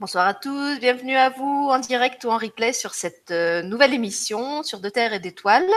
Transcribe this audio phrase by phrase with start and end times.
[0.00, 3.94] Bonsoir à tous, bienvenue à vous en direct ou en replay sur cette euh, nouvelle
[3.94, 5.70] émission sur De Terre et d'Étoiles.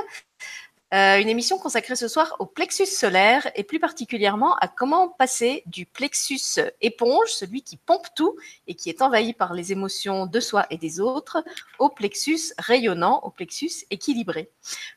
[0.94, 5.64] Euh, une émission consacrée ce soir au plexus solaire et plus particulièrement à comment passer
[5.66, 8.38] du plexus éponge, celui qui pompe tout
[8.68, 11.44] et qui est envahi par les émotions de soi et des autres,
[11.80, 14.50] au plexus rayonnant, au plexus équilibré.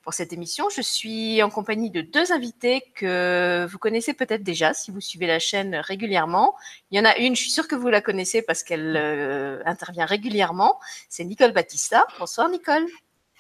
[0.05, 4.73] Pour cette émission, je suis en compagnie de deux invités que vous connaissez peut-être déjà
[4.75, 6.55] si vous suivez la chaîne régulièrement.
[6.93, 9.61] Il y en a une, je suis sûre que vous la connaissez parce qu'elle euh,
[9.65, 10.79] intervient régulièrement.
[11.09, 12.07] C'est Nicole Battista.
[12.21, 12.87] Bonsoir Nicole.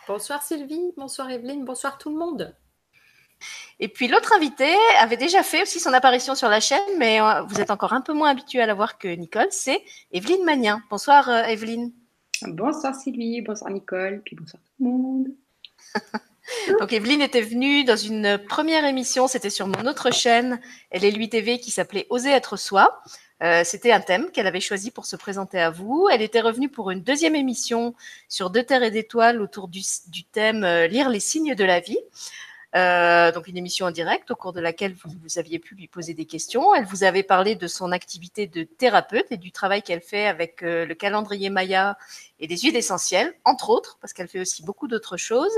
[0.08, 2.56] Bonsoir Sylvie, bonsoir Evelyne, bonsoir tout le monde.
[3.78, 7.42] Et puis l'autre invité avait déjà fait aussi son apparition sur la chaîne, mais euh,
[7.42, 9.82] vous êtes encore un peu moins habitué à la voir que Nicole, c'est
[10.12, 10.82] Evelyne Magnin.
[10.90, 11.92] Bonsoir euh, Evelyne.
[12.42, 15.28] Bonsoir Sylvie, bonsoir Nicole, puis bonsoir tout le monde.
[16.80, 21.10] Donc Evelyne était venue dans une première émission, c'était sur mon autre chaîne, elle est
[21.10, 23.02] lui TV, qui s'appelait Oser être soi.
[23.42, 26.08] Euh, c'était un thème qu'elle avait choisi pour se présenter à vous.
[26.12, 27.94] Elle était revenue pour une deuxième émission
[28.28, 29.82] sur Deux terres et d'étoiles autour du,
[30.32, 31.98] thème euh, Lire les signes de la vie.
[32.76, 36.14] Euh, donc une émission en direct au cours de laquelle vous, aviez pu lui poser
[36.14, 36.72] des questions.
[36.74, 40.62] Elle vous avait parlé de son activité de thérapeute et du travail qu'elle fait avec
[40.62, 41.98] euh, le calendrier Maya
[42.38, 45.52] et des huiles essentielles, entre autres, parce qu'elle fait aussi beaucoup d'autres choses.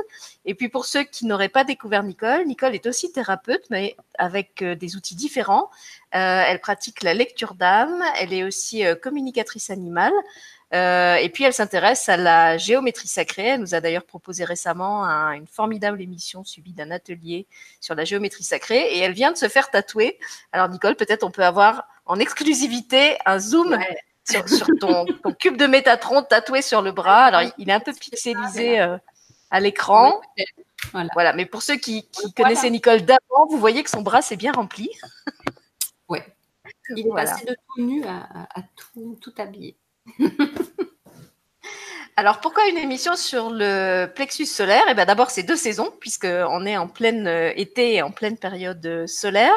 [0.46, 4.62] Et puis pour ceux qui n'auraient pas découvert Nicole, Nicole est aussi thérapeute, mais avec
[4.62, 5.70] euh, des outils différents.
[6.14, 10.12] Elle pratique la lecture d'âme, elle est aussi communicatrice animale.
[10.74, 13.48] Euh, et puis elle s'intéresse à la géométrie sacrée.
[13.48, 17.46] Elle nous a d'ailleurs proposé récemment un, une formidable émission suivie d'un atelier
[17.80, 18.80] sur la géométrie sacrée.
[18.94, 20.18] Et elle vient de se faire tatouer.
[20.52, 23.98] Alors Nicole, peut-être on peut avoir en exclusivité un zoom ouais.
[24.28, 27.26] sur, sur ton, ton, cube de Métatron tatoué sur le bras.
[27.26, 28.96] Alors il est un peu pixelisé euh,
[29.50, 30.22] à l'écran.
[30.92, 31.10] Voilà.
[31.12, 31.32] voilà.
[31.34, 32.32] Mais pour ceux qui, qui voilà.
[32.36, 34.88] connaissaient Nicole d'avant, vous voyez que son bras s'est bien rempli.
[36.08, 36.18] Oui.
[36.96, 37.30] Il est voilà.
[37.30, 39.76] passé de tout nu à, à, à tout, tout habillé.
[42.16, 44.82] Alors pourquoi une émission sur le plexus solaire?
[44.90, 48.36] Eh bien d'abord c'est deux saisons puisqu'on est en pleine euh, été et en pleine
[48.36, 49.56] période euh, solaire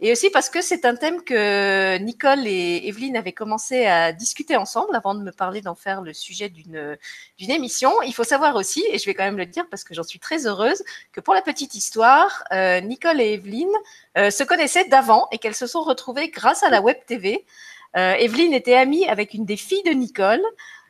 [0.00, 4.56] et aussi parce que c'est un thème que Nicole et Evelyne avaient commencé à discuter
[4.56, 6.98] ensemble avant de me parler d'en faire le sujet d'une
[7.38, 7.92] d'une émission.
[8.04, 10.18] Il faut savoir aussi et je vais quand même le dire parce que j'en suis
[10.18, 10.82] très heureuse
[11.12, 13.68] que pour la petite histoire, euh, Nicole et Evelyne
[14.18, 17.44] euh, se connaissaient d'avant et qu'elles se sont retrouvées grâce à la web TV.
[17.96, 20.42] Euh, Evelyne était amie avec une des filles de Nicole.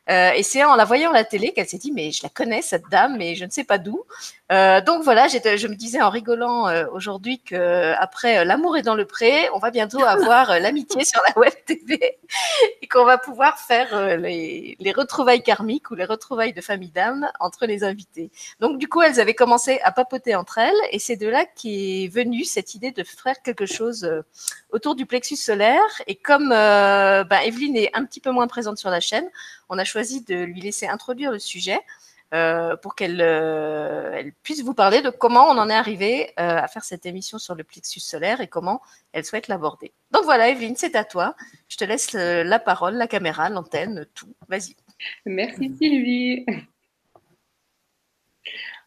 [0.09, 2.29] Euh, et c'est en la voyant à la télé qu'elle s'est dit mais je la
[2.29, 4.03] connais cette dame mais je ne sais pas d'où.
[4.51, 8.95] Euh, donc voilà, je me disais en rigolant euh, aujourd'hui que après l'amour est dans
[8.95, 12.17] le pré, on va bientôt avoir l'amitié sur la web TV
[12.81, 17.31] et qu'on va pouvoir faire les, les, retrouvailles karmiques ou les retrouvailles de famille d'âme
[17.39, 18.29] entre les invités.
[18.59, 22.09] Donc du coup, elles avaient commencé à papoter entre elles et c'est de là qu'est
[22.11, 24.09] venue cette idée de faire quelque chose
[24.71, 25.79] autour du plexus solaire.
[26.07, 29.29] Et comme ben, Evelyne est un petit peu moins présente sur la chaîne,
[29.73, 31.79] on a choisi de lui laisser introduire le sujet
[32.33, 36.67] euh, pour qu'elle euh, puisse vous parler de comment on en est arrivé euh, à
[36.67, 38.81] faire cette émission sur le plexus solaire et comment
[39.11, 39.91] elle souhaite l'aborder.
[40.11, 41.35] Donc voilà, Evelyne, c'est à toi.
[41.69, 44.33] Je te laisse la parole, la caméra, l'antenne, tout.
[44.47, 44.75] Vas-y.
[45.25, 46.45] Merci Sylvie.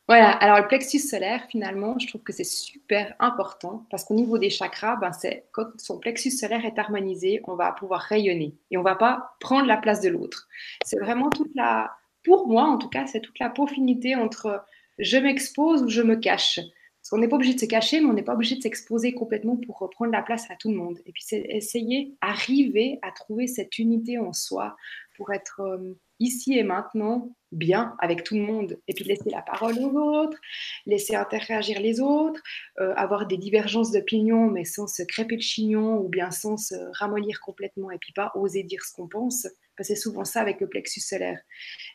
[0.08, 4.38] Voilà, alors le plexus solaire, finalement, je trouve que c'est super important parce qu'au niveau
[4.38, 8.78] des chakras, ben c'est quand son plexus solaire est harmonisé, on va pouvoir rayonner et
[8.78, 10.46] on va pas prendre la place de l'autre.
[10.84, 14.64] C'est vraiment toute la, pour moi en tout cas, c'est toute la peaufinité entre
[14.98, 16.60] je m'expose ou je me cache.
[17.06, 19.12] Parce qu'on n'est pas obligé de se cacher, mais on n'est pas obligé de s'exposer
[19.12, 20.98] complètement pour reprendre la place à tout le monde.
[21.06, 24.76] Et puis c'est essayer, arriver à trouver cette unité en soi
[25.16, 29.42] pour être euh, ici et maintenant bien avec tout le monde et puis laisser la
[29.42, 30.38] parole aux autres,
[30.84, 32.42] laisser interagir les autres,
[32.80, 36.74] euh, avoir des divergences d'opinion mais sans se crêper le chignon ou bien sans se
[36.98, 39.46] ramollir complètement et puis pas oser dire ce qu'on pense.
[39.80, 41.40] C'est souvent ça avec le plexus solaire.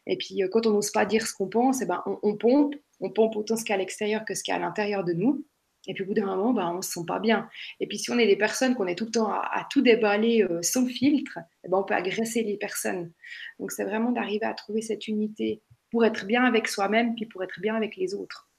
[0.06, 2.20] Et puis euh, quand on n'ose pas dire ce qu'on pense, et eh ben, on,
[2.24, 4.56] on pompe, on pompe autant ce qu'il y a à l'extérieur que ce qu'il y
[4.56, 5.46] a à l'intérieur de nous.
[5.88, 7.50] Et puis au bout d'un moment, bah, on ne se sent pas bien.
[7.80, 10.44] Et puis si on est des personnes qu'on est tout le temps à, tout déballer
[10.44, 13.12] euh, sans filtre, eh ben, on peut agresser les personnes.
[13.60, 17.44] Donc c'est vraiment d'arriver à trouver cette unité pour être bien avec soi-même, puis pour
[17.44, 18.50] être bien avec les autres.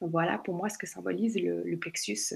[0.00, 2.34] Voilà pour moi ce que symbolise le plexus.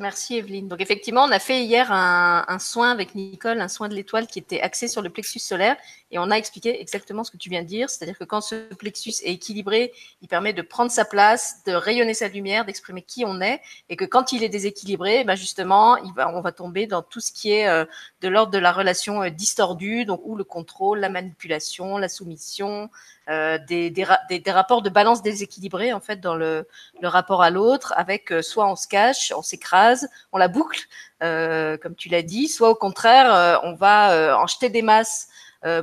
[0.00, 0.66] Merci Evelyne.
[0.66, 4.40] Donc effectivement, on a fait hier un, soin avec Nicole, un soin de l'étoile qui
[4.40, 5.76] était axé sur le plexus solaire.
[6.10, 8.74] Et on a expliqué exactement ce que tu viens de dire, c'est-à-dire que quand ce
[8.74, 13.24] plexus est équilibré, il permet de prendre sa place, de rayonner sa lumière, d'exprimer qui
[13.24, 13.60] on est.
[13.88, 17.20] Et que quand il est déséquilibré, ben justement, il va, on va tomber dans tout
[17.20, 17.84] ce qui est euh,
[18.20, 22.90] de l'ordre de la relation euh, distordue, donc où le contrôle, la manipulation, la soumission,
[23.30, 24.04] euh, des, des,
[24.50, 26.68] rapports de balance déséquilibrés en fait dans le,
[27.00, 30.82] le rapport à l'autre, avec euh, soit on se cache, on s'écrase, on la boucle,
[31.22, 35.28] euh, comme tu l'as dit, soit au contraire on va en jeter des masses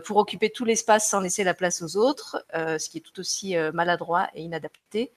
[0.06, 3.56] pour occuper tout l'espace sans laisser la place aux autres, ce qui est tout aussi
[3.74, 5.12] maladroit et inadapté.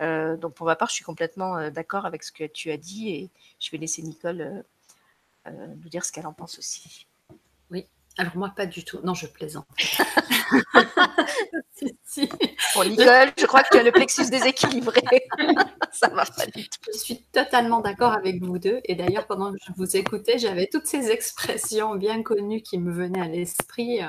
[0.00, 3.30] donc pour ma part, je suis complètement d'accord avec ce que tu as dit et
[3.60, 4.64] je vais laisser Nicole
[5.46, 7.06] nous dire ce qu'elle en pense aussi.
[8.18, 8.98] Alors moi, pas du tout.
[9.04, 9.66] Non, je plaisante.
[12.04, 12.28] si,
[12.72, 15.02] Pour Nicole, je crois que tu as le plexus déséquilibré.
[15.92, 16.78] Ça va pas du tout.
[16.94, 18.80] Je suis totalement d'accord avec vous deux.
[18.84, 22.90] Et d'ailleurs, pendant que je vous écoutais, j'avais toutes ces expressions bien connues qui me
[22.90, 24.00] venaient à l'esprit.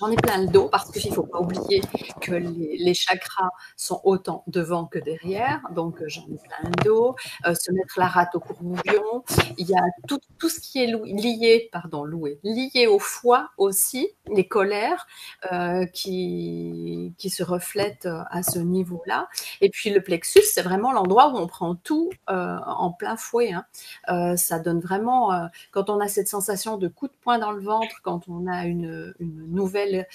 [0.00, 1.80] J'en ai plein le dos parce qu'il ne faut pas oublier
[2.20, 5.60] que les, chakras sont autant devant que derrière.
[5.70, 7.14] Donc, j'en ai plein le dos.
[7.46, 9.22] Euh, se mettre la rate au courbouillon.
[9.58, 14.08] Il y a tout, tout ce qui est lié, pardon, loué, lié au foie aussi,
[14.34, 15.06] les colères
[15.52, 19.28] euh, qui, qui se reflètent euh, à ce niveau-là.
[19.60, 23.52] Et puis le plexus, c'est vraiment l'endroit où on prend tout euh, en plein fouet.
[23.52, 24.36] Hein.
[24.36, 28.00] ça donne vraiment, quand on a cette sensation de coup de poing dans le ventre,
[28.02, 30.06] quand on a une, une nouvelle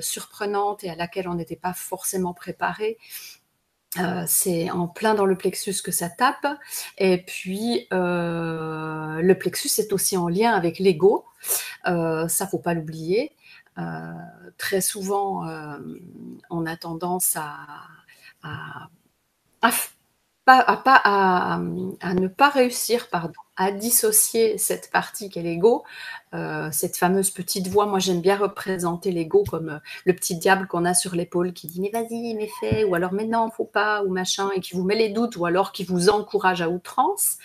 [0.00, 2.98] surprenante et à laquelle on n'était pas forcément préparé,
[3.98, 6.46] euh, c'est en plein dans le plexus que ça tape.
[6.98, 11.24] Et puis, euh, le plexus est aussi en lien avec l'ego.
[11.86, 13.32] Euh, ça, faut pas l'oublier.
[13.78, 14.12] Euh,
[14.58, 15.44] très souvent,
[16.50, 18.88] on a tendance à,
[20.46, 21.60] à,
[22.00, 25.84] à ne pas réussir pardon, à dissocier cette partie qu'est l'ego,
[26.32, 27.84] euh, cette fameuse petite voix.
[27.84, 31.66] Moi, j'aime bien représenter l'ego comme euh, le petit diable qu'on a sur l'épaule qui
[31.66, 34.74] dit mais vas-y, mais fais, ou alors mais non, faut pas, ou machin, et qui
[34.74, 37.36] vous met les doutes, ou alors qui vous encourage à outrance.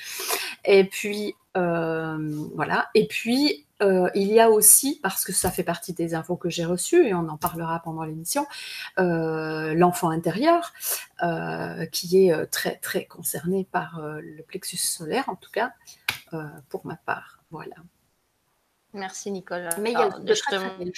[0.63, 2.17] Et puis euh,
[2.55, 2.87] voilà.
[2.95, 6.49] Et puis euh, il y a aussi, parce que ça fait partie des infos que
[6.49, 8.45] j'ai reçues, et on en parlera pendant l'émission,
[8.99, 10.73] euh, l'enfant intérieur,
[11.23, 15.73] euh, qui est très très concerné par le plexus solaire, en tout cas,
[16.69, 17.39] pour ma part.
[17.51, 17.75] Voilà.
[18.93, 19.69] Merci Nicole.
[19.81, 20.09] Mais il y a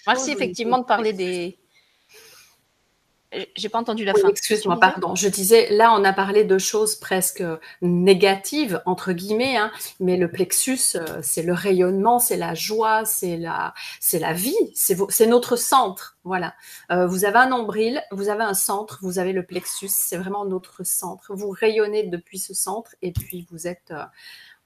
[0.06, 1.58] Merci effectivement de parler des,
[3.56, 4.30] j'ai pas entendu la fin.
[4.30, 5.16] Excuse-moi, pardon.
[5.16, 7.44] Je disais, là, on a parlé de choses presque
[7.82, 13.38] négatives, entre guillemets, hein, mais le plexus, euh, c'est le rayonnement, c'est la joie, c'est
[13.38, 16.18] la, c'est la vie, c'est notre centre.
[16.24, 16.56] Voilà.
[16.92, 20.46] Euh, vous avez un nombril, vous avez un centre, vous avez le plexus, c'est vraiment
[20.46, 21.34] notre centre.
[21.36, 24.04] Vous rayonnez depuis ce centre et puis vous êtes, euh,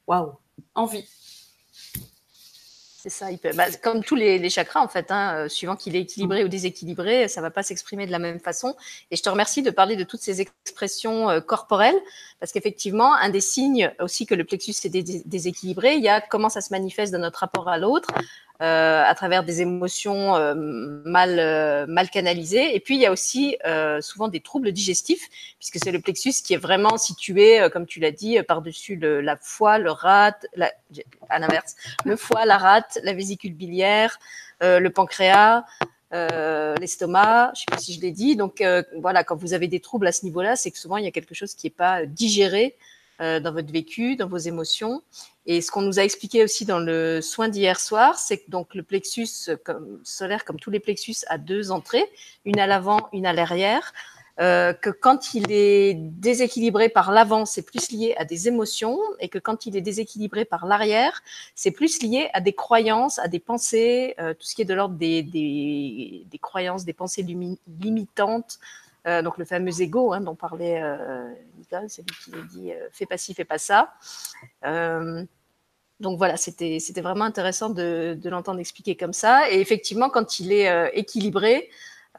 [0.06, 0.34] waouh,
[0.76, 1.08] en vie.
[3.04, 5.96] C'est ça, il peut, bah, comme tous les, chakras en fait, hein, euh, suivant qu'il
[5.96, 8.76] est équilibré ou déséquilibré, ça va pas s'exprimer de la même façon.
[9.10, 12.00] Et je te remercie de parler de toutes ces expressions euh, corporelles,
[12.42, 16.50] parce qu'effectivement, un des signes aussi que le plexus est déséquilibré, il y a comment
[16.50, 18.10] ça se manifeste dans notre rapport à l'autre,
[18.62, 22.76] euh, à travers des émotions euh, mal, euh, mal canalisées.
[22.76, 23.58] Et puis, il y a aussi
[24.02, 25.30] souvent des troubles digestifs,
[25.60, 29.78] puisque c'est le plexus qui est vraiment situé, comme tu l'as dit, par-dessus la foie,
[29.78, 30.48] le rate,
[31.30, 34.18] à l'inverse, le foie, la rate, la vésicule biliaire,
[34.62, 35.64] le pancréas.
[36.14, 38.36] Euh, l'estomac, je sais pas si je l'ai dit.
[38.36, 38.64] Donc
[38.98, 41.12] voilà, quand vous avez des troubles à ce niveau-là, c'est que souvent il y a
[41.12, 42.76] quelque chose qui n'est pas digéré
[43.22, 45.04] euh, dans votre vécu, dans vos émotions.
[45.46, 48.74] Et ce qu'on nous a expliqué aussi dans le soin d'hier soir, c'est que donc
[48.74, 52.06] le plexus comme, solaire, comme tous les plexus, a deux entrées,
[52.46, 53.94] une à l'avant, une à l'arrière.
[54.40, 59.30] Euh, que quand il est déséquilibré par l'avant, c'est plus lié à des émotions, et
[59.30, 61.22] que quand il est déséquilibré par l'arrière,
[61.54, 64.74] c'est plus lié à des croyances, à des pensées, euh, tout ce qui est de
[64.74, 68.60] l'ordre des, des, croyances, des pensées limitantes,
[69.08, 70.82] euh, donc le fameux ego hein, dont parlait
[71.58, 73.94] Nicole, c'est lui qui dit fais pas ci, fais pas ça.
[76.00, 79.52] Donc voilà, c'était vraiment intéressant de, l'entendre expliquer comme ça.
[79.52, 81.70] Et effectivement, quand il est équilibré,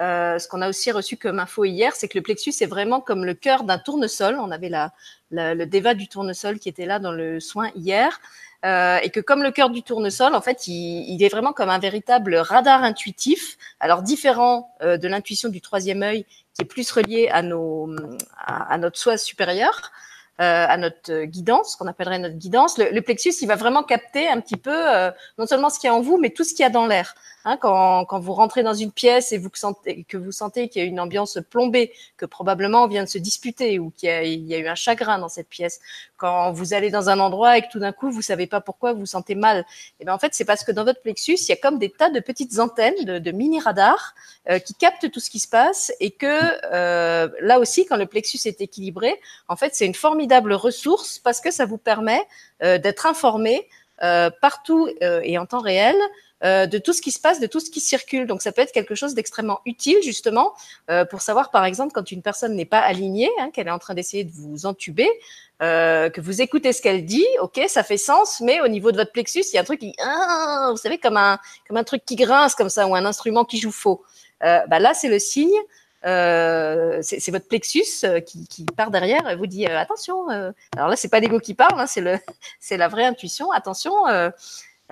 [0.00, 3.00] euh, ce qu'on a aussi reçu comme info hier, c'est que le plexus est vraiment
[3.00, 4.38] comme le cœur d'un tournesol.
[4.40, 4.92] On avait la,
[5.30, 8.20] la, le débat du tournesol qui était là dans le soin hier.
[8.64, 11.68] Euh, et que comme le cœur du tournesol, en fait, il, il, est vraiment comme
[11.68, 16.88] un véritable radar intuitif, alors différent euh, de l'intuition du troisième œil, qui est plus
[16.92, 17.90] relié à, nos,
[18.38, 19.90] à, notre soi supérieur,
[20.40, 22.78] euh, à notre guidance, qu'on appellerait notre guidance.
[22.78, 25.88] Le, le, plexus, il va vraiment capter un petit peu euh, non seulement ce qu'il
[25.88, 27.14] y a en vous, mais tout ce qu'il y a dans l'air.
[27.44, 29.42] Hein, quand, vous rentrez dans une pièce et
[30.08, 33.18] que vous sentez qu'il y a une ambiance plombée, que probablement on vient de se
[33.18, 35.80] disputer ou qu'il y, a eu un chagrin dans cette pièce,
[36.16, 38.92] quand vous allez dans un endroit et que tout d'un coup vous savez pas pourquoi
[38.92, 39.64] vous vous sentez mal, et
[40.00, 41.90] eh bien en fait c'est parce que dans votre plexus il y a comme des
[41.90, 44.14] tas de petites antennes, de, de mini radars
[44.48, 46.26] euh, qui captent tout ce qui se passe et que
[46.72, 51.40] euh, là aussi quand le plexus est équilibré, en fait c'est une formidable ressource parce
[51.40, 52.22] que ça vous permet
[52.62, 53.68] euh, d'être informé
[54.40, 55.96] partout et en temps réel
[56.44, 58.26] euh, de tout ce qui se passe, de tout ce qui circule.
[58.26, 60.54] Donc ça peut être quelque chose d'extrêmement utile justement
[60.90, 63.78] euh, pour savoir par exemple quand une personne n'est pas alignée, hein, qu'elle est en
[63.78, 65.08] train d'essayer de vous entuber,
[65.62, 68.96] euh, que vous écoutez ce qu'elle dit, ok, ça fait sens, mais au niveau de
[68.96, 71.84] votre plexus, il y a un truc qui, ah, vous savez, comme un comme un
[71.84, 74.02] truc qui grince comme ça ou un instrument qui joue faux.
[74.40, 75.54] bah là, c'est le signe.
[76.02, 80.28] C'est votre plexus qui, qui, part derrière et vous dit attention.
[80.28, 82.18] alors là, c'est pas l'ego qui parle, hein, c'est le,
[82.60, 83.50] c'est la vraie intuition.
[83.52, 83.92] Attention,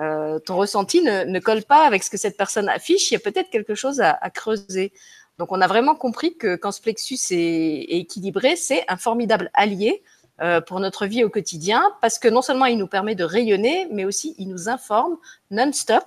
[0.00, 3.20] euh, ton ressenti ne, colle pas avec ce que cette personne affiche, il y a
[3.20, 4.92] peut-être quelque chose à, creuser.
[5.38, 10.02] Donc on a vraiment compris que quand ce plexus est, équilibré, c'est un formidable allié
[10.40, 13.88] euh, pour notre vie au quotidien, parce que non seulement il nous permet de rayonner,
[13.90, 15.18] mais aussi il nous informe
[15.50, 16.04] non-stop,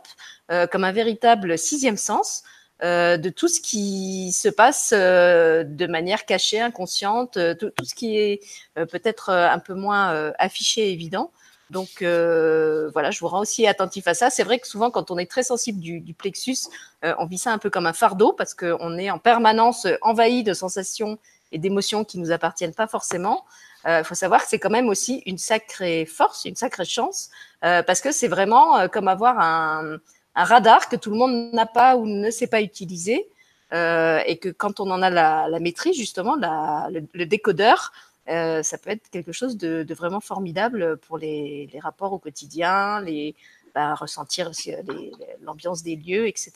[0.52, 2.44] euh, comme un véritable sixième sens,
[2.84, 8.42] de tout ce qui se passe de manière cachée, inconsciente, tout, tout ce qui est
[8.76, 11.32] peut-être un peu moins affiché évident.
[11.74, 14.30] Donc euh, voilà, je vous rends aussi attentif à ça.
[14.30, 16.70] C'est vrai que souvent, quand on est très sensible du, plexus,
[17.04, 20.44] euh, on vit ça un peu comme un fardeau parce qu'on est en permanence envahi
[20.44, 21.18] de sensations
[21.52, 23.46] et d'émotions qui nous appartiennent pas forcément.
[23.86, 27.30] Il euh, faut savoir que c'est quand même aussi une sacrée force, une sacrée chance,
[27.62, 29.98] parce que c'est vraiment comme avoir un,
[30.36, 33.28] radar que tout le monde n'a pas ou ne sait pas utiliser,
[33.72, 37.92] et que quand on en a la, maîtrise, justement, le décodeur,
[38.30, 43.36] euh, ça peut être quelque chose de, vraiment formidable pour les, rapports au quotidien, les,
[43.76, 45.12] bah, ressentir euh,
[45.42, 46.54] l'ambiance des lieux, etc.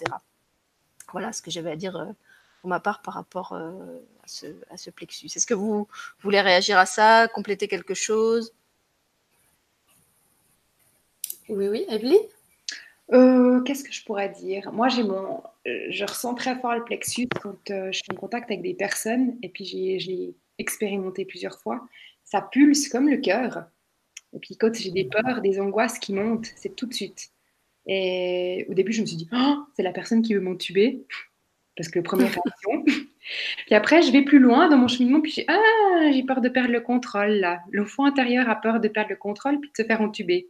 [1.12, 2.06] Voilà ce que j'avais à dire euh,
[2.62, 5.28] pour ma part par rapport à, ce, plexus.
[5.36, 5.88] Est-ce que vous
[6.22, 8.54] voulez réagir à ça, compléter quelque chose?
[11.50, 12.18] Oui, oui, Evelyne?
[13.10, 14.72] Qu'est-ce que je pourrais dire?
[14.72, 18.62] Moi, j'ai mon, je ressens très fort le plexus quand je suis en contact avec
[18.62, 19.66] des personnes et puis
[20.00, 21.88] j'ai expérimenté plusieurs fois,
[22.24, 23.66] ça pulse comme le cœur.
[24.34, 27.32] Et puis quand j'ai des peurs, des angoisses qui montent, c'est tout de suite.
[27.86, 31.06] Et au début, je me suis dit, oh, c'est la personne qui veut m'entuber,
[31.78, 32.84] parce que première réaction.
[33.66, 36.50] puis après, je vais plus loin dans mon cheminement, puis j'ai, ah, j'ai peur de
[36.50, 37.60] perdre le contrôle là.
[37.72, 40.50] L'enfant intérieur a peur de perdre le contrôle, puis de se faire entuber.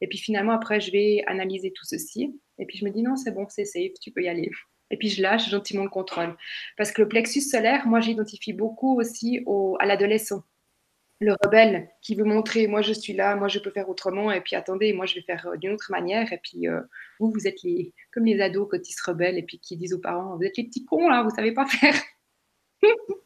[0.00, 2.34] Et puis finalement, après, je vais analyser tout ceci.
[2.58, 4.50] Et puis je me dis, non, c'est bon, c'est safe, tu peux y aller
[4.90, 6.36] et puis je lâche gentiment le contrôle.
[6.76, 10.42] Parce que le plexus solaire, moi j'identifie beaucoup aussi au, à l'adolescent.
[11.20, 14.40] Le rebelle qui veut montrer, moi je suis là, moi je peux faire autrement, et
[14.40, 16.80] puis attendez, moi je vais faire euh, d'une autre manière, et puis euh,
[17.18, 19.94] vous, vous êtes les, comme les ados quand ils se rebellent, et puis qui disent
[19.94, 21.94] aux parents, vous êtes les petits cons là, vous savez pas faire.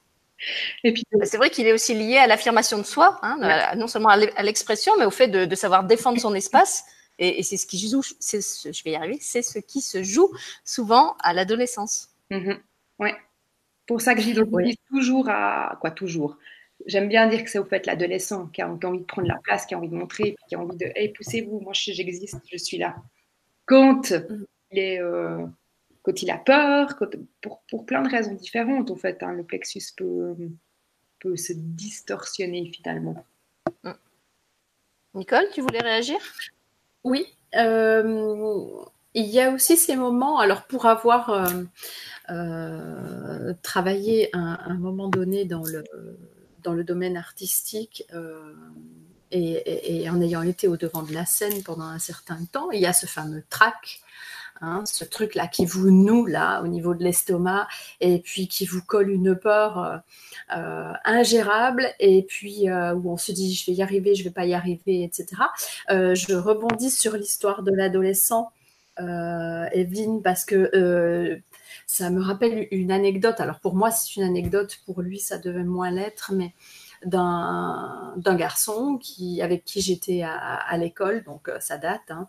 [0.85, 3.87] et puis, bah, c'est vrai qu'il est aussi lié à l'affirmation de soi, hein, non
[3.87, 6.85] seulement à l'expression, mais au fait de, de savoir défendre son espace.
[7.19, 10.31] Et, c'est ce qui joue, je vais y arriver, c'est ce qui se joue
[10.65, 12.09] souvent à l'adolescence.
[12.31, 12.59] Mhm.
[12.99, 13.15] Ouais.
[13.87, 16.39] Pour ça que j'identifie toujours à quoi toujours?
[16.87, 19.67] J'aime bien dire que c'est au fait l'adolescent qui, a envie de prendre la place,
[19.67, 22.79] qui a envie de montrer, qui a envie de hey, poussez-vous, moi j'existe, je suis
[22.79, 22.97] là.
[23.67, 24.47] Quand mhm.
[24.71, 25.47] il est euh,
[26.03, 26.99] quand il a peur,
[27.41, 30.35] pour, pour, plein de raisons différentes, en fait, hein, le plexus peut,
[31.21, 33.25] peut se distorsionner finalement.
[33.85, 33.93] Mm.
[35.15, 36.19] Nicole, tu voulais réagir?
[37.05, 38.85] Oui, euh,
[39.15, 41.47] il y a aussi ces moments, alors pour avoir euh,
[42.31, 45.85] euh, travaillé un, un, moment donné dans le,
[46.63, 48.07] dans le domaine artistique
[49.31, 52.81] et, et, en ayant été au devant de la scène pendant un certain temps, il
[52.81, 54.03] y a ce fameux track
[54.65, 57.67] Hein, ce truc-là qui vous noue là au niveau de l'estomac
[58.01, 59.97] et puis qui vous colle une peur euh,
[60.57, 64.31] euh, ingérable et puis euh, où on se dit je vais y arriver, je vais
[64.31, 65.27] pas y arriver, etc.
[65.89, 68.53] je rebondis sur l'histoire de l'adolescent
[68.99, 71.43] Evelyne parce que
[71.93, 73.39] ça me rappelle une anecdote.
[73.39, 76.55] Alors pour moi c'est une anecdote, pour lui ça devait moins l'être, mais
[77.05, 82.29] d'un garçon qui, avec qui j'étais à, l'école, donc ça date, hein,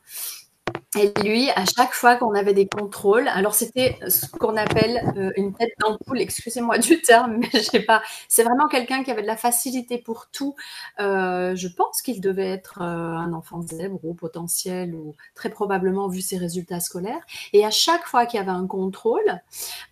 [0.95, 5.31] et lui, à chaque fois qu'on avait des contrôles, alors c'était ce qu'on appelle euh,
[5.37, 8.03] une tête d'ampoule, excusez-moi du terme, mais je sais pas.
[8.27, 10.55] C'est vraiment quelqu'un qui avait de la facilité pour tout.
[10.99, 16.07] Euh, je pense qu'il devait être euh, un enfant zèbre ou potentiel ou très probablement
[16.07, 17.25] vu ses résultats scolaires.
[17.53, 19.41] Et à chaque fois qu'il y avait un contrôle,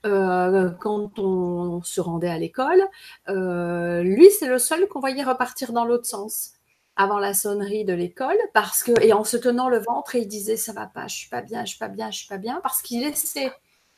[0.04, 2.82] quand on se rendait à l'école,
[3.28, 6.54] lui, c'est le seul qu'on voyait repartir dans l'autre sens
[6.96, 10.58] avant la sonnerie de l'école parce que et en se tenant le ventre il disait
[10.58, 12.60] ça va pas je suis pas bien je suis pas bien je suis pas bien
[12.62, 13.52] parce qu'il laissait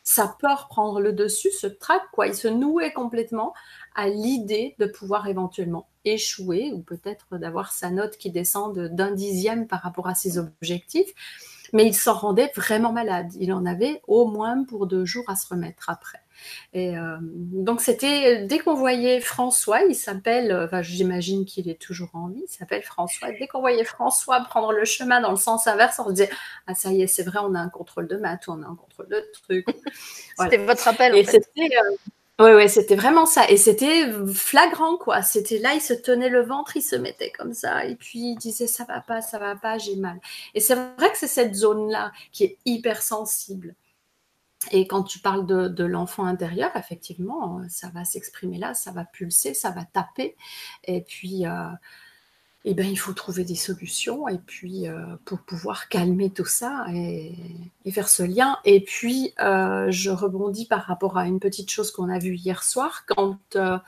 [0.03, 2.27] sa peur prendre le dessus ce trac quoi.
[2.27, 3.53] Il se nouait complètement
[3.95, 9.67] à l'idée de pouvoir éventuellement échouer ou peut-être d'avoir sa note qui descend d'un dixième
[9.67, 11.13] par rapport à ses objectifs
[11.73, 15.35] mais il s'en rendait vraiment malade il en avait au moins pour deux jours à
[15.35, 16.19] se remettre après
[16.71, 22.11] Et euh, donc c'était dès qu'on voyait François, il s'appelle, enfin j'imagine qu'il est toujours
[22.13, 23.29] en vie, il s'appelle François.
[23.31, 26.29] Dès qu'on voyait François prendre le chemin dans le sens inverse, on se disait
[26.67, 28.75] ah ça y est, c'est vrai, on a un contrôle de maths, on a un
[28.75, 29.65] contrôle de trucs.
[30.39, 31.15] c'était votre appel.
[31.15, 31.69] Et c'était
[32.39, 33.49] ouais, c'était vraiment ça.
[33.49, 35.21] Et c'était flagrant, quoi.
[35.21, 37.85] C'était là, il se tenait le ventre, il se mettait comme ça.
[37.85, 40.19] Et puis, il disait, ça va pas, ça va pas, j'ai mal.
[40.53, 43.75] Et c'est vrai que c'est cette zone-là qui est hyper sensible.
[44.71, 49.53] Et quand tu parles de, l'enfant intérieur, effectivement, ça va s'exprimer là, ça va pulser,
[49.53, 50.35] ça va taper.
[50.85, 51.67] Et puis, euh,
[52.65, 56.85] eh ben, il faut trouver des solutions et puis euh, pour pouvoir calmer tout ça
[56.93, 57.33] et,
[57.91, 58.57] faire ce lien.
[58.63, 62.63] Et puis, euh, je rebondis par rapport à une petite chose qu'on a vue hier
[62.63, 63.81] soir, quand à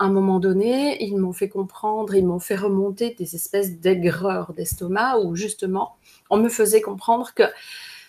[0.00, 5.18] un moment donné, ils m'ont fait comprendre, ils m'ont fait remonter des espèces d'aigreurs d'estomac
[5.20, 5.96] où justement,
[6.28, 7.44] on me faisait comprendre que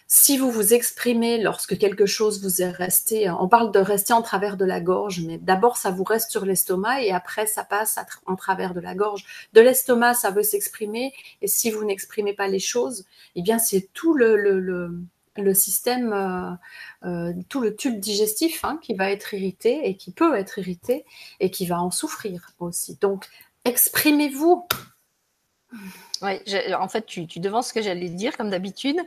[0.10, 4.22] si vous vous exprimez lorsque quelque chose vous est resté, on parle de rester en
[4.22, 8.00] travers de la gorge, mais d'abord ça vous reste sur l'estomac et après ça passe
[8.26, 9.26] en travers de la gorge.
[9.52, 13.04] De l'estomac, ça veut s'exprimer et si vous n'exprimez pas les choses,
[13.36, 16.52] eh bien c'est tout le, le, système, euh,
[17.06, 21.04] euh, tout le tube digestif hein, qui va être irrité et qui peut être irrité
[21.42, 22.98] et qui va en souffrir aussi.
[23.02, 23.28] Donc
[23.66, 24.66] exprimez-vous.
[26.22, 26.40] Oui,
[26.74, 28.98] en fait, tu, tu devances ce que j'allais dire, comme d'habitude.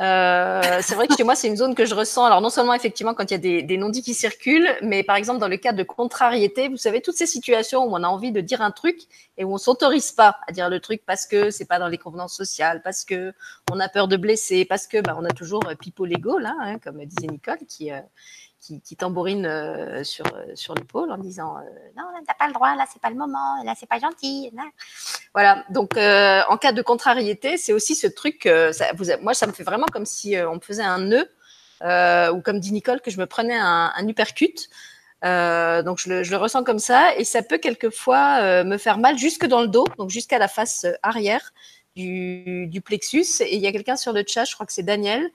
[0.00, 2.24] Euh, c'est vrai que chez moi, c'est une zone que je ressens.
[2.24, 5.16] Alors, non seulement effectivement quand il y a des, des non-dits qui circulent, mais par
[5.16, 8.32] exemple, dans le cas de contrariété, vous savez, toutes ces situations où on a envie
[8.32, 8.98] de dire un truc
[9.38, 11.98] et où on s'autorise pas à dire le truc parce que c'est pas dans les
[11.98, 13.32] convenances sociales, parce que
[13.70, 16.54] on a peur de blesser, parce que bah, on a toujours euh, Pipo Lego, là,
[16.60, 18.00] hein, comme disait Nicole, qui, euh,
[18.62, 21.62] qui, tambourine euh, sur, euh, l'épaule en disant euh,
[21.96, 24.52] non, t'as pas le droit, là, c'est pas le moment, là, c'est pas gentil.
[25.34, 25.64] Voilà.
[25.70, 28.48] Donc, en cas de contrariété, c'est aussi ce truc.
[28.72, 31.28] Ça, vous, moi, ça me fait vraiment comme si on me faisait un nœud,
[32.32, 34.68] ou comme dit Nicole, que je me prenais un, un uppercut.
[35.22, 39.18] donc je le, je le, ressens comme ça et ça peut quelquefois me faire mal
[39.18, 41.52] jusque dans le dos, donc jusqu'à la face arrière
[41.96, 43.40] du, du plexus.
[43.40, 45.30] Et il y a quelqu'un sur le chat, je crois que c'est Daniel,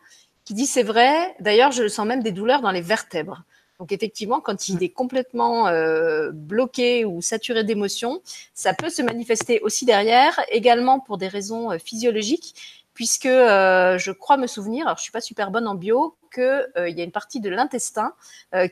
[0.48, 1.36] qui dit c'est vrai.
[1.42, 3.44] D'ailleurs, je sens même des douleurs dans les vertèbres.
[3.80, 8.22] Donc effectivement, quand il est complètement euh, bloqué ou saturé d'émotions,
[8.54, 12.56] ça peut se manifester aussi derrière, également pour des raisons euh, physiologiques,
[12.94, 16.66] puisque euh, je crois me souvenir, alors je suis pas super bonne en bio, que
[16.88, 18.14] il y a une partie de l'intestin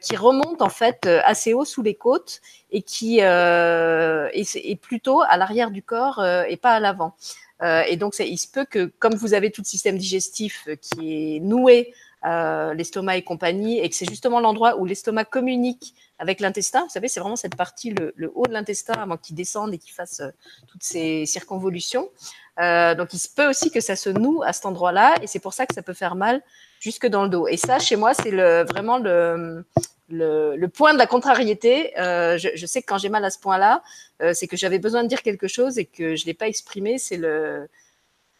[0.01, 5.71] qui remonte en fait assez haut sous les côtes et qui est, plutôt à l'arrière
[5.71, 7.15] du corps et pas à l'avant.
[7.61, 10.75] Euh, et donc, il se peut que, comme vous avez tout le système digestif euh,
[10.75, 11.93] qui est noué,
[12.25, 16.83] euh, l'estomac et compagnie, et que c'est justement l'endroit où l'estomac communique avec l'intestin.
[16.83, 19.93] Vous savez, c'est vraiment cette partie, le, haut de l'intestin, avant qu'il descende et qu'il
[19.93, 20.21] fasse
[20.67, 22.09] toutes ces circonvolutions.
[22.57, 25.53] donc, il se peut aussi que ça se noue à cet endroit-là, et c'est pour
[25.53, 26.41] ça que ça peut faire mal
[26.79, 27.47] jusque dans le dos.
[27.47, 29.63] Et ça, chez moi, c'est le, vraiment le,
[30.09, 31.97] le, point de la contrariété.
[31.99, 33.83] Euh, je, sais que quand j'ai mal à ce point-là,
[34.21, 36.97] euh, c'est que j'avais besoin de dire quelque chose et que je l'ai pas exprimé.
[36.97, 37.67] C'est le,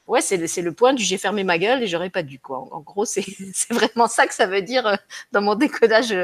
[0.07, 2.59] ouais, c'est le, le, point du j'ai fermé ma gueule et j'aurais pas dû quoi.
[2.71, 3.25] En, gros, c'est
[3.71, 4.95] vraiment ça que ça veut dire euh,
[5.31, 6.15] dans mon décodage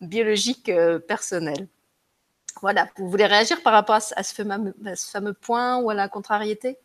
[0.00, 0.70] biologique
[1.06, 1.66] personnel.
[2.60, 2.88] Voilà.
[2.98, 6.76] Vous voulez réagir par rapport à ce, fameux, ce fameux point ou à la contrariété?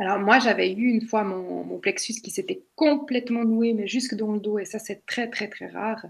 [0.00, 4.14] Alors moi, j'avais eu une fois mon, mon plexus qui s'était complètement noué, mais jusque
[4.14, 6.04] dans le dos, et ça c'est très très très rare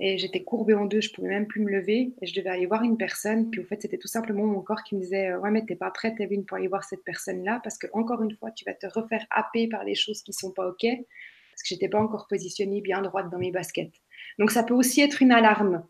[0.00, 2.66] et j'étais courbée en deux, je pouvais même plus me lever et je devais aller
[2.66, 3.50] voir une personne.
[3.50, 5.90] Puis au fait, c'était tout simplement mon corps qui me disait ouais mais t'es pas
[5.90, 8.86] prête, Evelyne, pour aller voir cette personne-là parce que encore une fois, tu vas te
[8.86, 10.86] refaire happer par les choses qui sont pas ok
[11.58, 13.92] parce que j'étais pas encore positionnée bien droite dans mes baskets.
[14.38, 15.84] Donc ça peut aussi être une alarme.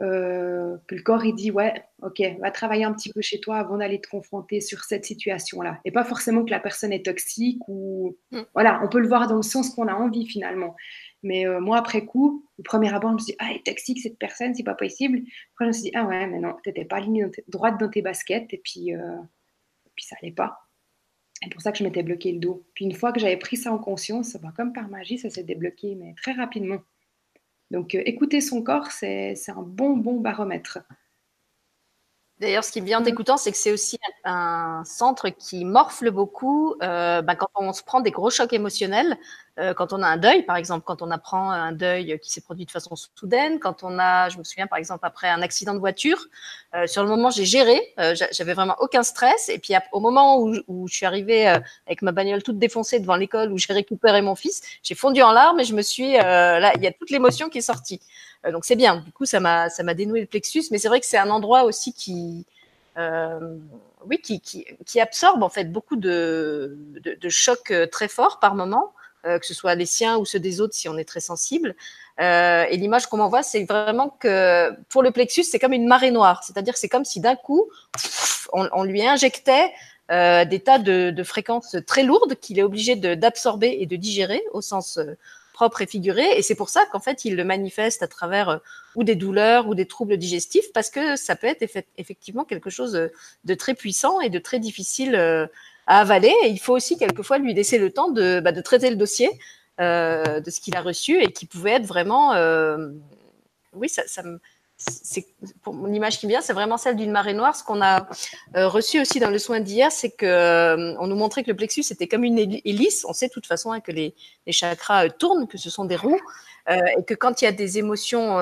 [0.00, 3.58] Euh, que le corps il dit ouais ok va travailler un petit peu chez toi
[3.58, 7.04] avant d'aller te confronter sur cette situation là et pas forcément que la personne est
[7.04, 8.40] toxique ou mm.
[8.54, 10.74] voilà on peut le voir dans le sens qu'on a envie finalement
[11.22, 13.66] mais euh, moi, après coup, le premier abord, je me suis dit, ah, elle est
[13.66, 15.22] toxique cette personne, c'est pas possible.
[15.54, 18.02] Après, je me suis dit, ah ouais, mais non, t'étais pas alignée droite dans tes
[18.02, 19.18] baskets, et puis, euh,
[19.94, 20.68] puis ça allait pas.
[21.42, 22.64] C'est pour ça que je m'étais bloqué le dos.
[22.74, 25.42] Puis une fois que j'avais pris ça en conscience, bah, comme par magie, ça s'est
[25.42, 26.78] débloqué, mais très rapidement.
[27.70, 30.78] Donc, euh, écouter son corps, c'est un bon, bon baromètre.
[32.38, 36.10] D'ailleurs, ce qui me vient en t'écoutant, c'est que c'est aussi un, centre qui morfle
[36.10, 39.16] beaucoup euh, bah, quand on se prend des gros chocs émotionnels,
[39.58, 42.40] euh, quand on a un deuil, par exemple, quand on apprend un deuil qui s'est
[42.40, 45.74] produit de façon soudaine, quand on a, je me souviens par exemple après un accident
[45.74, 46.26] de voiture,
[46.74, 47.80] euh, sur le moment j'ai géré,
[48.32, 51.46] j'avais vraiment aucun stress, et puis au moment où, je suis arrivée
[51.86, 55.32] avec ma bagnole toute défoncée devant l'école où j'ai récupéré mon fils, j'ai fondu en
[55.32, 58.00] larmes et je me suis, là, il y a toute l'émotion qui est sortie.
[58.46, 58.96] Euh, donc c'est bien.
[58.96, 61.92] Du coup, ça m'a dénoué le plexus, mais c'est vrai que c'est un endroit aussi
[61.92, 62.46] qui
[62.98, 63.56] euh,
[64.06, 68.54] oui, qui, qui, absorbe en fait beaucoup de, de, de chocs euh, très forts par
[68.54, 68.92] moment.
[69.24, 71.74] Que ce soit les siens ou ceux des autres si on est très sensible.
[72.18, 76.42] et l'image qu'on m'envoie, c'est vraiment que pour le plexus, c'est comme une marée noire.
[76.44, 77.68] C'est-à-dire c'est comme si d'un coup,
[78.52, 79.72] on, lui injectait
[80.08, 84.98] des tas de, fréquences très lourdes qu'il est obligé d'absorber et de digérer au sens
[85.52, 86.24] propre et figuré.
[86.36, 88.58] Et c'est pour ça qu'en fait, il le manifeste à travers euh,
[88.94, 91.64] ou des douleurs ou des troubles digestifs, parce que ça peut être
[91.96, 93.10] effectivement quelque chose
[93.44, 95.46] de très puissant et de très difficile euh,
[95.86, 96.34] à avaler.
[96.44, 99.30] Et il faut aussi quelquefois lui laisser le temps de, bah, de traiter le dossier
[99.80, 102.32] euh, de ce qu'il a reçu et qui pouvait être vraiment...
[103.74, 104.38] oui, ça, ça me
[104.90, 105.26] c'est
[105.62, 107.54] pour mon image qui vient, c'est vraiment celle d'une marée noire.
[107.54, 108.08] Ce qu'on a
[108.56, 111.56] euh, reçu aussi dans le soin d'hier, c'est que euh, on nous montrait que le
[111.56, 113.04] plexus était comme une hélice.
[113.08, 114.14] On sait de toute façon hein, que les,
[114.48, 116.20] chakras euh, tournent, que ce sont des roues,
[116.68, 118.38] et que quand il y a des émotions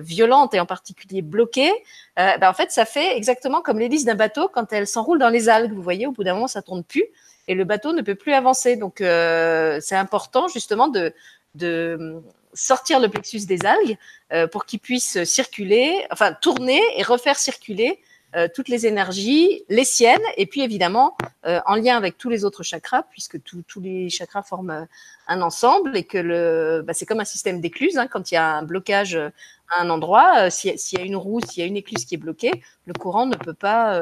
[0.00, 1.72] violentes et en particulier bloquées,
[2.16, 5.48] ben, en fait, ça fait exactement comme l'hélice d'un bateau quand elle s'enroule dans les
[5.48, 5.72] algues.
[5.72, 7.04] Vous voyez, au bout d'un moment, ça tourne plus
[7.48, 8.76] et le bateau ne peut plus avancer.
[8.76, 11.12] Donc, c'est important justement de
[11.56, 12.22] de
[12.56, 13.96] sortir le plexus des algues
[14.32, 18.00] euh, pour qu'il puisse circuler, enfin tourner et refaire circuler
[18.36, 22.44] euh, toutes les énergies, les siennes, et puis évidemment euh, en lien avec tous les
[22.44, 24.86] autres chakras, puisque tous les chakras forment
[25.28, 27.98] un ensemble et que le, bah, c'est comme un système d'écluses.
[27.98, 31.40] Hein, quand il y a un blocage à un endroit, s'il y a une roue,
[31.40, 32.52] s'il y a une écluse qui est bloquée,
[32.86, 34.00] le courant ne peut pas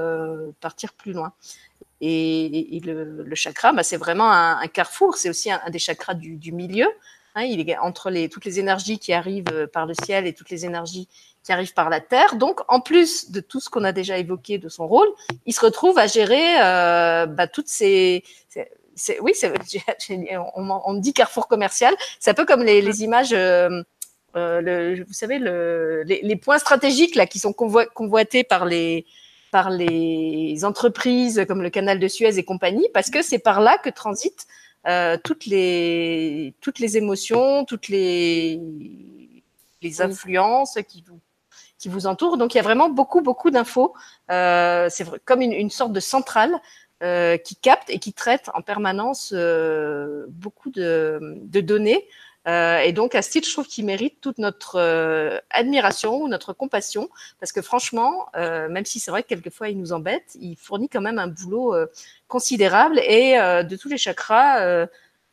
[0.60, 1.32] partir plus loin.
[2.00, 6.86] Et, le, chakra, bah, c'est vraiment un, carrefour, c'est aussi un, des chakras du, milieu.
[7.34, 10.34] Hein, il est entre les, toutes les énergies qui arrivent euh, par le ciel et
[10.34, 11.08] toutes les énergies
[11.44, 12.37] qui arrivent par la terre.
[12.37, 15.09] Donc, en plus de tout ce qu'on a déjà évoqué de son rôle,
[15.46, 18.24] il se retrouve à gérer euh, bah, toutes ces,
[19.20, 19.33] oui,
[20.57, 21.94] on, on, dit carrefour commercial.
[22.18, 23.83] C'est un peu comme les, les images, euh,
[24.37, 29.07] euh, le, vous savez, le, les, les, points stratégiques là qui sont convoités par les
[29.50, 33.78] par les entreprises comme le canal de Suez et compagnie, parce que c'est par là
[33.78, 34.48] que transitent
[34.88, 38.61] euh, toutes les toutes les émotions, toutes les
[39.83, 41.20] les influences qui vous
[41.78, 42.37] qui vous entourent.
[42.37, 43.94] Donc il y a vraiment beaucoup beaucoup d'infos.
[44.30, 46.60] Euh, c'est comme une, sorte de centrale
[47.02, 52.06] euh, qui capte et qui traite en permanence euh, beaucoup de, données
[52.46, 57.08] et donc, à ce titre, je trouve qu'il mérite toute notre admiration ou notre compassion,
[57.40, 61.00] parce que franchement, même si c'est vrai que quelquefois il nous embête, il fournit quand
[61.00, 61.74] même un boulot
[62.28, 62.98] considérable.
[62.98, 64.87] Et de tous les chakras,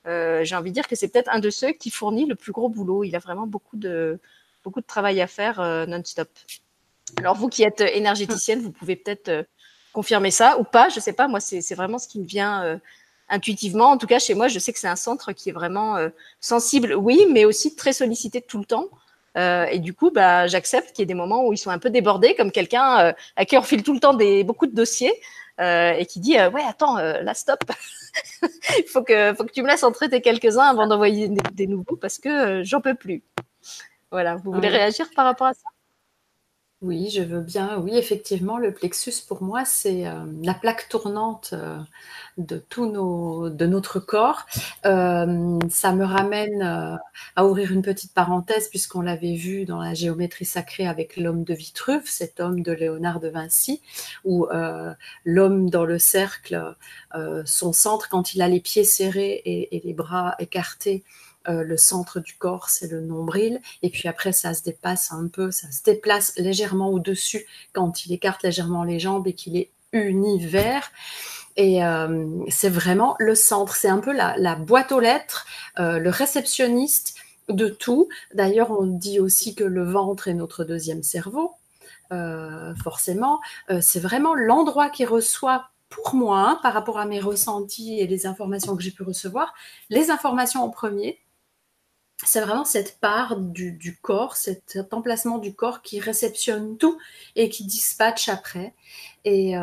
[0.05, 2.69] j'ai envie de dire que c'est peut-être un de ceux qui fournit le plus gros
[2.69, 3.03] boulot.
[3.03, 4.21] Il a vraiment beaucoup de,
[4.63, 6.29] beaucoup de travail à faire non-stop.
[7.17, 9.45] Alors, vous qui êtes énergéticienne, vous pouvez peut-être
[9.93, 11.27] confirmer ça ou pas, je sais pas.
[11.27, 12.79] Moi, c'est vraiment ce qui me vient
[13.31, 13.87] intuitivement.
[13.87, 16.09] En tout cas, chez moi, je sais que c'est un centre qui est vraiment euh,
[16.39, 18.89] sensible, oui, mais aussi très sollicité tout le temps.
[19.37, 21.79] Euh, et du coup, bah, j'accepte qu'il y ait des moments où ils sont un
[21.79, 24.75] peu débordés, comme quelqu'un euh, à qui on file tout le temps des, beaucoup de
[24.75, 25.13] dossiers
[25.59, 27.59] et qui dit Ouais, attends, là, stop.
[28.79, 32.63] Il faut que, tu me laisses en traiter quelques-uns avant d'envoyer des, nouveaux parce que
[32.63, 33.21] j'en peux plus.
[34.11, 35.69] Voilà, vous voulez réagir par rapport à ça?
[36.81, 37.77] Oui, je veux bien.
[37.77, 40.05] Oui, effectivement, le plexus, pour moi, c'est
[40.41, 41.53] la plaque tournante
[42.37, 44.45] de tout nos, de notre corps.
[44.85, 46.95] Euh, ça me ramène euh,
[47.35, 51.53] à ouvrir une petite parenthèse puisqu'on l'avait vu dans la géométrie sacrée avec l'homme de
[51.53, 53.81] Vitruve, cet homme de Léonard de Vinci,
[54.23, 54.93] où euh,
[55.25, 56.75] l'homme dans le cercle,
[57.45, 61.03] son centre, quand il a les pieds serrés et, les bras écartés,
[61.47, 65.51] le centre du corps, c'est le nombril, et puis après, ça se dépasse un peu,
[65.51, 70.91] ça se déplace légèrement au-dessus quand il écarte légèrement les jambes et qu'il est univers.
[71.57, 75.45] Et euh, c'est vraiment le centre, c'est un peu la, boîte aux lettres,
[75.79, 77.15] euh, le réceptionniste
[77.49, 78.07] de tout.
[78.33, 81.51] D'ailleurs, on dit aussi que le ventre est notre deuxième cerveau,
[82.11, 83.41] euh, forcément.
[83.81, 88.25] c'est vraiment l'endroit qui reçoit, pour moi, hein, par rapport à mes ressentis et les
[88.25, 89.53] informations que j'ai pu recevoir,
[89.89, 91.19] les informations en premier.
[92.23, 96.97] C'est vraiment cette part du, corps, cet emplacement du corps qui réceptionne tout
[97.35, 98.73] et qui dispatche après.
[99.25, 99.55] Et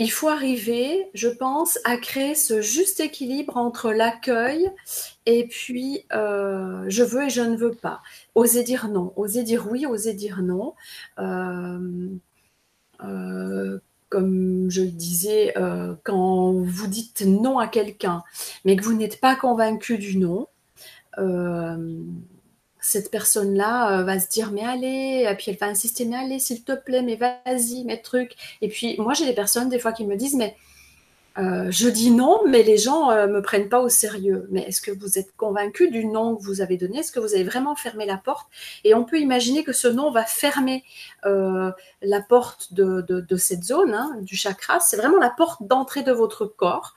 [0.00, 4.70] il faut arriver, je pense, à créer ce juste équilibre entre l'accueil
[5.26, 8.00] et puis euh, je veux et je ne veux pas.
[8.36, 10.74] Oser dire non, oser dire oui, oser dire non.
[11.18, 12.10] Euh,
[13.02, 15.52] euh, comme je le disais,
[16.04, 18.22] quand vous dites non à quelqu'un,
[18.64, 20.46] mais que vous n'êtes pas convaincu du non,
[22.80, 26.38] cette personne-là euh, va se dire mais allez, et puis elle va insister mais allez
[26.38, 28.34] s'il te plaît, mais vas-y, mes trucs.
[28.62, 30.56] Et puis moi j'ai des personnes des fois qui me disent mais
[31.38, 34.48] euh, je dis non, mais les gens ne euh, me prennent pas au sérieux.
[34.50, 36.98] Mais est-ce que vous êtes convaincu du non que vous avez donné?
[36.98, 38.48] Est-ce que vous avez vraiment fermé la porte?
[38.82, 40.82] Et on peut imaginer que ce non va fermer
[41.22, 44.80] la porte de, cette zone, hein, du chakra.
[44.80, 46.94] C'est vraiment la porte d'entrée de votre corps.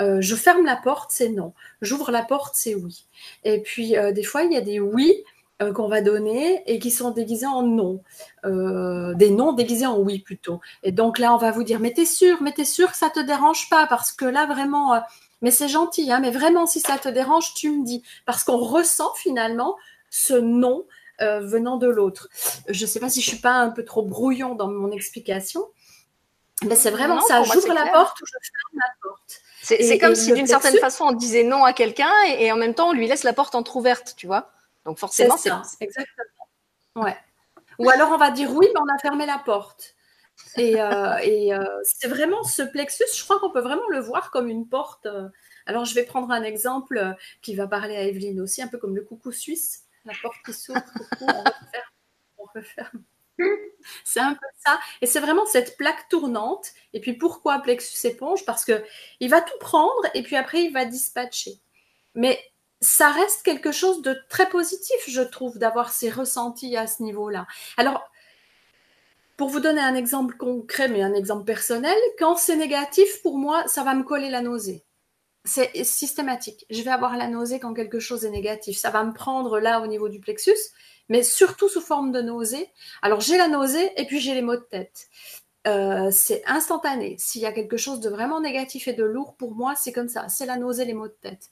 [0.00, 1.52] Euh, je ferme la porte, c'est non.
[1.80, 3.06] J'ouvre la porte, c'est oui.
[3.44, 5.24] Et puis, euh, des fois, il y a des oui
[5.62, 8.02] euh, qu'on va donner et qui sont déguisés en non.
[8.44, 10.60] des non déguisés en oui plutôt.
[10.82, 13.10] Et donc là, on va vous dire, mais t'es sûr, mais t'es sûr que ça
[13.10, 13.86] te dérange pas?
[13.86, 15.00] Parce que là, vraiment,
[15.42, 18.02] mais c'est gentil, hein, mais vraiment, si ça te dérange, tu me dis.
[18.26, 19.76] Parce qu'on ressent finalement
[20.10, 20.84] ce non
[21.20, 22.28] venant de l'autre.
[22.68, 25.64] Je ne sais pas si je suis pas un peu trop brouillon dans mon explication,
[26.64, 27.42] mais c'est vraiment ça.
[27.42, 29.42] J'ouvre la porte ou je ferme la porte.
[29.66, 32.90] C'est comme si d'une certaine façon on disait non à quelqu'un et, en même temps
[32.90, 34.50] on lui laisse la porte entrouverte, tu vois.
[34.84, 35.50] Donc forcément, c'est
[35.80, 36.16] exactement.
[36.94, 37.16] Ouais.
[37.78, 39.94] Ou alors on va dire oui, mais on a fermé la porte.
[40.56, 44.48] Et, euh, euh, c'est vraiment ce plexus, je crois qu'on peut vraiment le voir comme
[44.48, 45.06] une porte.
[45.06, 45.28] Euh.
[45.66, 48.94] Alors je vais prendre un exemple qui va parler à Evelyne aussi, un peu comme
[48.94, 50.80] le coucou suisse, la porte qui s'ouvre,
[51.20, 51.90] on referme,
[52.38, 53.02] on referme.
[54.04, 54.78] C'est un peu ça.
[55.00, 56.72] Et c'est vraiment cette plaque tournante.
[56.92, 58.44] Et puis pourquoi plexus éponge?
[58.44, 58.84] Parce que
[59.20, 61.60] il va tout prendre et puis après il va dispatcher.
[62.14, 62.38] Mais
[62.80, 67.46] ça reste quelque chose de très positif, je trouve, d'avoir ces ressentis à ce niveau-là.
[67.76, 68.10] Alors,
[69.36, 73.66] pour vous donner un exemple concret, mais un exemple personnel, quand c'est négatif, pour moi,
[73.66, 74.84] ça va me coller la nausée.
[75.44, 76.66] C'est systématique.
[76.70, 78.78] Je vais avoir la nausée quand quelque chose est négatif.
[78.78, 80.56] Ça va me prendre là au niveau du plexus
[81.08, 82.68] mais surtout sous forme de nausée.
[83.02, 85.08] Alors j'ai la nausée et puis j'ai les maux de tête.
[85.66, 87.16] Euh, c'est instantané.
[87.18, 90.08] S'il y a quelque chose de vraiment négatif et de lourd, pour moi, c'est comme
[90.08, 90.28] ça.
[90.28, 91.50] C'est la nausée, les maux de tête.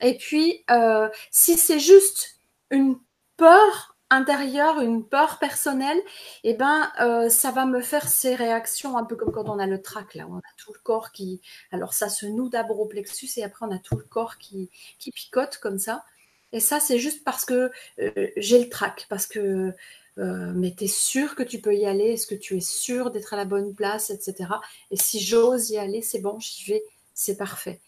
[0.00, 2.98] Et puis, euh, si c'est juste une
[3.36, 6.00] peur intérieure, une peur personnelle,
[6.42, 9.66] eh ben, euh, ça va me faire ces réactions un peu comme quand on a
[9.66, 11.40] le trac, là, on a tout le corps qui...
[11.70, 14.70] Alors, ça se noue d'abord au plexus et après, on a tout le corps qui,
[14.98, 16.04] qui picote comme ça.
[16.52, 19.72] Et ça, c'est juste parce que euh, j'ai le trac, parce que
[20.18, 23.10] euh, mais tu es sûr que tu peux y aller, est-ce que tu es sûr
[23.10, 24.50] d'être à la bonne place, etc.
[24.90, 26.82] Et si j'ose y aller, c'est bon, j'y vais,
[27.14, 27.80] c'est parfait.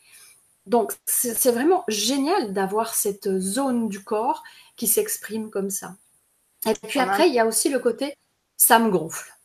[0.66, 4.44] Donc, c'est vraiment génial d'avoir cette zone du corps
[4.76, 5.96] qui s'exprime comme ça.
[6.66, 8.14] Et puis après, il y a aussi le côté
[8.62, 9.36] ça me gonfle.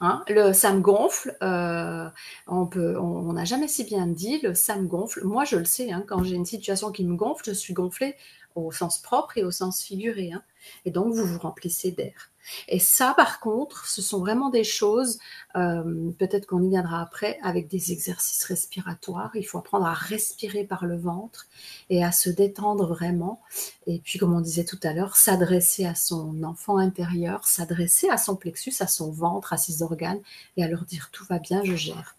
[0.00, 2.08] Hein, le ça me gonfle, euh,
[2.46, 5.24] on peut, on n'a jamais si bien dit le ça me gonfle.
[5.24, 8.14] Moi, je le sais, hein, quand j'ai une situation qui me gonfle, je suis gonflée
[8.56, 10.32] au sens propre et au sens figuré.
[10.32, 10.42] Hein.
[10.84, 12.30] et donc, vous vous remplissez d'air.
[12.68, 15.18] Et ça, par contre, ce sont vraiment des choses,
[15.56, 19.32] euh, peut-être qu'on y viendra après, avec des exercices respiratoires.
[19.34, 21.46] Il faut apprendre à respirer par le ventre
[21.90, 23.40] et à se détendre vraiment.
[23.86, 28.18] Et puis, comme on disait tout à l'heure, s'adresser à son enfant intérieur, s'adresser à
[28.18, 30.20] son plexus, à son ventre, à ses organes,
[30.56, 32.16] et à leur dire tout va bien, je gère.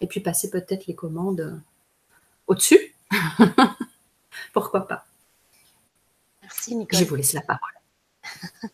[0.00, 1.60] Et puis passer peut-être les commandes
[2.46, 2.94] au-dessus.
[4.52, 5.06] Pourquoi pas
[6.54, 6.98] Merci Nicole.
[6.98, 7.72] Je vous laisse la parole.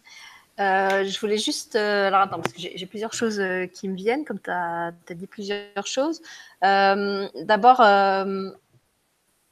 [0.58, 1.74] Euh, je voulais juste.
[1.74, 4.92] Euh, alors attends, parce que j'ai plusieurs choses euh, qui me viennent, comme tu as,
[5.08, 6.20] dit plusieurs choses.
[6.60, 7.80] D'abord,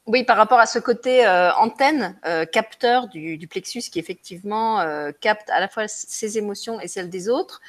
[0.05, 2.15] oui, par rapport à ce côté antenne,
[2.53, 4.85] capteur du, plexus qui effectivement
[5.23, 7.63] capte à la fois ses émotions et celles des autres.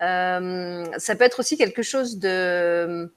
[0.00, 3.12] ça peut être aussi quelque chose de.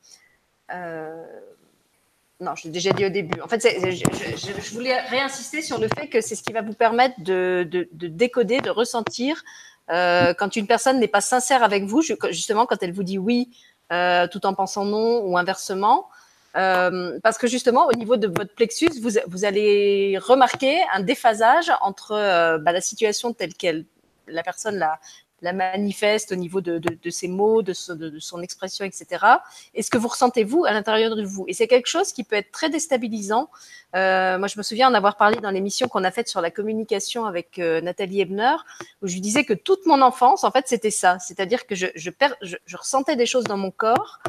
[2.41, 3.41] Non, je l'ai déjà dit au début.
[3.41, 7.21] En fait, je, voulais réinsister sur le fait que c'est ce qui va vous permettre
[7.21, 9.43] de, de décoder, de ressentir
[9.91, 13.49] euh, quand une personne n'est pas sincère avec vous, justement quand elle vous dit oui
[13.91, 16.09] euh, tout en pensant non ou inversement,
[16.55, 21.71] euh, parce que justement au niveau de votre plexus, vous, vous allez remarquer un déphasage
[21.81, 23.85] entre bah, la situation telle qu'elle
[24.27, 24.99] la personne la,
[25.41, 29.25] la manifeste au niveau de, de, ses mots, de, de, son expression, etc.
[29.73, 31.45] Et ce que vous ressentez vous à l'intérieur de vous?
[31.47, 33.49] Et c'est quelque chose qui peut être très déstabilisant.
[33.95, 36.51] Euh, moi, je me souviens en avoir parlé dans l'émission qu'on a faite sur la
[36.51, 38.55] communication avec euh, Nathalie Ebner,
[39.01, 41.17] où je lui disais que toute mon enfance, en fait, c'était ça.
[41.19, 44.19] C'est-à-dire que je, je, je, je ressentais des choses dans mon corps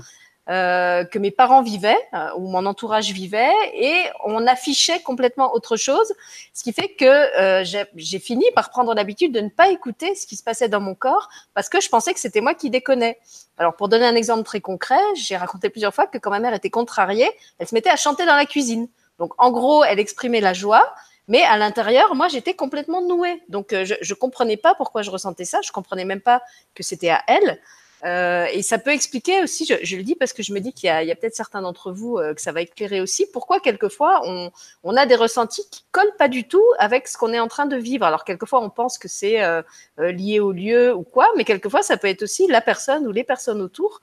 [0.51, 5.77] euh, que mes parents vivaient euh, ou mon entourage vivait et on affichait complètement autre
[5.77, 6.13] chose,
[6.55, 10.27] ce qui fait que euh, j'ai fini par prendre l'habitude de ne pas écouter ce
[10.27, 13.21] qui se passait dans mon corps parce que je pensais que c'était moi qui déconnais.
[13.59, 16.55] Alors pour donner un exemple très concret, j'ai raconté plusieurs fois que quand ma mère
[16.55, 18.89] était contrariée, elle se mettait à chanter dans la cuisine.
[19.21, 20.93] Donc en gros, elle exprimait la joie,
[21.29, 23.41] mais à l'intérieur, moi, j'étais complètement nouée.
[23.49, 25.61] Donc, je ne comprenais pas pourquoi je ressentais ça.
[25.63, 26.43] Je comprenais même pas
[26.75, 27.61] que c'était à elle.
[28.05, 30.89] Euh, et ça peut expliquer aussi, je, le dis parce que je me dis qu'il
[30.89, 34.97] y a, peut-être certains d'entre vous euh, que ça va éclairer aussi, pourquoi quelquefois on,
[34.97, 37.77] a des ressentis qui collent pas du tout avec ce qu'on est en train de
[37.77, 38.05] vivre.
[38.05, 39.63] Alors quelquefois on pense que c'est euh,
[39.99, 43.25] lié au lieu ou quoi, mais quelquefois ça peut être aussi la personne ou les
[43.25, 44.01] personnes autour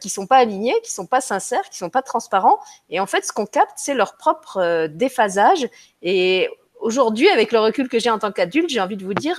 [0.00, 2.58] qui sont pas alignées, qui sont pas sincères, qui sont pas transparents.
[2.88, 5.68] Et en fait, ce qu'on capte, c'est leur propre déphasage.
[6.00, 6.48] Et
[6.80, 9.38] aujourd'hui, avec le recul que j'ai en tant qu'adulte, j'ai envie de vous dire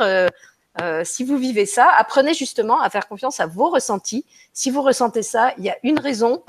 [0.81, 4.25] euh, si vous vivez ça, apprenez justement à faire confiance à vos ressentis.
[4.53, 6.43] Si vous ressentez ça, il y a une raison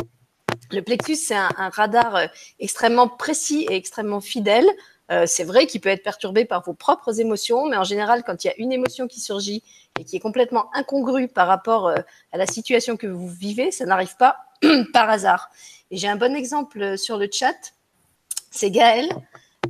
[0.71, 2.19] Le plexus, c'est un, radar
[2.59, 4.69] extrêmement précis et extrêmement fidèle.
[5.27, 8.49] c'est vrai qu'il peut être perturbé par vos propres émotions, mais en général, quand il
[8.49, 9.63] y a une émotion qui surgit
[9.99, 14.17] et qui est complètement incongrue par rapport à la situation que vous vivez, ça n'arrive
[14.17, 14.37] pas
[14.93, 15.49] par hasard.
[15.91, 17.57] Et j'ai un bon exemple sur le chat.
[18.51, 19.09] C'est Gaël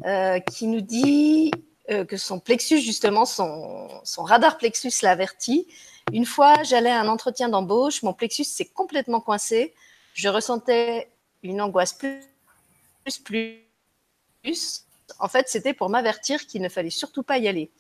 [0.07, 1.51] euh, qui nous dit
[1.91, 5.67] euh, que son plexus, justement, son, son radar plexus l'avertit.
[6.13, 9.75] Une fois, j'allais à un entretien d'embauche, mon plexus s'est complètement coincé.
[10.15, 11.11] Je ressentais
[11.43, 12.21] une angoisse plus,
[13.25, 13.65] plus,
[14.43, 14.85] plus.
[15.19, 17.71] En fait, c'était pour m'avertir qu'il ne fallait surtout pas y aller.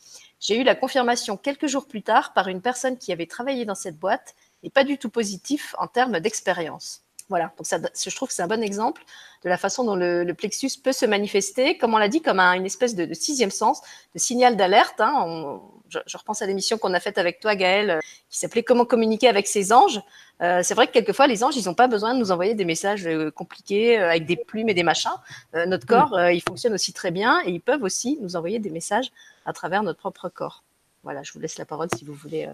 [0.40, 3.74] J'ai eu la confirmation quelques jours plus tard par une personne qui avait travaillé dans
[3.74, 7.02] cette boîte et pas du tout positif en termes d'expérience.
[7.28, 9.04] Voilà, donc ça, je trouve que c'est un bon exemple
[9.44, 12.64] de la façon dont le, plexus peut se manifester, comme on l'a dit, comme une
[12.64, 13.82] espèce de, sixième sens,
[14.14, 14.98] de signal d'alerte.
[15.00, 15.60] Hein.
[15.88, 19.28] Je, repense à l'émission qu'on a faite avec toi, Gaël, euh, qui s'appelait Comment communiquer
[19.28, 20.00] avec ses anges.
[20.40, 22.64] Euh, c'est vrai que quelquefois, les anges, ils n'ont pas besoin de nous envoyer des
[22.64, 25.10] messages euh, compliqués avec des plumes et des machins.
[25.54, 29.10] notre corps, il fonctionne aussi très bien et ils peuvent aussi nous envoyer des messages
[29.44, 30.64] à travers notre propre corps.
[31.02, 32.48] Voilà, je vous laisse la parole si vous voulez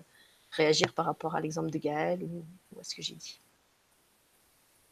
[0.51, 3.41] réagir par rapport à l'exemple de Gaël ou à ce que j'ai dit.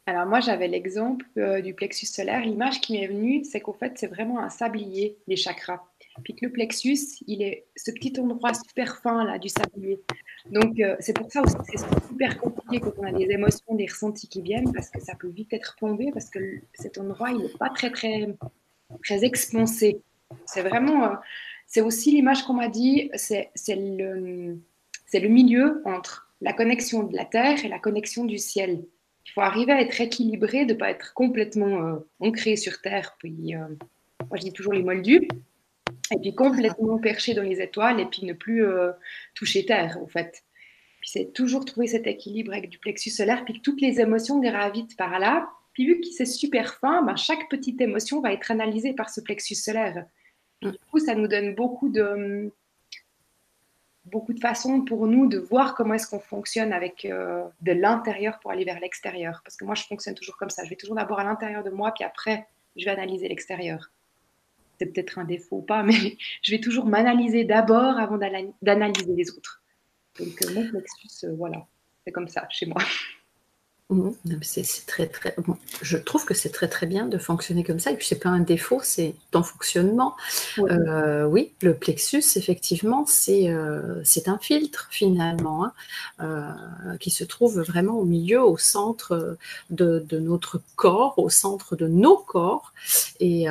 [0.05, 2.41] Alors moi, j'avais l'exemple euh, du plexus solaire.
[2.41, 5.81] L'image qui m'est venue, c'est qu'en fait, c'est vraiment un sablier, les chakras.
[6.23, 9.99] Puis que le plexus, il est ce petit endroit super fin là du sablier.
[10.51, 13.73] Donc euh, c'est pour ça aussi que c'est super compliqué quand on a des émotions,
[13.73, 16.39] des ressentis qui viennent, parce que ça peut vite être plombé, parce que
[16.73, 18.35] cet endroit, il n'est pas très très
[19.03, 20.01] très expansé.
[20.45, 21.15] C'est vraiment, euh,
[21.65, 24.59] c'est aussi l'image qu'on m'a dit, c'est le
[25.07, 28.83] c'est le milieu entre la connexion de la terre et la connexion du ciel.
[29.25, 33.15] Il faut arriver à être équilibré, de ne pas être complètement euh, ancré sur Terre,
[33.19, 33.67] puis, euh,
[34.29, 35.27] moi je dis toujours les moldus,
[36.11, 38.91] et puis complètement perché dans les étoiles, et puis ne plus euh,
[39.33, 40.43] toucher Terre, en fait.
[40.99, 44.39] Puis c'est toujours trouver cet équilibre avec du plexus solaire, puis que toutes les émotions
[44.39, 45.49] gravitent par là.
[45.73, 49.21] Puis vu que c'est super fin, ben, chaque petite émotion va être analysée par ce
[49.21, 50.05] plexus solaire.
[50.61, 52.53] Du coup, ça nous donne beaucoup de,
[54.05, 58.39] beaucoup de façons pour nous de voir comment est-ce qu'on fonctionne avec euh, de l'intérieur
[58.39, 59.41] pour aller vers l'extérieur.
[59.43, 60.63] Parce que moi, je fonctionne toujours comme ça.
[60.63, 63.91] Je vais toujours d'abord à l'intérieur de moi, puis après, je vais analyser l'extérieur.
[64.79, 69.31] C'est peut-être un défaut ou pas, mais je vais toujours m'analyser d'abord avant d'analyser les
[69.31, 69.61] autres.
[70.19, 71.65] Donc, euh, mon plexus, euh, voilà,
[72.05, 72.81] c'est comme ça chez moi.
[73.93, 74.13] Mhm.
[74.41, 75.35] C'est très très.
[75.81, 77.91] je trouve que c'est très très bien de fonctionner comme ça.
[77.91, 80.15] Et puis c'est pas un défaut, c'est ton fonctionnement.
[80.57, 80.71] Oui.
[80.71, 81.51] Euh, oui.
[81.61, 85.73] le plexus effectivement c'est euh, c'est un filtre finalement hein,
[86.21, 89.37] euh, qui se trouve vraiment au milieu, au centre
[89.69, 92.73] de, de, notre corps, au centre de nos corps
[93.19, 93.47] et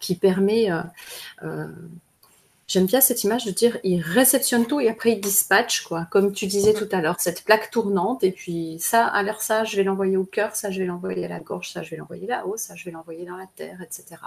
[0.00, 0.70] qui permet
[2.66, 6.06] J'aime bien cette image de dire il réceptionne tout et après il dispatche, quoi.
[6.10, 8.24] Comme tu disais tout à l'heure, cette plaque tournante.
[8.24, 11.28] Et puis ça, alors ça, je vais l'envoyer au cœur, ça, je vais l'envoyer à
[11.28, 14.20] la gorge, ça, je vais l'envoyer là-haut, ça, je vais l'envoyer dans la terre, etc.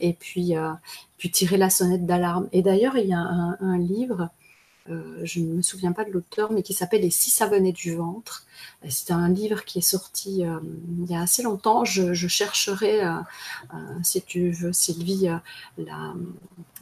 [0.00, 0.70] Et puis, euh,
[1.18, 2.48] puis tirer la sonnette d'alarme.
[2.52, 4.30] Et d'ailleurs, il y a un livre
[4.90, 7.72] euh, je ne me souviens pas de l'auteur, mais qui s'appelle Et si ça venait
[7.72, 8.44] du ventre.
[8.88, 10.58] C'est un livre qui est sorti euh,
[11.00, 11.84] il y a assez longtemps.
[11.84, 13.14] Je, chercherai, euh,
[14.02, 15.28] si tu veux, Sylvie,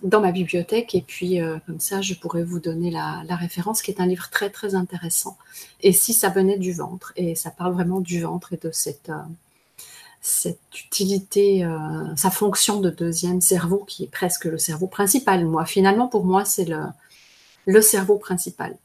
[0.03, 0.97] dans ma bibliothèque.
[0.97, 4.51] Et puis, comme ça, je pourrais vous donner la, référence, qui est un livre très,
[4.51, 5.37] très intéressant.
[5.81, 7.13] Et si ça venait du ventre.
[7.17, 9.13] Et ça parle vraiment du ventre et de cette
[10.25, 11.69] cette utilité,
[12.15, 15.45] sa fonction de deuxième cerveau qui est presque le cerveau principal.
[15.45, 16.79] Moi, finalement, pour moi, c'est le,
[17.67, 18.77] le cerveau principal.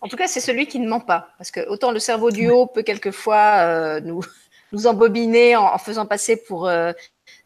[0.00, 1.28] En tout cas, c'est celui qui ne ment pas.
[1.38, 4.22] Parce que autant le cerveau du haut peut quelquefois euh, nous,
[4.72, 6.92] nous embobiner en, faisant passer pour euh,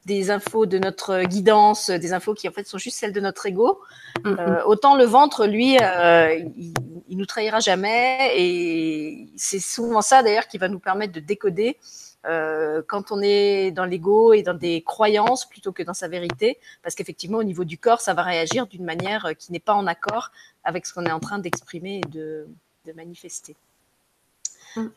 [0.07, 3.45] des infos de notre guidance, des infos qui en fait sont juste celles de notre
[3.47, 3.81] ego.
[4.25, 6.73] Euh, autant le ventre, lui, il,
[7.09, 8.33] il, nous trahira jamais.
[8.37, 11.77] Et c'est souvent ça d'ailleurs qui va nous permettre de décoder
[12.27, 16.59] euh, quand on est dans l'ego et dans des croyances plutôt que dans sa vérité,
[16.83, 19.87] parce qu'effectivement, au niveau du corps, ça va réagir d'une manière qui n'est pas en
[19.87, 20.31] accord
[20.65, 22.47] avec ce qu'on est en train d'exprimer et de
[22.95, 23.57] manifester.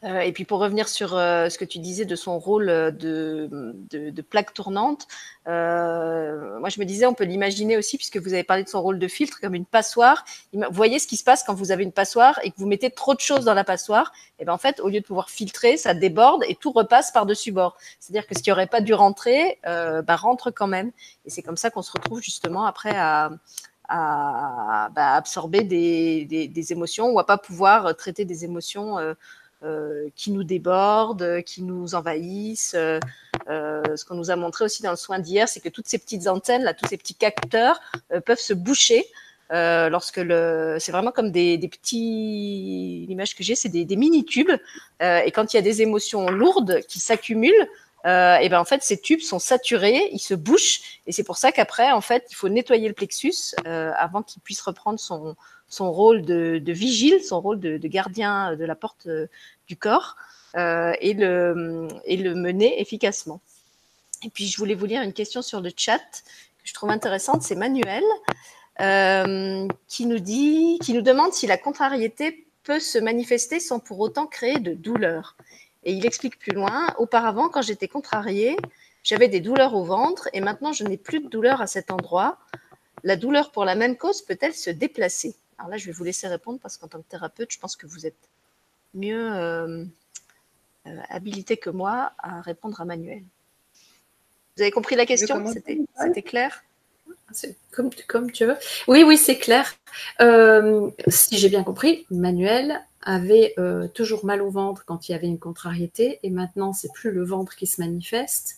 [0.03, 2.91] Euh, et puis pour revenir sur euh, ce que tu disais de son rôle euh,
[2.91, 5.07] de, plaque tournante,
[5.45, 8.99] moi je me disais on peut l'imaginer aussi puisque vous avez parlé de son rôle
[8.99, 10.23] de filtre comme une passoire.
[10.53, 12.91] Vous voyez ce qui se passe quand vous avez une passoire et que vous mettez
[12.91, 14.11] trop de choses dans la passoire.
[14.39, 17.25] Et ben en fait au lieu de pouvoir filtrer, ça déborde et tout repasse par
[17.25, 17.77] dessus bord.
[17.99, 20.91] C'est-à-dire que ce qui aurait pas dû rentrer, bah, rentre quand même.
[21.25, 23.31] Et c'est comme ça qu'on se retrouve justement après à,
[23.89, 28.97] bah, absorber des, émotions ou à pas pouvoir traiter des émotions
[30.15, 32.75] qui nous débordent, qui nous envahissent.
[32.75, 32.99] Euh,
[33.49, 35.97] euh, ce qu'on nous a montré aussi dans le soin d'hier, c'est que toutes ces
[35.97, 37.79] petites antennes, là, tous ces petits capteurs
[38.25, 39.05] peuvent se boucher
[39.51, 44.23] Euh, lorsque le, c'est vraiment comme des, des petits, l'image que j'ai, c'est des, mini
[44.23, 44.51] tubes.
[45.01, 47.67] Euh, et quand il y a des émotions lourdes qui s'accumulent,
[48.05, 51.35] euh, et ben en fait ces tubes sont saturés, ils se bouchent, et c'est pour
[51.35, 55.35] ça qu'après en fait il faut nettoyer le plexus euh, avant qu'il puisse reprendre son
[55.69, 59.27] son rôle de, vigile, son rôle de, gardien de la porte euh,
[59.67, 60.15] du corps
[60.55, 63.41] euh, et le mener efficacement.
[64.23, 67.41] Et puis je voulais vous lire une question sur le chat que je trouve intéressante,
[67.41, 68.03] c'est Manuel
[68.81, 73.99] euh, qui nous dit, qui nous demande si la contrariété peut se manifester sans pour
[73.99, 75.35] autant créer de douleur.
[75.83, 78.57] Et il explique plus loin, auparavant, quand j'étais contrariée,
[79.03, 82.37] j'avais des douleurs au ventre et maintenant je n'ai plus de douleur à cet endroit.
[83.03, 85.35] La douleur pour la même cause peut-elle se déplacer?
[85.59, 87.85] Alors là, je vais vous laisser répondre parce qu'en tant que thérapeute, je pense que
[87.85, 88.29] vous êtes
[88.93, 89.83] mieux euh,
[90.87, 93.23] euh, habilité que moi à répondre à Manuel.
[94.55, 95.45] Vous avez compris la question?
[95.95, 96.63] C'était clair?
[97.71, 98.55] Comme, comme tu veux.
[98.87, 99.75] Oui, oui, c'est clair.
[100.21, 105.15] Euh, si j'ai bien compris, Manuel avait euh, toujours mal au ventre quand il y
[105.15, 108.57] avait une contrariété et maintenant c'est plus le ventre qui se manifeste.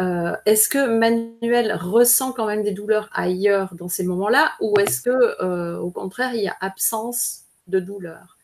[0.00, 5.02] Euh, est-ce que Manuel ressent quand même des douleurs ailleurs dans ces moments-là ou est-ce
[5.02, 8.36] que euh, au contraire il y a absence de douleur?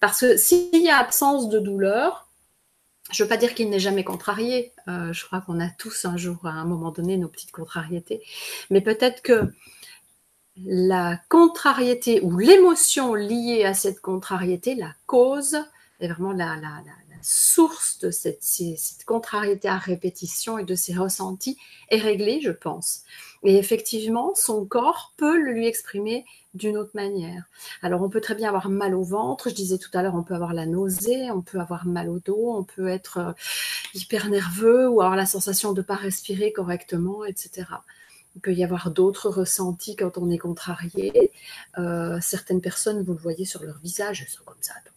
[0.00, 2.28] Parce que s'il y a absence de douleur,
[3.10, 4.72] je veux pas dire qu'il n'est jamais contrarié.
[4.86, 8.22] Je crois qu'on a tous un jour, à un moment donné, nos petites contrariétés.
[8.68, 9.50] Mais peut-être que
[10.64, 15.56] la contrariété ou l'émotion liée à cette contrariété, la cause,
[16.00, 16.82] est vraiment la, la,
[17.20, 21.58] source de cette, cette, contrariété à répétition et de ses ressentis
[21.90, 23.02] est réglée, je pense.
[23.42, 27.44] Et effectivement, son corps peut le lui exprimer d'une autre manière.
[27.82, 29.48] Alors, on peut très bien avoir mal au ventre.
[29.48, 32.18] Je disais tout à l'heure, on peut avoir la nausée, on peut avoir mal au
[32.18, 33.32] dos, on peut être euh,
[33.94, 37.66] hyper nerveux ou avoir la sensation de ne pas respirer correctement, etc.
[38.38, 41.32] Il peut y avoir d'autres ressentis quand on est contrarié.
[41.76, 44.92] Euh, certaines personnes, vous le voyez sur leur visage, elles sont comme ça tout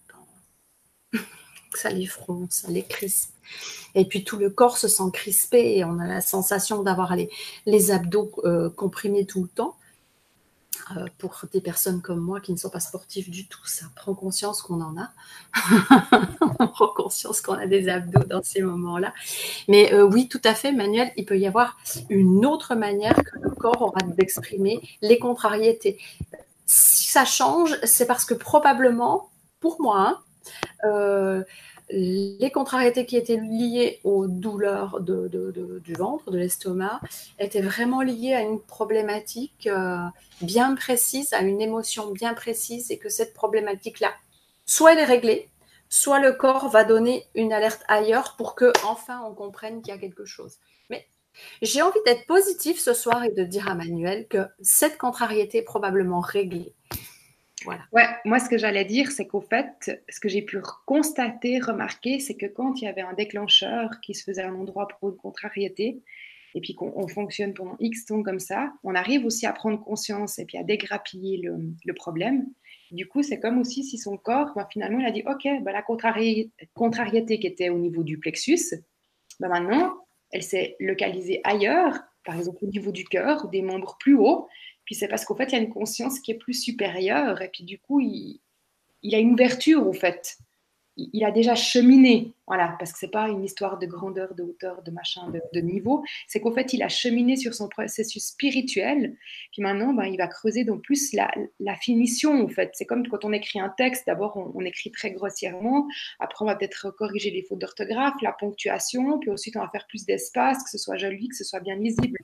[1.11, 1.25] le temps.
[1.73, 3.31] ça les fronce, ça les crispe.
[3.95, 7.15] Et puis tout le corps se sent crispé et on a la sensation d'avoir
[7.65, 9.75] les, abdos euh, comprimés tout le temps.
[10.97, 14.13] Euh, pour des personnes comme moi qui ne sont pas sportives du tout, ça prend
[14.13, 15.11] conscience qu'on en a.
[16.59, 19.13] on prend conscience qu'on a des abdos dans ces moments-là.
[19.67, 21.77] Mais euh, oui, tout à fait, Manuel, il peut y avoir
[22.09, 25.99] une autre manière que le corps aura d'exprimer les contrariétés.
[26.65, 30.19] Si ça change, c'est parce que probablement, pour moi, hein,
[30.85, 31.43] euh,
[31.91, 37.01] les contrariétés qui étaient liées aux douleurs du ventre, de l'estomac,
[37.39, 39.97] étaient vraiment liées à une problématique euh,
[40.41, 44.13] bien précise, à une émotion bien précise, et que cette problématique-là,
[44.65, 45.49] soit elle est réglée,
[45.89, 49.97] soit le corps va donner une alerte ailleurs pour que enfin on comprenne qu'il y
[49.97, 50.57] a quelque chose.
[50.89, 51.05] Mais
[51.61, 55.63] j'ai envie d'être positif ce soir et de dire à Manuel que cette contrariété est
[55.63, 56.73] probablement réglée
[57.65, 62.19] Ouais, moi, ce que j'allais dire, c'est qu'au fait, ce que j'ai pu constater, remarquer,
[62.19, 65.17] c'est que quand il y avait un déclencheur qui se faisait un endroit pour une
[65.17, 66.01] contrariété,
[66.53, 70.37] et puis qu'on fonctionne pendant X temps comme ça, on arrive aussi à prendre conscience
[70.39, 72.45] et puis à dégrappiller le, problème.
[72.91, 75.71] Du coup, c'est comme aussi si son corps, ben, finalement, il a dit, OK, ben,
[75.71, 78.83] la contrariété, qui était au niveau du plexus,
[79.39, 79.93] ben, maintenant,
[80.31, 84.47] elle s'est localisée ailleurs, par exemple au niveau du cœur, des membres plus hauts,
[84.91, 87.41] puis c'est parce qu'en fait, il y a une conscience qui est plus supérieure.
[87.41, 88.41] Et puis du coup, il,
[89.03, 90.35] il a une ouverture, en fait.
[90.97, 92.33] Il, il, a déjà cheminé.
[92.45, 95.61] Voilà, parce que c'est pas une histoire de grandeur, de hauteur, de machin, de, de
[95.61, 96.03] niveau.
[96.27, 99.15] C'est qu'en fait, il a cheminé sur son processus spirituel.
[99.53, 101.31] Puis maintenant, ben, il va creuser donc plus la,
[101.61, 102.71] la finition, en fait.
[102.73, 104.07] C'est comme quand on écrit un texte.
[104.07, 105.87] D'abord, on, on, écrit très grossièrement.
[106.19, 109.19] Après, on va peut-être corriger les fautes d'orthographe, la ponctuation.
[109.19, 111.77] Puis ensuite, on va faire plus d'espace, que ce soit joli, que ce soit bien
[111.77, 112.19] lisible.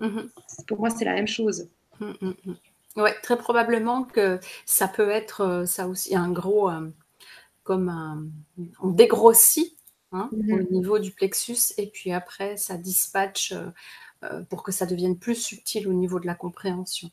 [0.00, 0.22] Mmh.
[0.66, 1.68] Pour moi, c'est la même chose.
[2.00, 2.54] Mmh, mmh,
[2.96, 6.90] oui, très probablement que ça peut être euh, ça aussi un gros, euh,
[7.62, 8.24] comme un,
[8.80, 9.76] on dégrossit
[10.12, 10.52] hein, mmh.
[10.52, 13.52] au niveau du plexus et puis après ça dispatche
[14.22, 17.10] euh, pour que ça devienne plus subtil au niveau de la compréhension.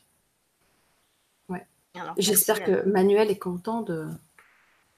[1.48, 1.66] Ouais.
[2.16, 4.06] J'espère que Manuel est content de,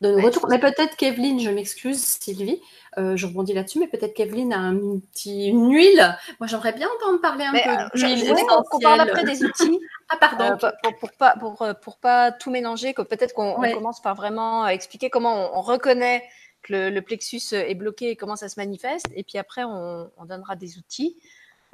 [0.04, 0.46] de ouais, retours.
[0.48, 2.60] Mais peut-être qu'Evelyne, je m'excuse Sylvie,
[2.98, 6.16] euh, je rebondis là-dessus, mais peut-être qu'Evelyne a un petit, une huile.
[6.40, 8.34] Moi, j'aimerais bien entendre parler un mais, peu euh, d'huile
[8.72, 9.80] On parle après des outils.
[10.08, 10.56] ah, pardon.
[10.62, 13.72] Euh, pour, pour, pas, pour, euh, pour, pas tout mélanger, que peut-être qu'on ouais.
[13.72, 16.22] commence par vraiment expliquer comment on, on reconnaît
[16.62, 19.06] que le, le, plexus est bloqué et comment ça se manifeste.
[19.14, 21.16] Et puis après, on, on donnera des outils.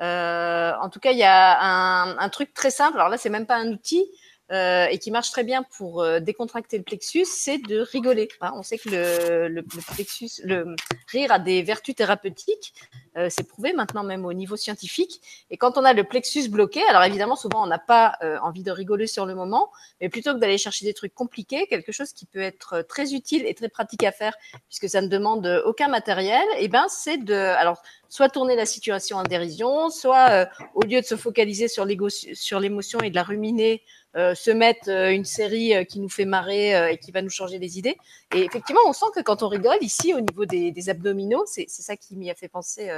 [0.01, 2.97] En tout cas, il y a un, un, truc très simple.
[2.97, 4.07] Alors là, c'est même pas un outil,
[4.53, 8.28] euh, et qui marche très bien pour euh, décontracter le plexus, c'est de rigoler.
[8.40, 10.74] Hein, on sait que le, le, le, plexus, le
[11.07, 12.74] rire a des vertus thérapeutiques.
[13.16, 15.20] Euh, c'est prouvé maintenant même au niveau scientifique.
[15.51, 18.72] Et quand on a le plexus bloqué, alors évidemment, souvent on n'a pas envie de
[18.72, 19.70] rigoler sur le moment,
[20.01, 23.46] mais plutôt que d'aller chercher des trucs compliqués, quelque chose qui peut être très utile
[23.46, 24.34] et très pratique à faire,
[24.68, 28.66] puisque ça ne demande aucun matériel, et eh ben c'est de, alors soit tourner la
[28.66, 33.82] situation en dérision, soit au lieu de se focaliser sur l'émotion et de la ruminer,
[34.14, 37.58] se mettre euh, une série euh, qui nous fait marrer et qui va nous changer
[37.58, 37.96] les idées.
[38.34, 41.96] Et effectivement, on sent que quand on rigole ici au niveau des, abdominaux, c'est ça
[41.96, 42.90] qui m'y a fait penser,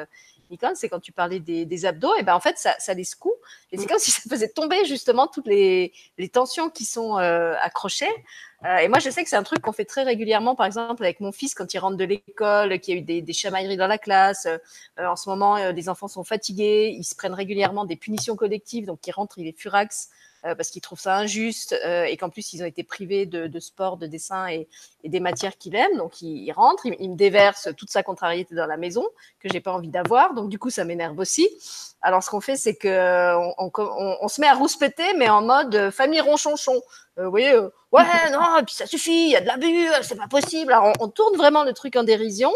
[0.51, 3.35] Nicole, c'est quand tu parlais des, abdos, et ben en fait ça, les secoue
[3.71, 8.13] et c'est comme si ça faisait tomber justement toutes les, les tensions qui sont accrochées.
[8.81, 11.21] et moi, je sais que c'est un truc qu'on fait très régulièrement, par exemple, avec
[11.21, 13.87] mon fils quand il rentre de l'école, qu'il y a eu des, des, chamailleries dans
[13.87, 14.47] la classe.
[14.99, 19.07] en ce moment, les enfants sont fatigués, ils se prennent régulièrement des punitions collectives, donc
[19.07, 20.11] ils rentrent, il est furax.
[20.45, 23.47] Euh, parce qu'ils trouvent ça injuste euh, et qu'en plus ils ont été privés de,
[23.47, 24.67] de sport, de dessin et,
[25.05, 25.97] et des matières qu'il aime.
[25.97, 29.07] Donc il, il rentre, il, il, me déverse toute sa contrariété dans la maison
[29.39, 30.35] que j'ai pas envie d'avoir.
[30.35, 31.49] Donc du coup ça m'énerve aussi.
[32.01, 35.43] Alors ce qu'on fait c'est que on, on, on, se met à rouspéter mais en
[35.43, 36.83] mode euh, famille ronchonchon.
[37.19, 39.87] Euh, vous voyez, euh, ouais non, et puis ça suffit, il y a de l'abus,
[40.03, 40.73] c'est pas possible.
[40.73, 42.51] Alors on, on, tourne vraiment le truc en dérision.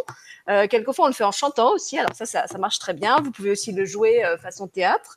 [0.49, 1.99] Euh, quelquefois on le fait en chantant aussi.
[2.01, 3.21] Alors ça, ça, ça marche très bien.
[3.23, 5.17] Vous pouvez aussi le jouer façon théâtre.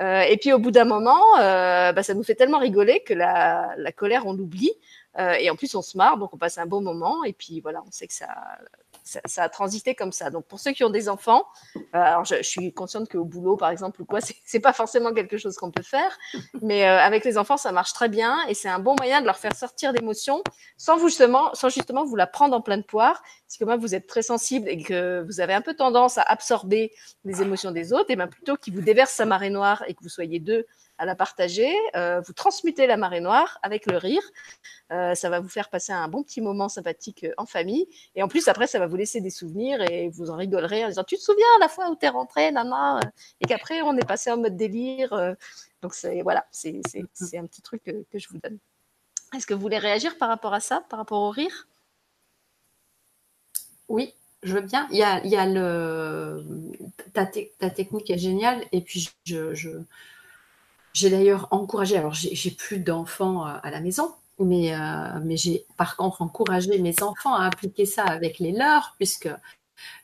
[0.00, 3.14] Euh, et puis au bout d'un moment, euh, bah, ça nous fait tellement rigoler que
[3.14, 4.72] la, la colère, on l'oublie.
[5.18, 7.24] Euh, et en plus, on se marre, donc on passe un bon moment.
[7.24, 8.28] Et puis voilà, on sait que ça,
[9.24, 10.30] ça, a transité comme ça.
[10.30, 11.44] Donc pour ceux qui ont des enfants,
[11.76, 15.38] euh, alors je, suis consciente qu'au boulot, par exemple, ou quoi, c'est pas forcément quelque
[15.38, 16.18] chose qu'on peut faire,
[16.60, 19.26] mais euh, avec les enfants, ça marche très bien et c'est un bon moyen de
[19.26, 20.42] leur faire sortir l'émotion
[20.76, 23.22] sans vous justement, sans justement vous la prendre en pleine poire.
[23.46, 26.22] Si comme moi vous êtes très sensible et que vous avez un peu tendance à
[26.22, 26.92] absorber
[27.24, 30.02] les émotions des autres, et bien plutôt qu'ils vous déversent sa marée noire et que
[30.02, 30.66] vous soyez deux
[30.98, 31.72] à la partager.
[31.96, 34.22] Euh, vous transmutez la marée noire avec le rire.
[34.92, 37.86] Euh, ça va vous faire passer un bon petit moment sympathique euh, en famille.
[38.14, 40.88] Et en plus, après, ça va vous laisser des souvenirs et vous en rigolerez en
[40.88, 43.00] disant Tu te souviens la fois où tu es rentré, nana
[43.40, 45.36] Et qu'après, on est passé en mode délire.
[45.82, 46.82] Donc, c'est voilà, c'est
[47.34, 48.58] un petit truc que, que je vous donne.
[49.34, 51.68] Est-ce que vous voulez réagir par rapport à ça, par rapport au rire?
[53.88, 54.86] Oui, je veux bien.
[54.90, 56.44] Il y a, il y a le...
[57.12, 57.40] ta, te...
[57.58, 58.64] ta technique est géniale.
[58.72, 59.70] Et puis, je, je,
[60.92, 65.64] j'ai d'ailleurs encouragé, alors j'ai plus d'enfants euh, à la maison, mais, euh, mais j'ai
[65.76, 69.28] par contre encouragé mes enfants à appliquer ça avec les leurs, puisque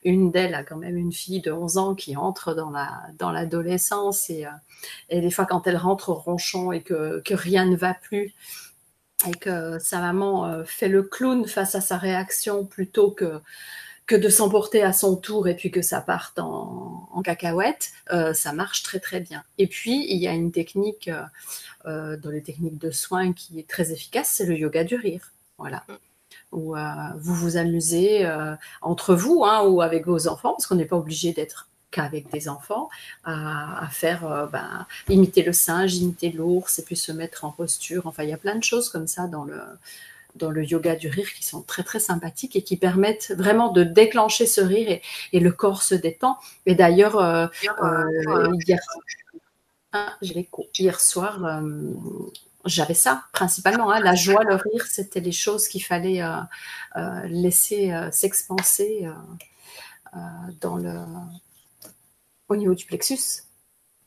[0.05, 3.33] une d'elles a quand même une fille de 11 ans qui entre dans la dans
[3.33, 4.51] l'adolescence et, euh,
[5.11, 8.35] et des fois quand elle rentre ronchon et que, que rien ne va plus
[9.27, 13.41] et que sa maman fait le clown face à sa réaction plutôt que
[14.07, 18.53] que de s'emporter à son tour et puis que ça parte en, cacahuète, euh, ça
[18.53, 19.45] marche très très bien.
[19.57, 21.23] Et puis il y a une technique euh,
[21.87, 25.33] euh, dans les techniques de soins qui est très efficace, c'est le yoga du rire.
[25.57, 25.85] Voilà.
[26.53, 26.77] Où
[27.17, 28.29] vous vous amusez
[28.81, 32.49] entre vous hein, ou avec vos enfants, parce qu'on n'est pas obligé d'être qu'avec des
[32.49, 32.91] enfants,
[33.25, 38.07] à, faire ben, imiter le singe, imiter l'ours, et puis se mettre en posture.
[38.07, 39.61] Enfin, il y a plein de choses comme ça dans le,
[40.35, 43.85] dans le yoga du rire qui sont très très sympathiques et qui permettent vraiment de
[43.85, 46.37] déclencher ce rire et, et le corps se détend.
[46.67, 47.47] Et d'ailleurs, euh,
[47.83, 48.81] euh, hier,
[49.93, 51.93] ah, hier soir, euh,
[52.65, 53.91] j'avais ça principalement.
[53.91, 56.23] Hein, la joie, le rire, c'était les choses qu'il fallait
[57.27, 59.07] laisser s'expanser
[60.61, 61.01] dans le,
[62.49, 63.45] au niveau du plexus.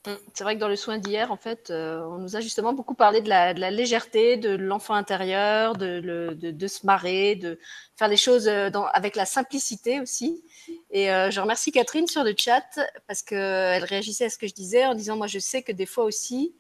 [0.08, 0.16] Mmh.
[0.34, 2.94] C'est vrai que dans le soin d'hier, en fait, euh, on nous a justement beaucoup
[2.94, 7.60] parlé de la, légèreté, de l'enfant intérieur, de, se marrer, de
[7.98, 10.42] faire les choses euh, avec la simplicité aussi.
[10.92, 14.54] Et euh, je remercie Catherine sur le chat parce qu'elle réagissait à ce que je
[14.54, 16.56] disais en disant, moi, je sais que des fois aussi,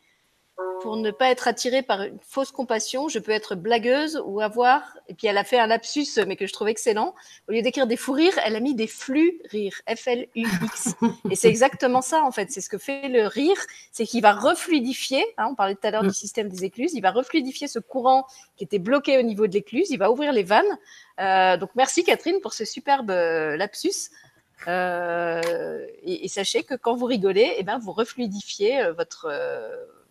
[0.82, 4.98] pour ne pas être attirée par une fausse compassion, je peux être blagueuse ou avoir.
[5.08, 7.16] Et puis elle a fait un lapsus, mais que je trouve excellent.
[7.48, 10.96] Au lieu d'écrire des fous rires, elle a mis des flux rires, F-L-U-X.
[11.32, 12.52] Et c'est exactement ça, en fait.
[12.52, 13.58] C'est ce que fait le rire,
[13.92, 15.26] c'est qu'il va refluidifier.
[15.38, 16.94] Hein, on parlait tout à l'heure du système des écluses.
[16.94, 19.90] Il va refluidifier ce courant qui était bloqué au niveau de l'écluse.
[19.90, 20.66] Il va ouvrir les vannes.
[21.20, 24.12] Euh, donc merci Catherine pour ce superbe euh, lapsus.
[24.68, 29.28] Euh, et, et, sachez que quand vous rigolez, eh ben, vous refluidifiez votre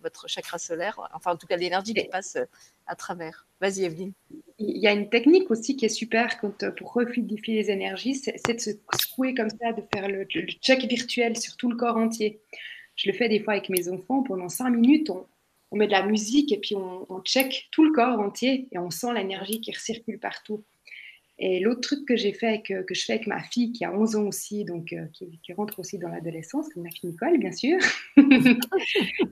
[0.06, 2.44] votre chakra solaire, enfin en tout cas l'énergie qui passe euh,
[2.86, 3.46] à travers.
[3.60, 4.12] Vas-y Evelyne.
[4.58, 8.14] Il y a une technique aussi qui est super quand, euh, pour refluidifier les énergies,
[8.14, 11.76] c'est de se secouer comme ça, de faire le, le, check virtuel sur tout le
[11.76, 12.40] corps entier.
[12.94, 15.26] Je le fais des fois avec mes enfants, pendant cinq minutes, on,
[15.72, 18.78] on met de la musique et puis on, on, check tout le corps entier et
[18.78, 20.62] on sent l'énergie qui recircule partout.
[21.38, 23.92] Et l'autre truc que j'ai fait, que, que, je fais avec ma fille qui a
[23.92, 27.38] 11 ans aussi, donc euh, qui, qui, rentre aussi dans l'adolescence, comme ma fille Nicole,
[27.38, 27.78] bien sûr,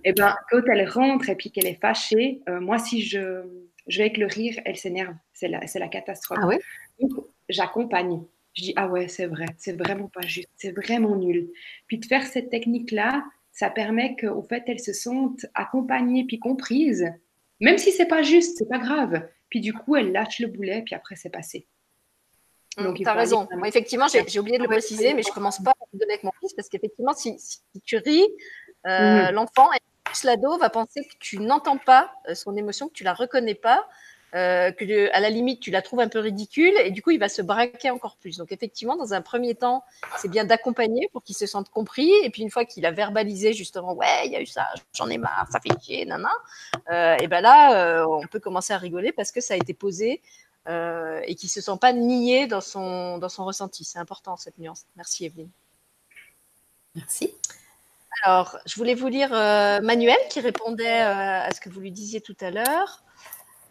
[0.04, 3.42] et ben quand elle rentre et puis qu'elle est fâchée, euh, moi si je,
[3.86, 6.38] je vais avec le rire, elle s'énerve, c'est la, la catastrophe.
[6.42, 6.58] Ah ouais?
[7.00, 8.20] Donc j'accompagne.
[8.52, 11.48] je dis ah ouais, c'est vrai, c'est vraiment pas juste, c'est vraiment nul.
[11.86, 17.10] Puis de faire cette technique-là, ça permet qu'au fait, elles se sentent accompagnées puis comprises,
[17.60, 19.26] même si c'est pas juste, c'est pas grave.
[19.48, 21.66] Puis du coup, elles lâchent le boulet, puis après, c'est passé.
[22.78, 23.48] Donc, tu as raison.
[23.56, 26.32] Moi, effectivement, j'ai oublié de le préciser, mais je commence pas à donner avec mon
[26.40, 27.36] fils parce qu'effectivement, si,
[27.84, 28.26] tu ris,
[28.86, 29.34] euh, mhm.
[29.34, 29.68] l'enfant,
[30.24, 33.86] l'ado, va penser que tu n'entends pas euh, son émotion, que tu la reconnais pas,
[34.34, 37.20] euh, que à la limite tu la trouves un peu ridicule et du coup il
[37.20, 38.36] va se braquer encore plus.
[38.36, 39.84] Donc effectivement, dans un premier temps,
[40.18, 43.52] c'est bien d'accompagner pour qu'il se sente compris et puis une fois qu'il a verbalisé
[43.52, 46.32] justement, ouais, il y a eu ça, j'en ai marre, ça fait chier, nana,
[46.90, 49.72] euh, et ben là euh, on peut commencer à rigoler parce que ça a été
[49.72, 50.20] posé
[50.68, 53.84] euh, et qu'il se sent pas nié dans son dans son ressenti.
[53.84, 54.84] C'est important cette nuance.
[54.96, 55.50] Merci Evelyne.
[56.94, 57.32] Merci.
[58.22, 62.36] Alors, je voulais vous lire Manuel qui répondait à ce que vous lui disiez tout
[62.40, 63.04] à l'heure.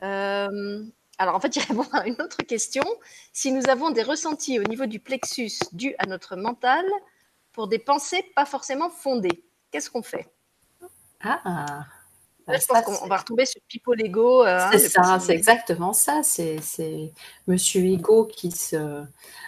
[0.03, 0.83] Euh,
[1.17, 2.83] alors en fait, il répond à une autre question.
[3.31, 6.85] Si nous avons des ressentis au niveau du plexus dus à notre mental
[7.53, 10.27] pour des pensées pas forcément fondées, qu'est-ce qu'on fait?
[11.21, 11.85] Ah
[12.47, 14.43] bah, je pense qu'on va retrouver ce pipeau Lego.
[14.43, 16.21] Euh, hein, c'est ça, c'est exactement ça.
[16.23, 16.59] C'est
[17.47, 19.03] Monsieur Ego qui se.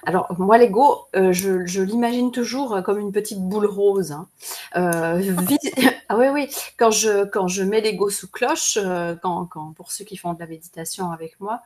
[0.05, 4.11] Alors, moi, l'ego, euh, je, l'imagine toujours comme une petite boule rose.
[4.11, 4.27] Hein.
[4.75, 5.21] Euh,
[6.09, 6.49] ah oui, oui.
[6.77, 8.77] Quand je, quand je mets l'ego sous cloche,
[9.21, 11.63] quand, quand, pour ceux qui font de la méditation avec moi,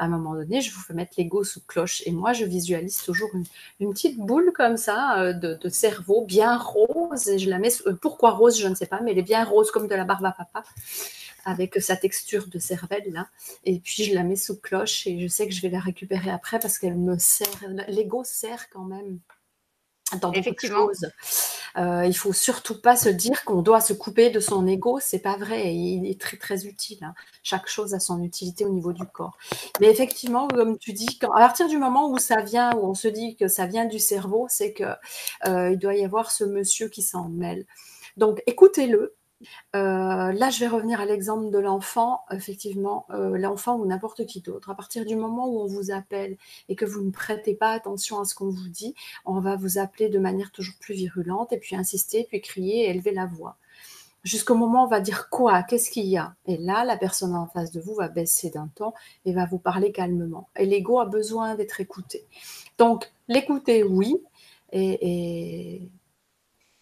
[0.00, 2.02] à un moment donné, je vous fais mettre l'ego sous cloche.
[2.06, 7.28] Et moi, je visualise toujours une, petite boule comme ça euh, de, cerveau bien rose.
[7.28, 7.68] Et je la mets.
[7.86, 10.04] Euh, pourquoi rose Je ne sais pas, mais elle est bien rose comme de la
[10.04, 10.62] barbe à papa,
[11.44, 13.28] avec sa texture de cervelle là.
[13.64, 16.30] Et puis je la mets sous cloche et je sais que je vais la récupérer
[16.30, 17.46] après parce qu'elle me sert.
[17.88, 19.18] L'ego sert quand même
[20.16, 20.88] dans Effectivement.
[21.76, 25.20] Euh, il faut surtout pas se dire qu'on doit se couper de son ego, c'est
[25.20, 25.74] pas vrai.
[25.74, 26.98] Il est très très utile.
[27.02, 27.14] Hein.
[27.42, 29.36] Chaque chose a son utilité au niveau du corps.
[29.80, 32.94] Mais effectivement, comme tu dis, quand, à partir du moment où ça vient, où on
[32.94, 34.84] se dit que ça vient du cerveau, c'est que
[35.46, 37.66] euh, il doit y avoir ce monsieur qui s'en mêle.
[38.16, 39.14] Donc écoutez-le,
[39.74, 42.22] euh, là, je vais revenir à l'exemple de l'enfant.
[42.30, 44.70] Effectivement, euh, l'enfant ou n'importe qui d'autre.
[44.70, 46.36] À partir du moment où on vous appelle
[46.68, 49.78] et que vous ne prêtez pas attention à ce qu'on vous dit, on va vous
[49.78, 53.56] appeler de manière toujours plus virulente et puis insister, puis crier et élever la voix.
[54.22, 56.34] Jusqu'au moment où on va dire quoi Qu'est-ce qu'il y a?
[56.46, 58.92] Et là, la personne en face de vous va baisser d'un ton
[59.24, 60.50] et va vous parler calmement.
[60.56, 62.26] Et l'ego a besoin d'être écouté.
[62.76, 64.22] Donc, l'écouter, oui.
[64.72, 65.90] et et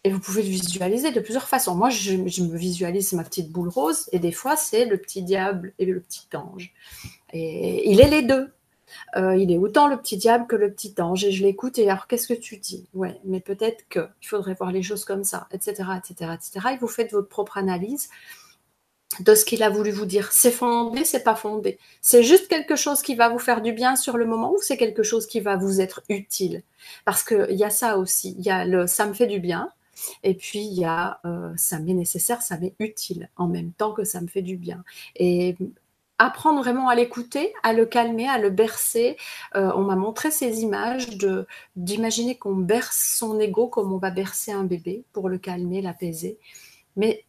[0.05, 1.75] vous pouvez le visualiser de plusieurs façons.
[1.75, 5.73] Moi, je, me visualise ma petite boule rose, et des fois, c'est le petit diable
[5.77, 6.73] et le petit ange.
[7.33, 8.51] Et il est les deux.
[9.17, 11.25] Euh, il est autant le petit diable que le petit ange.
[11.25, 12.87] Et je l'écoute, et alors, qu'est-ce que tu dis?
[12.93, 16.67] Ouais, mais peut-être qu'il faudrait voir les choses comme ça, etc., etc., etc.
[16.73, 18.09] Et vous faites votre propre analyse
[19.19, 20.31] de ce qu'il a voulu vous dire.
[20.31, 21.77] C'est fondé, c'est pas fondé.
[22.01, 24.77] C'est juste quelque chose qui va vous faire du bien sur le moment ou c'est
[24.77, 26.63] quelque chose qui va vous être utile?
[27.05, 28.35] Parce qu'il y a ça aussi.
[28.37, 29.71] Il y a le ça me fait du bien
[30.23, 33.93] et puis, il y a euh, ça m'est nécessaire, ça m'est utile en même temps
[33.93, 34.83] que ça me fait du bien.
[35.15, 35.57] Et
[36.19, 39.17] apprendre vraiment à l'écouter, à le calmer, à le bercer.
[39.55, 44.11] Euh, on m'a montré ces images de d'imaginer qu'on berce son ego comme on va
[44.11, 46.37] bercer un bébé pour le calmer, l'apaiser.
[46.97, 47.25] Mais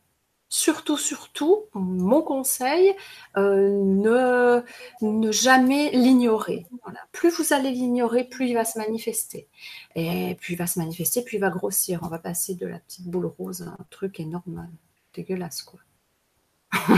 [0.51, 2.92] surtout, surtout, mon conseil,
[3.38, 4.62] euh, ne,
[5.01, 6.66] ne jamais l'ignorer.
[7.12, 9.48] Plus vous allez l'ignorer, plus il va se manifester.
[9.94, 12.01] Et plus il va se manifester, plus il va grossir.
[12.03, 14.68] On va passer de la petite boule rose à un truc énorme,
[15.14, 15.80] dégueulasse, quoi.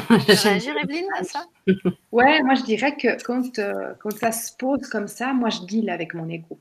[0.08, 1.46] réagir, Evelyne, à ça?
[2.12, 5.60] Ouais, moi je dirais que quand, euh, quand ça se pose comme ça, moi je
[5.60, 6.60] deal avec mon ego.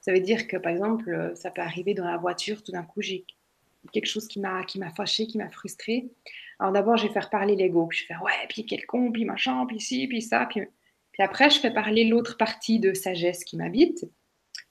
[0.00, 3.00] Ça veut dire que, par exemple, ça peut arriver dans la voiture, tout d'un coup,
[3.00, 3.24] j'ai
[3.92, 6.10] quelque chose qui m'a qui m'a fâché, qui m'a frustré.
[6.58, 9.24] Alors d'abord, je vais faire parler l'ego, je vais faire ouais, puis quel con, puis
[9.24, 10.62] machin, puis ci, puis ça, puis,
[11.12, 14.04] puis après, je fais parler l'autre partie de sagesse qui m'habite.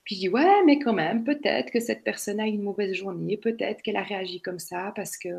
[0.03, 3.38] Puis je dis ouais, mais quand même, peut-être que cette personne a une mauvaise journée,
[3.38, 5.30] peut-être qu'elle a réagi comme ça parce que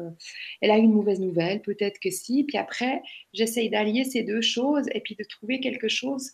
[0.60, 2.44] elle a une mauvaise nouvelle, peut-être que si.
[2.44, 3.02] Puis après,
[3.32, 6.32] j'essaye d'allier ces deux choses et puis de trouver quelque chose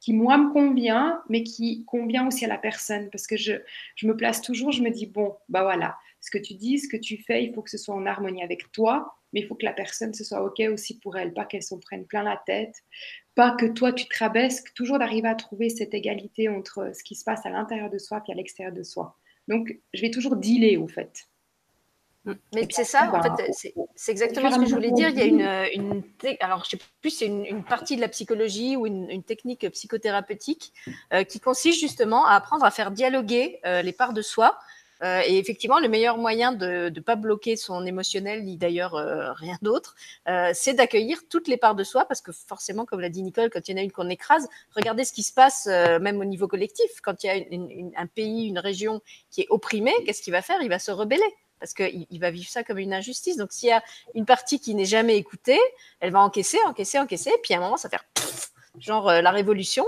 [0.00, 3.10] qui moi me convient, mais qui convient aussi à la personne.
[3.10, 3.52] Parce que je,
[3.96, 6.88] je me place toujours, je me dis, bon, bah voilà, ce que tu dis, ce
[6.88, 9.54] que tu fais, il faut que ce soit en harmonie avec toi, mais il faut
[9.54, 12.40] que la personne, ce soit OK aussi pour elle, pas qu'elle s'en prenne plein la
[12.46, 12.74] tête,
[13.34, 17.24] pas que toi, tu te toujours d'arriver à trouver cette égalité entre ce qui se
[17.24, 19.16] passe à l'intérieur de soi et à l'extérieur de soi.
[19.48, 21.26] Donc, je vais toujours dealer, au fait.
[22.24, 22.32] Mm.
[22.54, 23.50] Mais c'est ça, en fait,
[23.94, 25.08] c'est exactement ce que je voulais dire.
[25.08, 28.76] Il y a une, une alors je sais plus, c'est une, partie de la psychologie
[28.76, 30.72] ou une, technique psychothérapeutique
[31.12, 34.58] euh, qui consiste justement à apprendre à faire dialoguer euh, les parts de soi
[35.02, 39.32] Euh, et effectivement, le meilleur moyen de ne pas bloquer son émotionnel, ni d'ailleurs euh,
[39.32, 39.94] rien d'autre,
[40.28, 43.50] euh, c'est d'accueillir toutes les parts de soi, parce que forcément, comme l'a dit Nicole,
[43.50, 46.24] quand il y en a une qu'on écrase, regardez ce qui se passe même au
[46.24, 46.90] niveau collectif.
[47.02, 50.60] Quand il y a un pays, une région qui est opprimée, qu'est-ce qu'il va faire?
[50.62, 51.22] Il va se rebeller
[51.58, 53.36] parce qu'il il va vivre ça comme une injustice.
[53.36, 53.82] Donc, s'il y a
[54.14, 55.60] une partie qui n'est jamais écoutée,
[56.00, 58.04] elle va encaisser, encaisser, encaisser, puis à un moment, ça va faire
[58.78, 59.84] genre la révolution.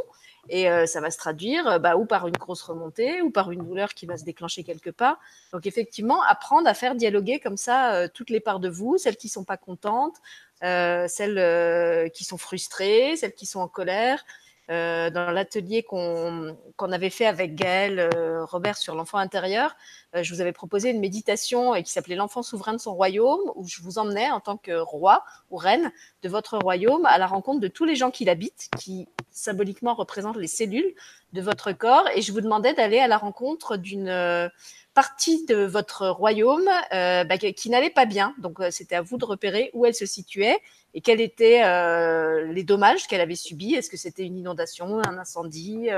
[0.48, 3.52] Et euh, ça va se traduire euh, bah, ou par une grosse remontée ou par
[3.52, 5.18] une douleur qui va se déclencher quelque part.
[5.52, 9.16] Donc effectivement, apprendre à faire dialoguer comme ça euh, toutes les parts de vous, celles
[9.16, 10.16] qui sont pas contentes,
[10.60, 14.24] celles qui sont frustrées, celles qui sont en colère,
[14.70, 19.74] euh, dans l'atelier qu'on avait fait avec Gaël euh, Robert sur l'enfant intérieur,
[20.14, 23.66] euh, je vous avais proposé une méditation qui s'appelait L'enfant souverain de son royaume, où
[23.66, 25.90] je vous emmenais en tant que roi ou reine
[26.22, 30.36] de votre royaume à la rencontre de tous les gens qui l'habitent, qui symboliquement représentent
[30.36, 30.94] les cellules
[31.32, 34.50] de votre corps, et je vous demandais d'aller à la rencontre d'une
[34.94, 38.34] partie de votre royaume bah, qui n'allait pas bien.
[38.38, 40.58] Donc, c'était à vous de repérer où elle se situait
[40.94, 43.74] et quels étaient euh, les dommages qu'elle avait subis?
[43.74, 45.88] Est-ce que c'était une inondation, un incendie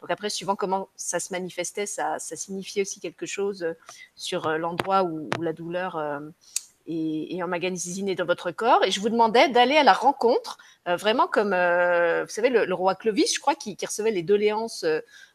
[0.00, 3.74] Donc, après, suivant comment ça se manifestait, ça, signifiait aussi quelque chose
[4.14, 5.98] sur l'endroit où, la douleur
[6.86, 8.84] est, est emmagasinée dans votre corps.
[8.84, 13.34] Et je vous demandais d'aller à la rencontre, vraiment comme, vous savez, le, roi Clovis,
[13.34, 14.84] je crois, qui, recevait les doléances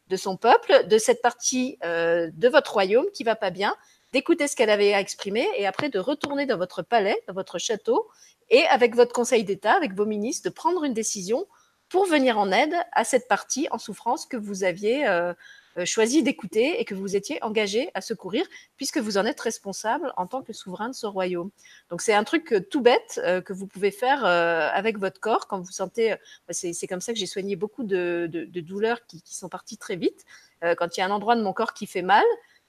[0.10, 3.76] de son peuple, de cette partie euh, de votre royaume qui va pas bien,
[4.14, 7.58] d'écouter ce qu'elle avait à exprimer et après de retourner dans votre palais, dans votre
[7.60, 8.08] château
[8.50, 11.46] et avec votre conseil d'État, avec vos ministres, de prendre une décision
[11.90, 15.34] pour venir en aide à cette partie en souffrance que vous aviez euh,
[15.78, 18.46] euh, choisi d'écouter et que vous étiez engagé à secourir,
[18.76, 21.50] puisque vous en êtes responsable en tant que souverain de ce royaume.
[21.90, 25.60] Donc c'est un truc euh, tout bête que vous pouvez faire avec votre corps quand
[25.60, 26.16] vous sentez.
[26.50, 28.30] c'est comme ça que j'ai soigné beaucoup de,
[28.62, 30.26] douleurs qui, qui, sont parties très vite.
[30.62, 32.26] quand il y a un endroit de mon corps qui fait mal,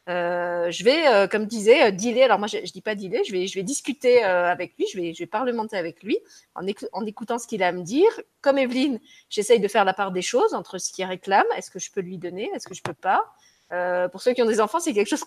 [0.09, 2.23] euh, je vais, euh, comme disait, euh, dealer.
[2.23, 4.99] Alors moi, je, je dis pas dealer, je vais, je vais discuter avec lui, je
[4.99, 6.19] vais, je vais parlementer avec lui
[6.55, 8.09] en, en écoutant ce qu'il a à me dire.
[8.41, 11.79] Comme Evelyne, j'essaye de faire la part des choses entre ce qu'il réclame, est-ce que
[11.79, 13.23] je peux lui donner, est-ce que je peux pas.
[14.09, 15.25] pour ceux qui ont des enfants, c'est quelque chose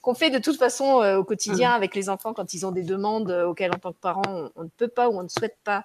[0.00, 1.74] qu'on fait de toute façon au quotidien mmh.
[1.74, 4.68] avec les enfants quand ils ont des demandes auxquelles, en tant que parent, on, ne
[4.68, 5.84] peut pas ou on ne souhaite pas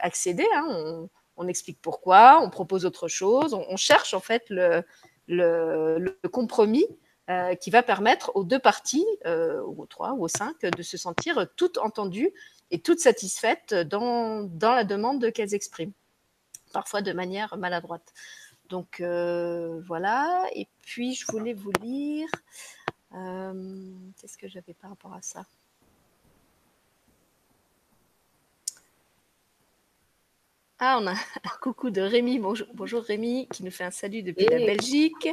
[0.00, 0.46] accéder.
[0.54, 0.66] Hein.
[0.70, 4.82] On, on, explique pourquoi, on propose autre chose, on, on cherche en fait le,
[5.28, 6.86] le, le compromis
[7.28, 10.82] euh, qui va permettre aux deux parties, euh, ou aux trois ou aux cinq, de
[10.82, 12.32] se sentir toutes entendues
[12.70, 15.92] et toutes satisfaites dans, dans la demande qu'elles expriment,
[16.72, 18.12] parfois de manière maladroite.
[18.68, 22.28] Donc euh, voilà, et puis je voulais vous lire,
[23.10, 25.44] qu'est-ce que j'avais par rapport à ça?
[30.78, 31.12] Ah, on a
[31.44, 32.38] un coucou de Rémi.
[32.38, 35.28] Bonjour, bonjour Rémi, qui nous fait un salut depuis la Belgique.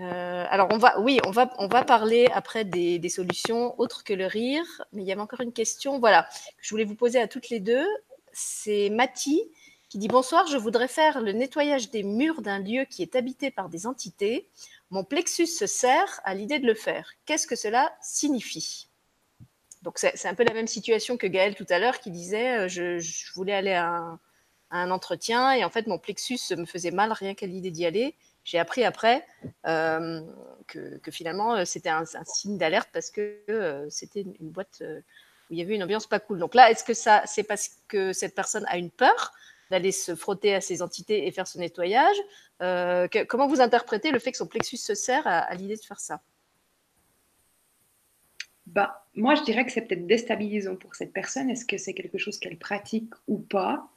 [0.00, 4.12] Euh, alors on va, oui, on va, on va parler après des, solutions autres que
[4.12, 7.20] le rire, mais il y avait encore une question, voilà, que je voulais vous poser
[7.20, 7.86] à toutes les deux.
[8.32, 9.42] C'est Mathie
[9.88, 13.50] qui dit bonsoir, je voudrais faire le nettoyage des murs d'un lieu qui est habité
[13.50, 14.48] par des entités.
[14.90, 17.12] Mon plexus se serre à l'idée de le faire.
[17.24, 18.88] Qu'est-ce que cela signifie?
[19.82, 22.68] Donc c'est un peu la même situation que Gaël tout à l'heure qui disait euh,
[22.68, 24.18] je, voulais aller à
[24.70, 28.16] un entretien et en fait mon plexus me faisait mal rien qu'à l'idée d'y aller
[28.46, 29.26] j'ai appris après
[29.66, 30.22] euh,
[30.68, 34.82] que, finalement euh, c'était un, signe d'alerte parce que euh, c'était une, boîte
[35.50, 36.38] où il y avait une ambiance pas cool.
[36.38, 39.32] Donc là, est-ce que ça, c'est parce que cette personne a une peur
[39.70, 42.16] d'aller se frotter à ces entités et faire ce nettoyage
[43.28, 46.22] Comment vous interprétez le fait que son plexus se serre à, l'idée de faire ça?
[48.66, 51.50] Bah, moi, je dirais que c'est peut-être déstabilisant pour cette personne.
[51.50, 53.88] Est-ce que c'est quelque chose qu'elle pratique ou pas?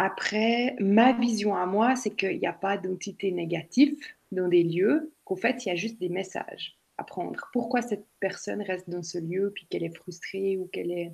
[0.00, 3.96] Après, ma vision à moi, c'est qu'il n'y a pas d'entité négative
[4.30, 7.50] dans des lieux, qu'en fait, il y a juste des messages à prendre.
[7.52, 11.12] Pourquoi cette personne reste dans ce lieu, puis qu'elle est frustrée ou qu'elle est...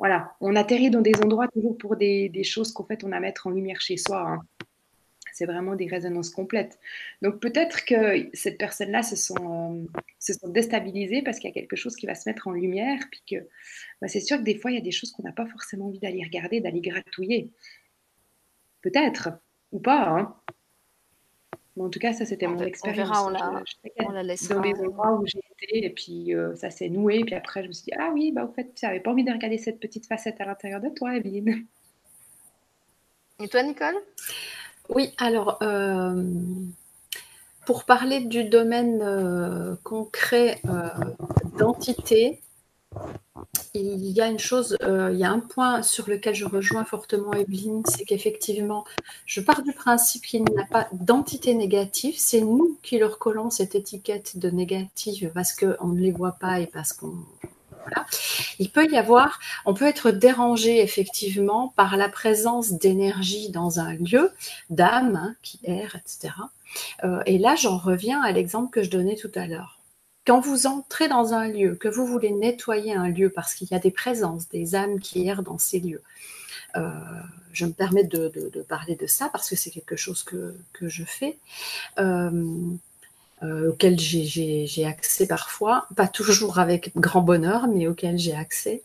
[0.00, 3.20] Voilà, on atterrit dans des endroits toujours pour des, choses qu'en fait, on a à
[3.20, 4.28] mettre en lumière chez soi.
[4.28, 4.42] Hein.
[5.32, 6.80] C'est vraiment des résonances complètes.
[7.22, 11.54] Donc peut-être que cette personne-là se, sont, euh, se sont déstabilisées parce qu'il y a
[11.54, 13.46] quelque chose qui va se mettre en lumière, puis que
[14.00, 15.86] bah, c'est sûr que des fois, il y a des choses qu'on n'a pas forcément
[15.86, 17.52] envie d'aller regarder, d'aller gratouiller.
[18.86, 19.30] Peut-être,
[19.72, 20.08] ou pas.
[20.08, 20.36] Hein.
[21.76, 23.08] en tout cas, ça, c'était mon expérience.
[23.08, 23.64] On, verra,
[23.98, 24.54] on, la, laissera.
[24.54, 27.24] Dans les endroits où j'ai été, et puis euh, ça s'est noué.
[27.24, 29.24] Puis après, je me suis dit, ah oui, bah, au fait, tu n'avais pas envie
[29.24, 31.66] de regarder cette petite facette à l'intérieur de toi, Evelyne.
[33.40, 33.96] Et toi, Nicole?
[34.88, 36.22] Oui, alors, euh,
[37.66, 40.62] pour parler du domaine euh, concret
[41.58, 42.40] d'entité,
[43.74, 46.84] il y a une chose, euh, il y a un point sur lequel je rejoins
[46.84, 48.84] fortement Evelyne, c'est qu'effectivement,
[49.26, 53.50] je pars du principe qu'il n'y a pas d'entité négative, c'est nous qui leur collons
[53.50, 57.14] cette étiquette de négative parce qu'on ne les voit pas et parce qu'on...
[57.88, 58.04] Voilà.
[58.58, 63.94] Il peut y avoir, on peut être dérangé effectivement par la présence d'énergie dans un
[63.94, 64.32] lieu,
[64.70, 66.34] d'âme hein, qui erre, etc.
[67.04, 69.75] Euh, et là, j'en reviens à l'exemple que je donnais tout à l'heure
[70.26, 73.74] quand vous entrez dans un lieu, que vous voulez nettoyer un lieu parce qu'il y
[73.74, 76.02] a des présences, des âmes qui errent dans ces lieux,
[76.76, 76.90] euh,
[77.52, 78.30] je me permets de,
[78.68, 81.38] parler de ça parce que c'est quelque chose que, je fais,
[81.98, 82.74] euh,
[83.42, 88.82] euh, auquel j'ai accès parfois, pas toujours avec grand bonheur, mais auquel j'ai accès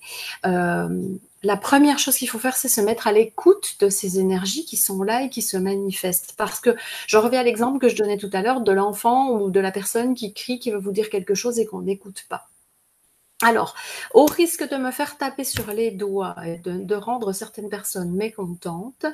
[1.43, 4.77] la première chose qu'il faut faire, c'est se mettre à l'écoute de ces énergies qui
[4.77, 6.35] sont là et qui se manifestent.
[6.37, 6.75] Parce que
[7.07, 9.71] je reviens à l'exemple que je donnais tout à l'heure de l'enfant ou de la
[9.71, 12.47] personne qui crie, qui veut vous dire quelque chose et qu'on n'écoute pas.
[13.43, 13.73] Alors,
[14.13, 19.07] au risque de me faire taper sur les doigts et de, rendre certaines personnes mécontentes,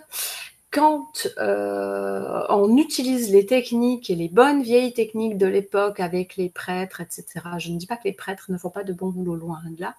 [0.71, 6.49] quand euh, on utilise les techniques et les bonnes vieilles techniques de l'époque avec les
[6.49, 7.25] prêtres, etc.,
[7.57, 9.79] je ne dis pas que les prêtres ne font pas de bon boulot loin de
[9.79, 9.95] là,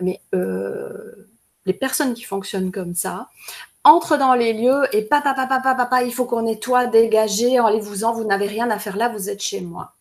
[0.00, 1.28] mais euh,
[1.64, 3.28] les personnes qui fonctionnent comme ça
[3.84, 8.12] entrent dans les lieux et papa, papa, papa, papa, il faut qu'on nettoie, dégager, allez-vous-en,
[8.12, 9.94] vous n'avez rien à faire là, vous êtes chez moi.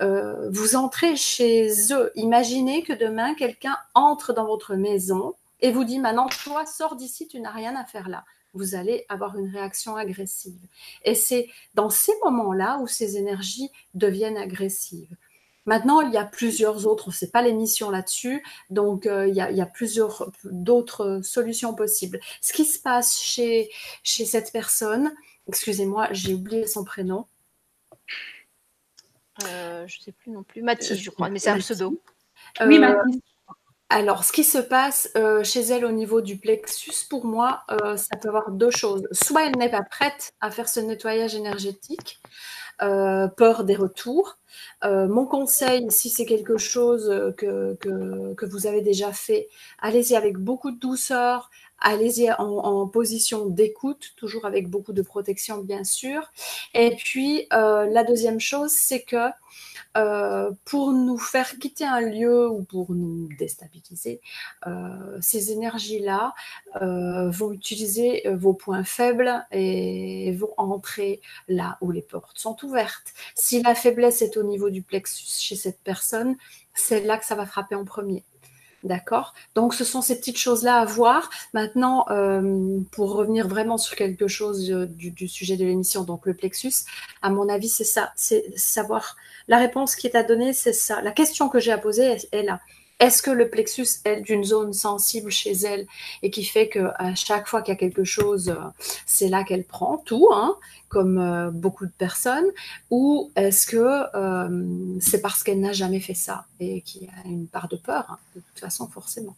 [0.00, 2.10] Euh, vous entrez chez eux.
[2.16, 7.28] Imaginez que demain, quelqu'un entre dans votre maison et vous dit maintenant, toi, sors d'ici,
[7.28, 8.24] tu n'as rien à faire là.
[8.54, 10.60] Vous allez avoir une réaction agressive.
[11.04, 15.14] Et c'est dans ces moments-là où ces énergies deviennent agressives.
[15.66, 19.66] Maintenant, il y a plusieurs autres, c'est pas l'émission là-dessus, donc euh, il, y a,
[19.66, 22.20] plusieurs d'autres solutions possibles.
[22.42, 23.70] Ce qui se passe chez,
[24.02, 25.14] chez cette personne,
[25.48, 27.26] excusez-moi, j'ai oublié son prénom.
[29.44, 31.98] Euh, je sais plus non plus, Mathis, je crois, mais c'est un pseudo.
[32.60, 33.20] oui, Mathis.
[33.90, 35.10] Alors, ce qui se passe
[35.44, 37.64] chez elle au niveau du plexus, pour moi,
[37.96, 39.06] ça peut avoir deux choses.
[39.12, 42.20] Soit elle n'est pas prête à faire ce nettoyage énergétique,
[42.78, 44.38] peur des retours,
[44.84, 50.36] euh, mon conseil, si c'est quelque chose que, que, vous avez déjà fait, allez-y avec
[50.36, 56.30] beaucoup de douceur, allez-y en, position d'écoute, toujours avec beaucoup de protection bien sûr.
[56.74, 59.30] Et puis, euh, la deuxième chose, c'est que
[59.96, 64.20] euh, pour nous faire quitter un lieu ou pour nous déstabiliser,
[64.66, 66.34] euh, ces énergies-là
[66.82, 73.12] euh, vont utiliser vos points faibles et vont entrer là où les portes sont ouvertes.
[73.34, 76.36] Si la faiblesse est au niveau du plexus chez cette personne,
[76.74, 78.24] c'est là que ça va frapper en premier.
[78.84, 81.30] D'accord Donc, ce sont ces petites choses-là à voir.
[81.54, 86.34] Maintenant, euh, pour revenir vraiment sur quelque chose euh, du, sujet de l'émission, donc le
[86.34, 86.84] plexus,
[87.22, 88.12] à mon avis, c'est ça.
[88.14, 89.16] C'est savoir
[89.48, 91.00] la réponse qui est à donner, c'est ça.
[91.00, 92.60] La question que j'ai à poser est là.
[93.04, 95.86] Est-ce que le plexus est d'une zone sensible chez elle
[96.22, 98.70] et qui fait que à chaque fois qu'il y a quelque chose, euh,
[99.04, 100.56] c'est là qu'elle prend tout, hein,
[100.88, 102.46] comme euh, beaucoup de personnes,
[102.88, 107.28] ou est-ce que euh, c'est parce qu'elle n'a jamais fait ça et qu'il y a
[107.28, 109.36] une part de peur, hein, de toute façon, forcément.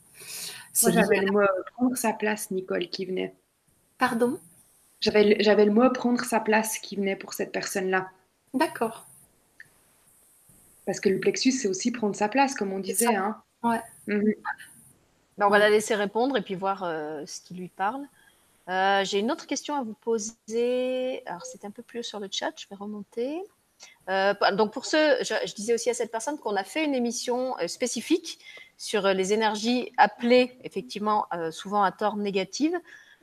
[0.85, 1.41] Moi, j'avais le mot
[1.75, 3.35] prendre sa place, Nicole, qui venait.
[3.99, 4.39] Pardon?
[5.01, 8.11] J'avais le mot prendre sa place qui venait pour cette personne-là.
[8.55, 9.07] D'accord.
[10.85, 13.13] Parce que le plexus, c'est aussi prendre sa place, comme on disait.
[13.17, 13.43] Hein.
[13.67, 13.81] Ouais.
[14.07, 14.35] Mhm.
[15.39, 18.07] Ben, on va la laisser répondre et puis voir euh, ce qui lui parle.
[18.69, 21.23] Euh, j'ai une autre question à vous poser.
[21.27, 23.43] Alors, c'est un peu plus sur le chat, je vais remonter.
[24.09, 27.55] Euh, donc, pour ce, je, disais aussi à cette personne qu'on a fait une émission
[27.67, 28.39] spécifique
[28.79, 32.79] sur les énergies appelées, effectivement, souvent à tort négatives,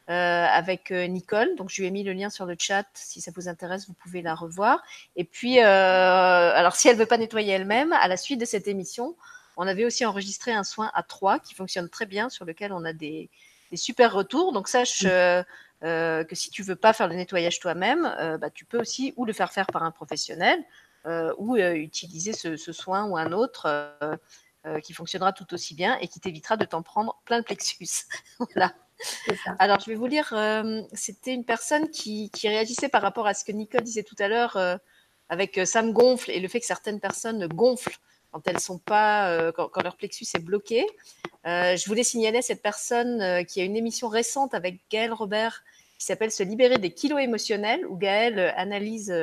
[0.08, 1.56] avec Nicole.
[1.56, 2.86] Donc, je lui ai mis le lien sur le chat.
[2.94, 4.84] Si ça vous intéresse, vous pouvez la revoir.
[5.16, 8.68] Et puis, alors, si elle ne veut pas nettoyer elle-même, à la suite de cette
[8.68, 9.16] émission,
[9.58, 12.86] on avait aussi enregistré un soin à trois qui fonctionne très bien, sur lequel on
[12.86, 13.30] a des,
[13.76, 14.54] super retours.
[14.54, 15.44] Donc sache euh,
[15.84, 19.14] euh, que si tu veux pas faire le nettoyage toi-même, euh, bah, tu peux aussi
[19.18, 20.64] ou le faire faire par un professionnel
[21.38, 23.90] ou utiliser ce, soin ou un autre
[24.82, 28.06] qui fonctionnera tout aussi bien et qui t'évitera de t'en prendre plein le plexus.
[28.40, 28.74] voilà.
[29.60, 30.34] Alors, je vais vous lire.
[30.94, 34.30] C'était une personne qui, qui, réagissait par rapport à ce que Nicole disait tout à
[34.30, 34.58] l'heure
[35.28, 38.00] avec ça me gonfle et le fait que certaines personnes gonflent
[38.34, 40.86] quand elles sont pas, euh, quand, leur plexus est bloqué.
[41.46, 45.64] Euh, je voulais signaler cette personne euh, qui a une émission récente avec Gaël Robert
[46.00, 49.14] qui s'appelle Se libérer des kilos émotionnels, où Gaël analyse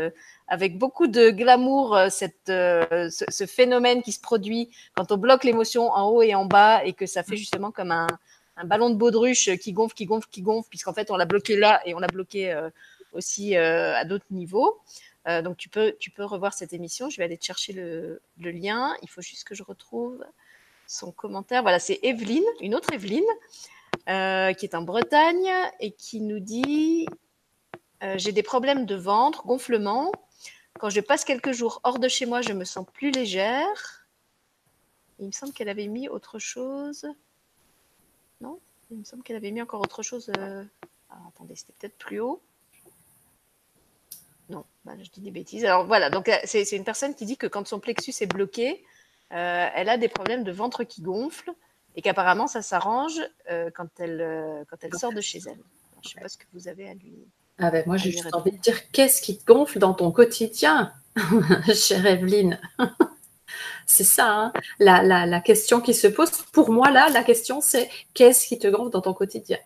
[0.49, 6.23] avec beaucoup de glamour ce, phénomène qui se produit quand on bloque l'émotion en haut
[6.23, 8.07] et en bas et que ça fait justement comme un,
[8.57, 11.57] un ballon de baudruche qui gonfle, qui gonfle, qui gonfle, puisqu'en fait on l'a bloqué
[11.57, 12.59] là et on l'a bloqué
[13.13, 14.81] aussi à d'autres niveaux.
[15.29, 17.11] Euh, donc tu peux, tu peux revoir cette émission.
[17.11, 18.95] Je vais aller te chercher le, lien.
[19.03, 20.25] Il faut juste que je retrouve
[20.87, 21.63] son commentaire.
[21.63, 23.25] Voilà, c'est Evelyne, une autre Evelyne,
[24.09, 27.07] euh, qui est en Bretagne et qui nous dit
[28.03, 30.11] euh, J'ai des problèmes de ventre, gonflement.
[30.79, 34.07] Quand je passe quelques jours hors de chez moi, je me sens plus légère.
[35.19, 37.07] Il me semble qu'elle avait mis autre chose.
[38.41, 38.59] Non?
[38.91, 40.33] Il me semble qu'elle avait mis encore autre chose.
[40.39, 40.65] Euh,
[41.29, 42.41] attendez, c'était peut-être plus haut.
[44.51, 45.65] Non, bah, je dis des bêtises.
[45.65, 48.85] Alors voilà, donc c'est une personne qui dit que quand son plexus est bloqué,
[49.33, 51.53] euh, elle a des problèmes de ventre qui gonfle
[51.95, 53.21] et qu'apparemment ça s'arrange
[53.51, 55.61] euh, quand elle, euh, quand elle sort de chez elle.
[56.03, 57.15] je ne sais pas ce que vous avez à lui.
[57.59, 60.93] Ah ben moi j'ai juste envie de dire qu'est-ce qui te gonfle dans ton quotidien,
[61.75, 62.61] chère Evelyne?
[63.87, 64.53] C'est ça, hein.
[64.79, 66.31] la, la, la, question qui se pose.
[66.53, 69.59] Pour moi, là, la question, c'est qu'est-ce qui te gonfle dans ton quotidien?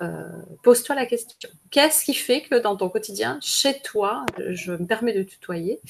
[0.00, 0.28] Euh,
[0.62, 1.50] Pose-toi la question.
[1.70, 5.80] Qu'est-ce qui fait que dans ton quotidien, chez toi, je me permets de tutoyer,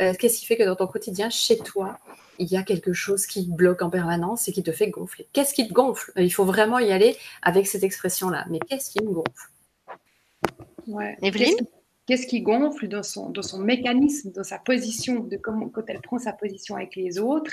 [0.00, 1.98] euh, qu'est-ce qui fait que dans ton quotidien, chez toi,
[2.38, 5.26] il y a quelque chose qui bloque en permanence et qui te fait gonfler?
[5.32, 6.12] Qu'est-ce qui te gonfle?
[6.16, 8.46] Il faut vraiment y aller avec cette expression-là.
[8.50, 9.50] Mais qu'est-ce qui me gonfle?
[10.86, 11.16] Ouais.
[11.22, 11.66] Evelyne?
[12.06, 16.00] Qu'est-ce qui gonfle dans son, dans son mécanisme, dans sa position, de comment, quand elle
[16.00, 17.52] prend sa position avec les autres?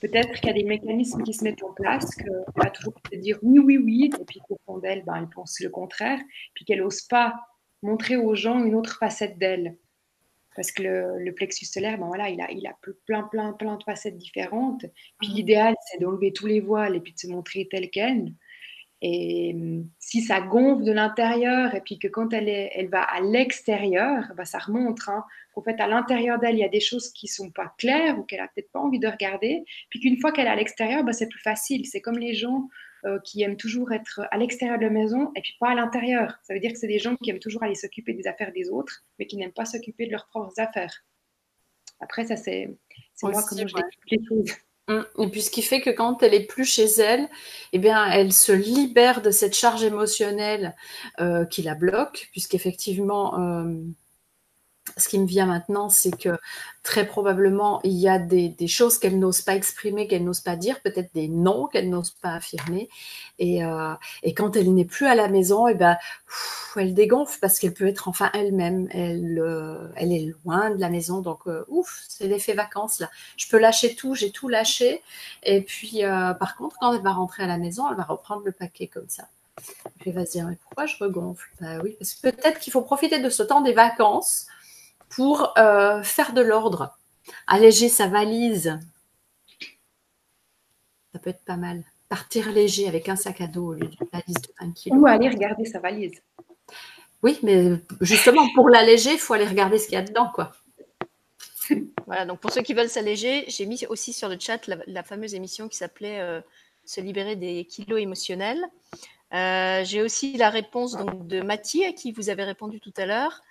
[0.00, 3.16] Peut-être qu'il y a des mécanismes qui se mettent en place, qu'elle va toujours te
[3.16, 6.20] dire oui, oui, oui, et puis qu'au fond d'elle, ben, elle pense le contraire,
[6.54, 7.34] puis qu'elle n'ose pas
[7.82, 9.76] montrer aux gens une autre facette d'elle.
[10.54, 12.74] Parce que le, plexus solaire, ben voilà, il a, il a
[13.06, 14.86] plein, plein, plein de facettes différentes.
[15.20, 18.32] Puis l'idéal, c'est d'enlever tous les voiles et puis de se montrer telle qu'elle.
[19.02, 23.02] Et hum, si ça gonfle de l'intérieur et puis que quand elle, est, elle va
[23.02, 25.00] à l'extérieur, bah ça remonte.
[25.08, 25.24] Hein,
[25.56, 28.24] qu'en fait, à l'intérieur d'elle, il y a des choses qui sont pas claires ou
[28.24, 29.64] qu'elle a peut-être pas envie de regarder.
[29.88, 31.86] Puis qu'une fois qu'elle est à l'extérieur, bah, c'est plus facile.
[31.86, 32.68] C'est comme les gens
[33.06, 36.38] euh, qui aiment toujours être à l'extérieur de la maison et puis pas à l'intérieur.
[36.42, 38.68] Ça veut dire que c'est des gens qui aiment toujours aller s'occuper des affaires des
[38.68, 41.04] autres, mais qui n'aiment pas s'occuper de leurs propres affaires.
[42.00, 42.68] Après, ça, c'est
[43.22, 43.76] moi comment je
[44.10, 44.52] les choses.
[44.88, 45.22] Mmh.
[45.22, 47.28] Et puis ce qui fait que quand elle est plus chez elle,
[47.72, 50.76] eh bien, elle se libère de cette charge émotionnelle
[51.18, 53.74] euh, qui la bloque, puisqu'effectivement, euh,
[54.98, 56.38] ce qui me vient maintenant, c'est que
[56.82, 60.80] très probablement, il y a des, choses qu'elle n'ose pas exprimer, qu'elle n'ose pas dire,
[60.80, 62.88] peut-être des noms qu'elle n'ose pas affirmer.
[63.38, 63.94] Et, euh,
[64.36, 65.98] quand elle n'est plus à la maison, et eh ben,
[66.76, 68.88] elle dégonfle parce qu'elle peut être enfin elle-même.
[68.90, 73.10] Elle, euh, est loin de la maison, donc euh, ouf, c'est l'effet vacances là.
[73.36, 75.02] Je peux lâcher tout, j'ai tout lâché.
[75.42, 76.02] Et puis,
[76.40, 79.08] par contre, quand elle va rentrer à la maison, elle va reprendre le paquet comme
[79.08, 79.28] ça.
[80.00, 81.50] Puis elle va se dire, mais pourquoi je regonfle?
[81.60, 84.46] Bah oui, parce que peut-être qu'il faut profiter de ce temps des vacances
[85.08, 86.96] pour euh, faire de l'ordre,
[87.46, 88.78] alléger sa valise.
[91.12, 91.82] Ça peut être pas mal.
[92.08, 94.92] Partir léger avec un sac à dos au lieu d'une valise de 1 kg.
[94.92, 96.20] Ou aller regarder sa valise.
[97.22, 100.52] Oui, mais justement, pour l'alléger, il faut aller regarder ce qu'il y a dedans, quoi.
[102.06, 105.34] Voilà, donc pour ceux qui veulent s'alléger, j'ai mis aussi sur le chat la, fameuse
[105.34, 106.40] émission qui s'appelait euh,
[106.84, 108.64] Se libérer des kilos émotionnels.
[109.34, 113.06] Euh, j'ai aussi la réponse donc, de Mathie, à qui vous avez répondu tout à
[113.06, 113.42] l'heure,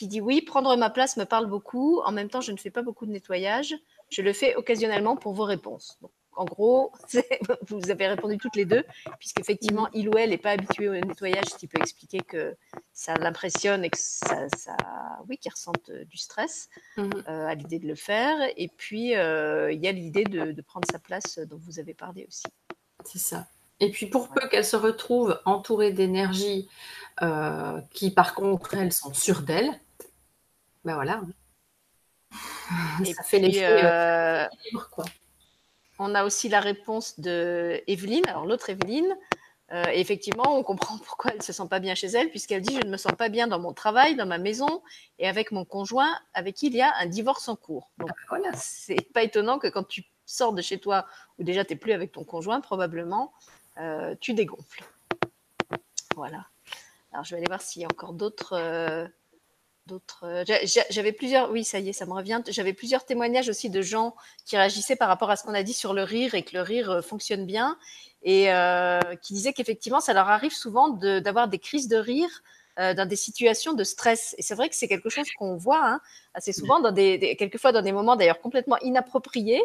[0.00, 2.00] qui dit oui, prendre ma place me parle beaucoup.
[2.06, 3.74] En même temps, je ne fais pas beaucoup de nettoyage.
[4.08, 5.98] Je le fais occasionnellement pour vos réponses.
[6.00, 6.90] Donc, en gros,
[7.68, 8.82] vous avez répondu toutes les deux,
[9.18, 12.56] puisqu'effectivement, il ou elle n'est pas habitué au nettoyage, ce qui peut expliquer que
[12.94, 14.46] ça l'impressionne et que ça,
[15.28, 17.10] oui, qu'il ressente du stress mhm.
[17.28, 18.38] euh, à l'idée de le faire.
[18.56, 21.92] Et puis, euh, il y a l'idée de, de, prendre sa place dont vous avez
[21.92, 22.44] parlé aussi.
[23.04, 23.48] C'est ça.
[23.80, 26.68] Et puis, pour peu qu'elle se retrouve entourée d'énergie
[27.22, 29.78] euh, qui par contre elles sont sûres d'elles,
[30.84, 31.20] ben voilà.
[33.14, 33.84] ça fait l'effet.
[33.84, 34.46] Euh,
[34.90, 35.04] quoi.
[35.98, 39.16] On a aussi la réponse de Evelyne, alors l'autre Evelyne.
[39.72, 42.84] Euh, effectivement, on comprend pourquoi elle se sent pas bien chez elle, puisqu'elle dit je
[42.84, 44.82] ne me sens pas bien dans mon travail, dans ma maison
[45.18, 47.90] et avec mon conjoint, avec qui il y a un divorce en cours.
[47.98, 51.06] Donc voilà, c'est pas étonnant que quand tu sors de chez toi,
[51.38, 53.32] ou déjà tu n'es plus avec ton conjoint, probablement,
[54.20, 54.84] tu dégonfles.
[56.16, 56.46] Voilà.
[57.12, 59.10] Alors, je vais aller voir s'il y a encore d'autres.
[59.92, 60.44] Euh.
[60.48, 61.50] Euh, j'avais plusieurs.
[61.50, 62.40] Oui, ça y est, ça me revient.
[62.48, 64.14] J'avais plusieurs témoignages aussi de gens
[64.46, 66.62] qui réagissaient par rapport à ce qu'on a dit sur le rire et que le
[66.62, 67.76] rire euh, fonctionne bien
[68.22, 68.50] et
[69.22, 72.28] qui disaient qu'effectivement, ça leur arrive souvent d'avoir des crises de rire
[72.76, 74.34] dans des situations de stress.
[74.36, 76.00] Et c'est vrai que c'est quelque chose qu'on voit hein,
[76.34, 79.62] assez souvent, quelquefois dans des moments d'ailleurs complètement inappropriés,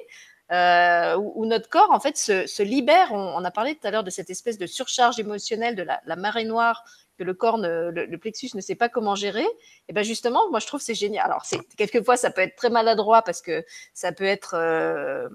[0.53, 3.11] euh, où, notre corps en fait se, libère.
[3.11, 6.45] On, a parlé tout à l'heure de cette espèce de surcharge émotionnelle de la marée
[6.45, 6.85] noire
[7.17, 9.45] que le corps, le, plexus ne sait pas comment gérer.
[9.87, 11.25] Et ben justement, moi je trouve c'est génial.
[11.25, 11.45] Alors
[11.77, 15.29] quelquefois ça peut être très maladroit parce que ça peut être euh,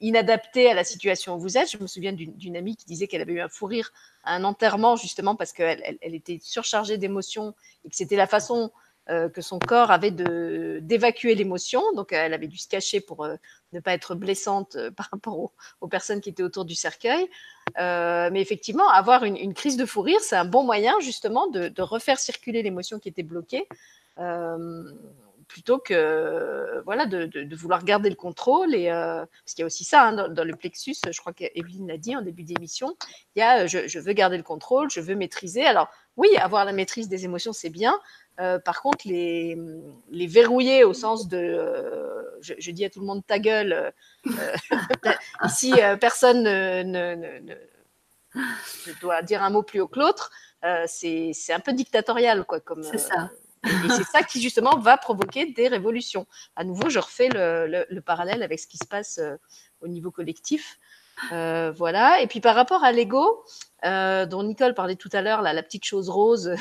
[0.00, 1.70] inadapté à la situation où vous êtes.
[1.70, 3.92] Je me souviens d'une amie qui disait qu'elle avait eu un fou rire
[4.24, 8.70] à un enterrement justement parce qu'elle elle, était surchargée d'émotions et que c'était la façon
[9.08, 11.82] euh, que son corps avait d'évacuer l'émotion.
[11.94, 13.36] Donc, elle avait dû se cacher pour euh,
[13.72, 17.28] ne pas être blessante par rapport aux, personnes qui étaient autour du cercueil.
[17.76, 22.18] mais effectivement, avoir une, crise de fou rire, c'est un bon moyen justement de, refaire
[22.18, 23.68] circuler l'émotion qui était bloquée
[25.48, 29.84] plutôt que voilà de, vouloir garder le contrôle et euh, parce qu'il y a aussi
[29.84, 32.96] ça hein, dans, le plexus je crois qu'Evelyne l'a dit en début d'émission
[33.34, 36.64] il y a euh, je, veux garder le contrôle je veux maîtriser alors oui avoir
[36.64, 37.98] la maîtrise des émotions c'est bien
[38.40, 39.56] euh, par contre les,
[40.10, 41.58] les verrouiller au sens de
[42.40, 43.92] je, je, dis à tout le monde ta gueule
[45.44, 47.54] ici personne ne, ne, ne,
[49.00, 50.30] doit dire un mot plus haut que l'autre
[50.86, 53.30] c'est un peu dictatorial quoi comme c'est ça
[53.66, 56.26] et c'est ça qui, justement, va provoquer des révolutions.
[56.54, 59.36] À nouveau, je refais le, parallèle avec ce qui se passe euh,
[59.80, 60.78] au niveau collectif.
[61.32, 62.20] Euh, voilà.
[62.20, 63.44] Et puis par rapport à l'ego,
[63.86, 66.54] euh, dont Nicole parlait tout à l'heure, la petite chose rose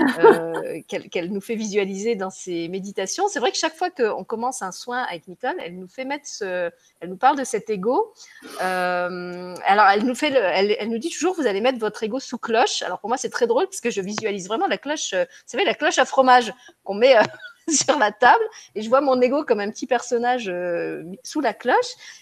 [0.18, 4.62] euh, qu'elle nous fait visualiser dans ses méditations, c'est vrai que chaque fois qu'on commence
[4.62, 6.70] un soin avec Nicole, elle nous fait mettre ce,
[7.00, 8.12] elle nous parle de cet ego.
[8.58, 12.38] alors elle nous fait, elle, elle, nous dit toujours, vous allez mettre votre ego sous
[12.38, 12.82] cloche.
[12.82, 15.64] Alors pour moi c'est très drôle parce que je visualise vraiment la cloche, vous savez
[15.64, 16.52] la cloche à fromage
[16.82, 17.16] qu'on met
[17.68, 18.42] sur la table
[18.74, 21.76] et je vois mon ego comme un petit personnage euh, sous la cloche.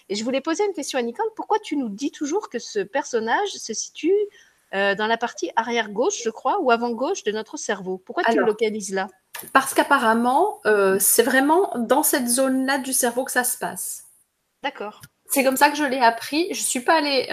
[0.08, 1.28] Et je voulais poser une question à Nicole.
[1.36, 4.14] Pourquoi tu nous dis toujours que ce personnage se situe
[4.74, 8.24] euh, dans la partie arrière gauche, je crois, ou avant gauche de notre cerveau Pourquoi
[8.24, 9.08] tu le localises là?
[9.52, 14.04] Parce qu'apparemment, euh, c'est vraiment dans cette zone-là du cerveau que ça se passe.
[14.62, 15.00] D'accord.
[15.30, 16.48] C'est comme ça que je l'ai appris.
[16.52, 17.28] Je suis pas allée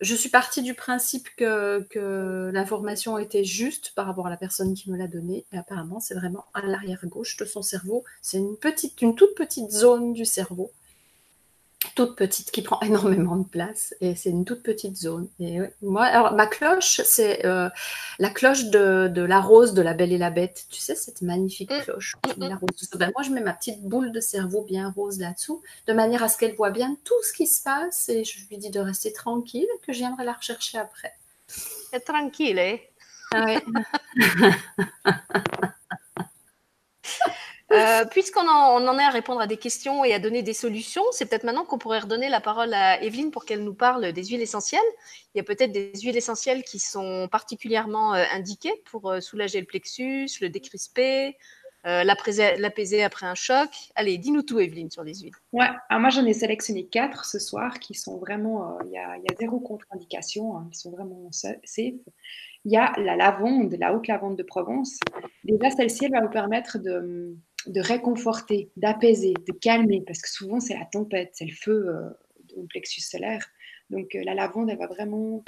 [0.00, 4.74] je suis partie du principe que, que l'information était juste par rapport à la personne
[4.74, 5.44] qui me l'a donnée.
[5.52, 8.04] Et apparemment, c'est vraiment à l'arrière gauche de son cerveau.
[8.22, 10.70] C'est une petite, une toute petite zone du cerveau
[11.94, 15.28] toute petite qui prend énormément de place et c'est une toute petite zone.
[15.38, 17.68] Et moi, alors ma cloche, c'est euh,
[18.18, 20.66] la cloche de, de, la rose de la Belle et la Bête.
[20.70, 21.80] Tu sais cette magnifique mm.
[21.82, 22.16] cloche.
[22.26, 22.58] Mm, mm.
[22.94, 26.28] Ben, moi, je mets ma petite boule de cerveau bien rose là-dessous, de manière à
[26.28, 29.12] ce qu'elle voit bien tout ce qui se passe et je lui dis de rester
[29.12, 31.12] tranquille, que je viendrai la rechercher après.
[32.04, 32.76] tranquille, hein?
[33.32, 33.62] Ah ouais.
[37.72, 41.26] Euh, puisqu'on en, est à répondre à des questions et à donner des solutions, c'est
[41.26, 44.42] peut-être maintenant qu'on pourrait redonner la parole à Evelyne pour qu'elle nous parle des huiles
[44.42, 44.80] essentielles.
[45.34, 49.60] Il y a peut-être des huiles essentielles qui sont particulièrement euh, indiquées pour euh, soulager
[49.60, 51.36] le plexus, le décrisper,
[51.84, 53.70] l'apaiser après un choc.
[53.94, 55.34] Allez, dis-nous tout, Evelyne, sur les huiles.
[55.52, 59.32] Ouais, moi j'en ai sélectionné quatre ce soir qui sont vraiment, il y, a, y,
[59.32, 61.56] a, zéro contre-indication, hein, qui sont vraiment safe.
[62.66, 65.00] Il y a la lavande, la haute lavande de Provence.
[65.44, 67.34] Déjà, celle-ci, elle va vous permettre de
[67.66, 72.10] de réconforter, d'apaiser, de calmer, parce que souvent c'est la tempête, c'est le feu euh,
[72.44, 73.44] du plexus solaire.
[73.90, 75.44] Donc euh, la lavande, elle va vraiment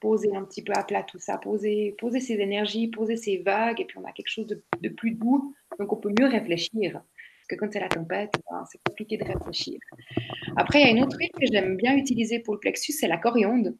[0.00, 3.80] poser un petit peu à plat tout ça, poser, poser ses énergies, poser ses vagues,
[3.80, 6.92] et puis on a quelque chose de, plus doux, donc on peut mieux réfléchir.
[6.92, 9.78] Parce que quand c'est la tempête, ben, c'est compliqué de réfléchir.
[10.56, 13.08] Après, il y a une autre huile que j'aime bien utiliser pour le plexus, c'est
[13.08, 13.70] la coriandre.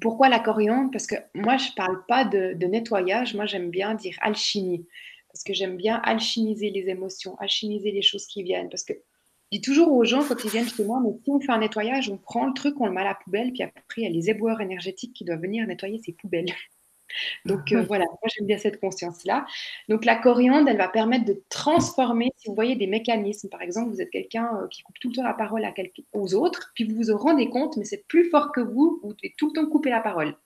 [0.00, 0.90] Pourquoi la coriandre?
[0.90, 4.86] Parce que moi, je ne parle pas de, de nettoyage, moi j'aime bien dire alchimie
[5.32, 8.68] parce que j'aime bien alchimiser les émotions, alchimiser les choses qui viennent.
[8.68, 11.40] Parce que je dis toujours aux gens quand ils viennent chez moi, mais si on
[11.40, 14.02] fait un nettoyage, on prend le truc, on le met à la poubelle, puis après,
[14.02, 16.46] il y a les éboueurs énergétiques qui doivent venir nettoyer ces poubelles.
[17.44, 19.46] Donc euh, voilà, moi j'aime bien cette conscience-là.
[19.88, 23.90] Donc la coriandre, elle va permettre de transformer, si vous voyez des mécanismes, par exemple,
[23.90, 25.74] vous êtes quelqu'un euh, qui coupe tout le temps la parole à
[26.12, 29.34] aux autres, puis vous vous rendez compte, mais c'est plus fort que vous, vous devez
[29.36, 30.36] tout le temps couper la parole.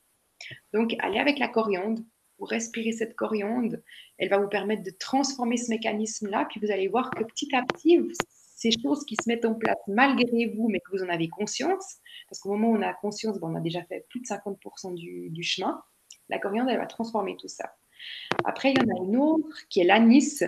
[0.72, 2.02] Donc allez avec la coriandre,
[2.38, 3.76] vous respirez cette coriandre,
[4.18, 7.62] elle va vous permettre de transformer ce mécanisme-là, puis vous allez voir que petit à
[7.62, 7.98] petit,
[8.56, 11.98] ces choses qui se mettent en place malgré vous, mais que vous en avez conscience,
[12.28, 15.42] parce qu'au moment où on a conscience, on a déjà fait plus de 50% du,
[15.42, 15.82] chemin,
[16.28, 17.76] la coriandre, elle va transformer tout ça.
[18.44, 20.42] Après, il y en a une autre qui est l'anis.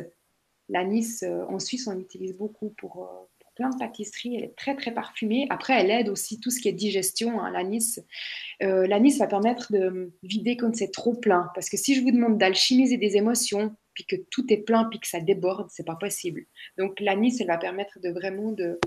[0.69, 4.37] L'anis, euh, en Suisse, on l'utilise beaucoup pour, euh, plein de pâtisseries.
[4.37, 5.47] Elle est très, très parfumée.
[5.51, 7.41] Après, elle aide aussi tout ce qui est digestion.
[7.41, 8.01] Hein, l'anis.
[8.63, 11.51] Euh, va permettre de vider quand c'est trop plein.
[11.55, 15.01] Parce que si je vous demande d'alchimiser des émotions, puis que tout est plein, puis
[15.01, 16.47] que ça déborde, c'est pas possible.
[16.79, 18.79] Donc, l'anis, elle va permettre de vraiment de,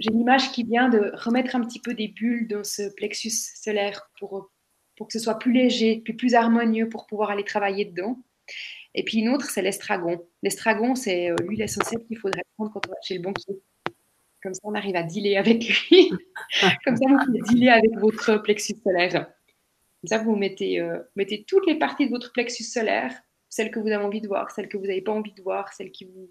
[0.00, 3.30] j'ai une image qui vient de remettre un petit peu des bulles dans ce plexus
[3.30, 4.50] solaire pour,
[4.96, 8.18] pour que ce soit plus léger, puis plus harmonieux pour pouvoir aller travailler dedans.
[8.94, 10.26] Et puis une autre, c'est l'estragon.
[10.42, 13.60] L'estragon, c'est euh, l'huile essentielle qu'il faudrait prendre quand on va chez le banquier.
[14.42, 16.10] Comme ça, on arrive à dealer avec lui.
[16.84, 19.12] Comme ça, vous pouvez dealer avec votre plexus solaire.
[19.12, 23.14] Comme ça, vous mettez, euh, mettez toutes les parties de votre plexus solaire,
[23.48, 25.72] celles que vous avez envie de voir, celles que vous n'avez pas envie de voir,
[25.72, 26.28] celles qui vous,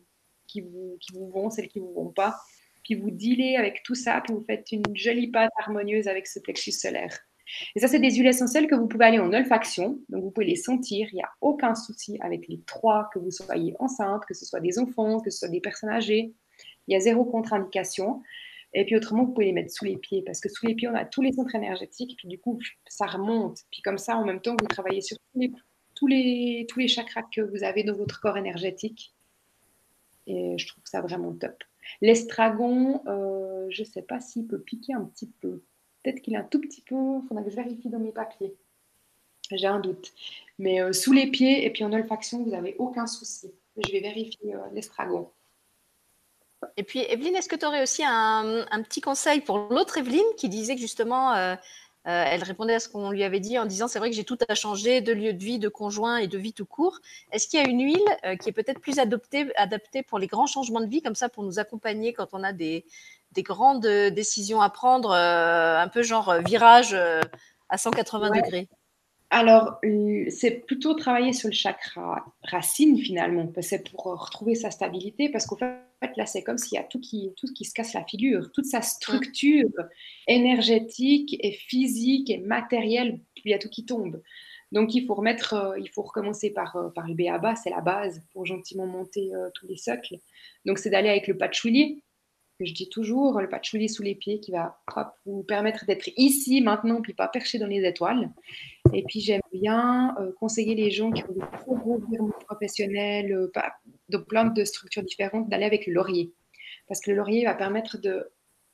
[0.48, 2.36] qui vous, qui vous vont, celles qui ne vous vont pas.
[2.84, 6.40] Puis vous dealez avec tout ça, puis vous faites une jolie pâte harmonieuse avec ce
[6.40, 7.18] plexus solaire.
[7.76, 10.48] Et ça, c'est des huiles essentielles que vous pouvez aller en olfaction, donc vous pouvez
[10.48, 14.34] les sentir, il n'y a aucun souci avec les trois, que vous soyez enceinte, que
[14.34, 16.34] ce soit des enfants, que ce soit des personnes âgées,
[16.88, 18.22] il y a zéro contre-indication.
[18.74, 20.88] Et puis autrement, vous pouvez les mettre sous les pieds, parce que sous les pieds,
[20.88, 23.60] on a tous les centres énergétiques, puis du coup, ça remonte.
[23.70, 25.18] Puis comme ça, en même temps, vous travaillez sur
[25.96, 29.14] tous les, tous les, chakras que vous avez dans votre corps énergétique.
[30.26, 31.64] Et je trouve ça vraiment top.
[32.02, 35.64] L'estragon, euh, je ne sais pas s'il peut piquer un petit peu.
[36.04, 36.96] Peut-être qu'il est un tout petit peu.
[36.96, 38.56] Il faudra que je vérifie dans mes papiers.
[39.52, 40.14] J'ai un doute.
[40.60, 43.52] Mais euh, sous les pieds et puis en olfaction, vous n'avez aucun souci.
[43.78, 45.24] Je vais vérifier euh.
[46.78, 50.50] Et puis, Evelyne, est-ce que tu aurais aussi un, petit conseil pour l'autre Evelyne qui
[50.50, 51.56] disait que justement, euh,
[52.08, 54.24] euh, elle répondait à ce qu'on lui avait dit en disant c'est vrai que j'ai
[54.24, 57.00] tout à changer de lieu de vie, de conjoint et de vie tout court.
[57.32, 60.48] Est-ce qu'il y a une huile qui est peut-être plus adoptée, adaptée pour les grands
[60.48, 62.86] changements de vie, comme ça, pour nous accompagner quand on a des,
[63.32, 66.94] des grandes décisions à prendre, un peu genre virage
[67.70, 68.68] à 180 degrés
[69.34, 69.80] alors,
[70.28, 75.56] c'est plutôt travailler sur le chakra racine finalement, c'est pour retrouver sa stabilité, parce qu'au
[75.56, 78.52] fait, là, c'est comme s'il y a tout qui, tout qui se casse la figure,
[78.52, 79.70] toute sa structure
[80.28, 84.22] énergétique et physique et matérielle, il y a tout qui tombe.
[84.72, 87.82] Donc, il faut remettre, euh, il faut recommencer par, euh, par le B.A.B.A., c'est la
[87.82, 90.16] base pour gentiment monter euh, tous les socles.
[90.66, 92.04] Donc, c'est d'aller avec le patchouli,
[92.62, 94.80] que je dis toujours, le patchouli sous les pieds qui va
[95.26, 98.30] vous permettre d'être ici, maintenant, puis pas perché dans les étoiles.
[98.94, 103.52] Et puis j'aime bien euh, conseiller les gens qui ont des gros virements professionnels, euh,
[104.10, 106.34] de plein de structures différentes, d'aller avec le laurier.
[106.88, 108.32] Parce que le laurier va permettre de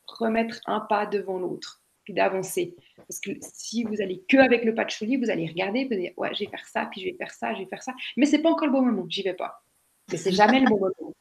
[0.08, 2.76] remettre un pas devant l'autre, puis d'avancer.
[2.96, 6.14] Parce que si vous allez que avec le patchouli, vous allez regarder, vous allez dire,
[6.18, 7.94] ouais, je vais faire ça, puis je vais faire ça, je vais faire ça.
[8.18, 9.64] Mais c'est pas encore le bon moment, j'y vais pas.
[10.12, 11.14] Mais c'est jamais le bon moment.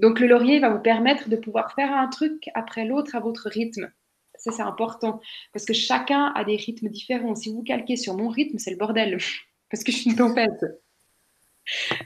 [0.00, 3.50] Donc le laurier va vous permettre de pouvoir faire un truc après l'autre à votre
[3.50, 3.92] rythme.
[4.38, 5.20] Ça, c'est important
[5.52, 7.34] parce que chacun a des rythmes différents.
[7.34, 9.18] Si vous calquez sur mon rythme, c'est le bordel
[9.70, 10.64] parce que je suis une tempête.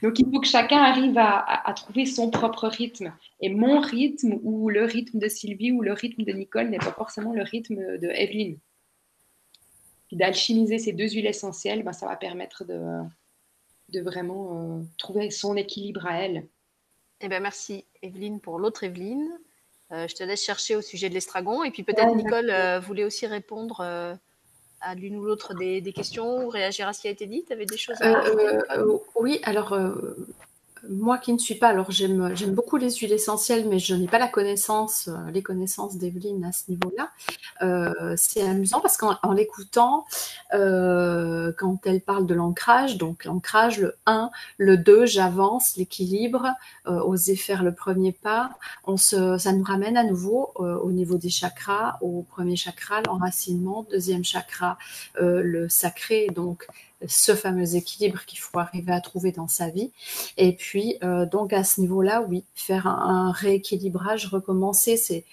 [0.02, 3.14] Donc, il faut que chacun arrive à, trouver son propre rythme.
[3.40, 6.92] Et mon rythme, ou le rythme de Sylvie, ou le rythme de Nicole, n'est pas
[6.92, 8.58] forcément le rythme de Evelyne.
[10.10, 16.04] D'alchimiser ces deux huiles essentielles, ben, ça va permettre de, vraiment euh, trouver son équilibre
[16.06, 16.48] à elle.
[17.24, 19.30] Eh bien, merci Evelyne pour l'autre Evelyne.
[19.92, 21.64] Euh, je te laisse chercher au sujet de l'estragon.
[21.64, 24.14] Et puis peut-être Nicole euh, voulait aussi répondre euh,
[24.82, 27.42] à l'une ou l'autre des, questions ou réagir à ce qui a été dit.
[27.46, 29.74] Tu avais des choses à dire Oui, alors
[30.88, 34.18] moi qui ne suis pas, alors j'aime, beaucoup les huiles essentielles, mais je n'ai pas
[34.18, 37.10] la connaissance, euh, les connaissances d'Evelyne à ce niveau-là.
[37.62, 40.04] Euh, c'est amusant parce qu'en l'écoutant,
[40.52, 46.48] euh, quand elle parle de l'ancrage, donc l'ancrage, le 1, le 2, j'avance, l'équilibre,
[46.86, 48.50] oser faire le premier pas,
[48.84, 53.86] on se, ça nous ramène à nouveau au niveau des chakras, au premier chakra, l'enracinement,
[53.90, 54.78] deuxième chakra,
[55.20, 56.66] le sacré, donc
[57.08, 59.90] ce fameux équilibre qu'il faut arriver à trouver dans sa vie.
[60.36, 65.24] Et puis, euh, donc à ce niveau-là, oui, faire un, rééquilibrage, recommencer, c'est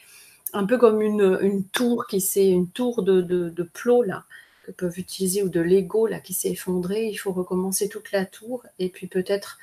[0.54, 3.70] un peu comme une, tour qui s'est, une tour de, de, de
[4.06, 4.26] là,
[4.66, 7.08] que peuvent utiliser ou de Lego là qui s'est effondré.
[7.08, 9.58] Il faut recommencer toute la tour et puis peut-être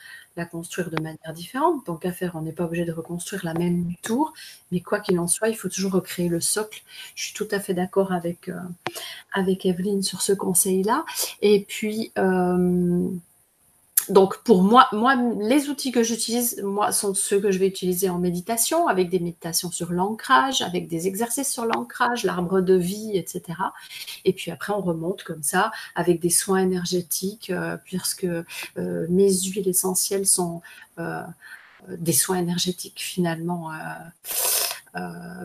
[0.44, 1.86] construire de manière différente.
[1.86, 4.32] Donc à faire, on n'est pas obligé de reconstruire la même tour,
[4.72, 6.82] mais quoi qu'il en soit, il faut toujours recréer le socle.
[7.14, 8.58] Je suis tout à fait d'accord avec, euh,
[9.32, 11.04] avec Evelyne sur ce conseil-là.
[11.42, 13.08] Et puis, euh,
[14.10, 18.08] donc pour moi, moi, les outils que j'utilise, moi, sont ceux que je vais utiliser
[18.08, 23.16] en méditation, avec des méditations sur l'ancrage, avec des exercices sur l'ancrage, l'arbre de vie,
[23.16, 23.58] etc.
[24.24, 29.32] Et puis après, on remonte comme ça avec des soins énergétiques, euh, puisque euh, mes
[29.32, 30.62] huiles essentielles sont
[30.98, 31.22] euh,
[31.88, 33.70] des soins énergétiques finalement.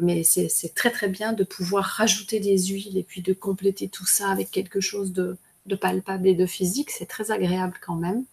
[0.01, 4.07] mais c'est très très bien de pouvoir rajouter des huiles et puis de compléter tout
[4.07, 8.25] ça avec quelque chose de, de palpable et de physique, c'est très agréable quand même.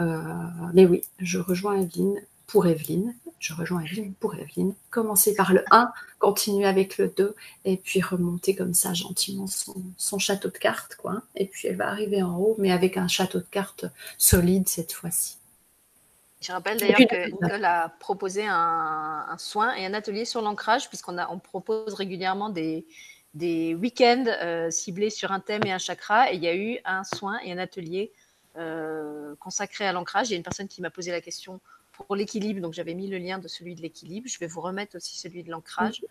[0.00, 0.22] Euh,
[0.74, 3.14] mais oui, je rejoins Evelyne pour Evelyne.
[3.38, 4.74] Je rejoins Evelyne pour Evelyne.
[4.90, 10.18] Commencer par le 1, continuer avec le 2, et puis remonter comme ça gentiment son,
[10.18, 11.22] château de cartes, quoi.
[11.34, 13.86] Et puis elle va arriver en haut, mais avec un château de cartes
[14.16, 15.36] solide cette fois-ci.
[16.40, 21.18] Je rappelle d'ailleurs que Nicole a proposé un, soin et un atelier sur l'ancrage, puisqu'on
[21.18, 22.86] on propose régulièrement des,
[23.36, 26.32] des week-ends euh, ciblés sur un thème et un chakra.
[26.32, 28.10] Et il y a eu un soin et un atelier
[28.56, 30.28] euh, consacré à l'ancrage.
[30.28, 31.60] Il y a une personne qui m'a posé la question
[31.92, 34.26] pour l'équilibre, donc j'avais mis le lien de celui de l'équilibre.
[34.28, 36.02] Je vais vous remettre aussi celui de l'ancrage.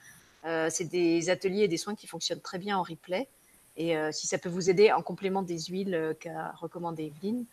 [0.45, 3.27] Euh, c'est des ateliers et des soins qui fonctionnent très bien en replay.
[3.77, 7.45] Et si ça peut vous aider en complément des huiles qu'a recommandé Evelyne,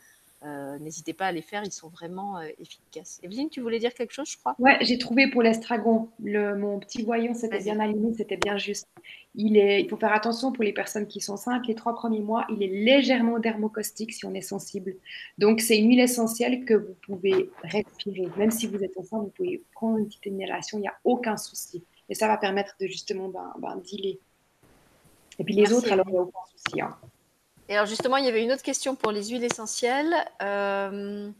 [0.44, 3.20] euh, n'hésitez pas à les faire, ils sont vraiment euh, efficaces.
[3.22, 4.54] Evelyne, tu voulais dire quelque chose, je crois?
[4.58, 6.10] Ouais, j'ai trouvé pour l'estragon.
[6.18, 8.86] Mon petit voyant, c'était bien aligné, c'était bien juste.
[9.34, 11.66] Il, est, il faut faire attention pour les personnes qui sont enceintes.
[11.66, 14.96] Les trois premiers mois, il est légèrement dermocaustique si on est sensible.
[15.38, 18.28] Donc, c'est une huile essentielle que vous pouvez respirer.
[18.36, 21.36] Même si vous êtes enceinte, vous pouvez prendre une petite inhalation, il n'y a aucun
[21.36, 21.84] souci.
[22.08, 24.18] Et ça va permettre de justement ben, ben dealer.
[25.38, 26.80] Et puis les autres, alors il n'y a aucun souci.
[26.80, 26.94] Hein.
[27.72, 30.14] Et alors justement, il y avait une autre question pour les huiles essentielles.
[30.42, 31.30] Euh,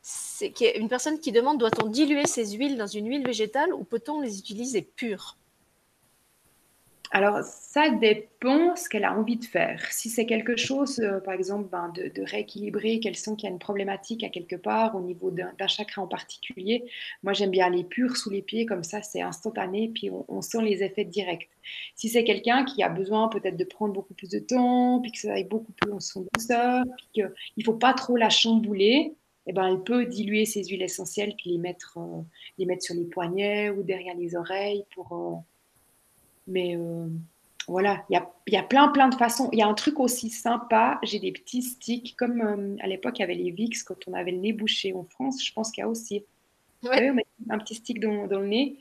[0.00, 4.22] c'est une personne qui demande doit-on diluer ces huiles dans une huile végétale ou peut-on
[4.22, 5.36] les utiliser pures?
[7.10, 9.80] Alors, ça dépend ce qu'elle a envie de faire.
[9.90, 13.52] Si c'est quelque chose, euh, par exemple, ben, de, rééquilibrer, qu'elle sent qu'il y a
[13.52, 16.84] une problématique à quelque part au niveau d'un chakra en particulier,
[17.22, 20.62] moi j'aime bien les purs sous les pieds, comme ça c'est instantané, puis on, sent
[20.62, 21.48] les effets directs.
[21.94, 25.18] Si c'est quelqu'un qui a besoin peut-être de prendre beaucoup plus de temps, puis que
[25.18, 29.14] ça aille beaucoup plus en son douceur, puis qu'il ne faut pas trop la chambouler,
[29.46, 32.20] eh ben, elle peut diluer ses huiles essentielles, puis les mettre, euh,
[32.58, 35.12] les mettre sur les poignets ou derrière les oreilles pour...
[35.12, 35.40] Euh,
[36.48, 37.06] mais euh,
[37.68, 39.50] voilà, il y a, y a, plein, plein de façons.
[39.52, 40.98] Il y a un truc aussi sympa.
[41.02, 44.14] J'ai des petits sticks, comme euh, à l'époque, il y avait les VIX quand on
[44.14, 45.44] avait le nez bouché en France.
[45.44, 46.24] Je pense qu'il y a aussi.
[46.82, 47.10] Ouais.
[47.50, 48.76] un petit stick dans, dans, le nez.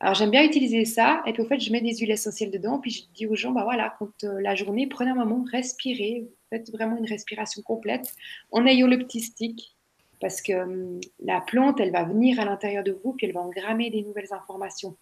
[0.00, 1.22] Alors, j'aime bien utiliser ça.
[1.26, 2.80] Et puis, au fait, je mets des huiles essentielles dedans.
[2.80, 6.28] Puis, je dis aux gens, bah voilà, quand euh, la journée, prenez un moment, respirez.
[6.50, 8.12] Faites vraiment une respiration complète
[8.50, 9.76] en ayant le petit stick.
[10.20, 13.90] Parce que la plante, elle va venir à l'intérieur de vous, puis elle va engrammer
[13.90, 14.96] des nouvelles informations.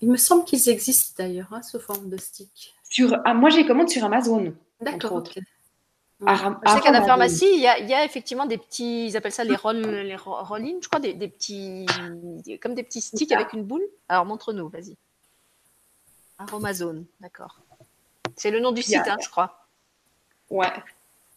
[0.00, 2.74] Il me semble qu'ils existent d'ailleurs hein, sous forme de stick.
[2.88, 4.54] Sur, ah, moi, j'ai commande sur Amazon.
[4.80, 5.22] D'accord.
[6.24, 9.44] Ah, je sais qu'à la pharmacie, il y, a, effectivement des petits, ils appellent ça
[9.44, 11.86] les roll, les roll je crois, des, petits,
[12.60, 13.82] comme des petits sticks avec une boule.
[14.08, 14.96] Alors montre-nous, vas-y.
[16.38, 17.58] Aromazone, d'accord.
[18.36, 19.66] C'est le nom du site, hein, je crois.
[20.50, 20.72] Ouais,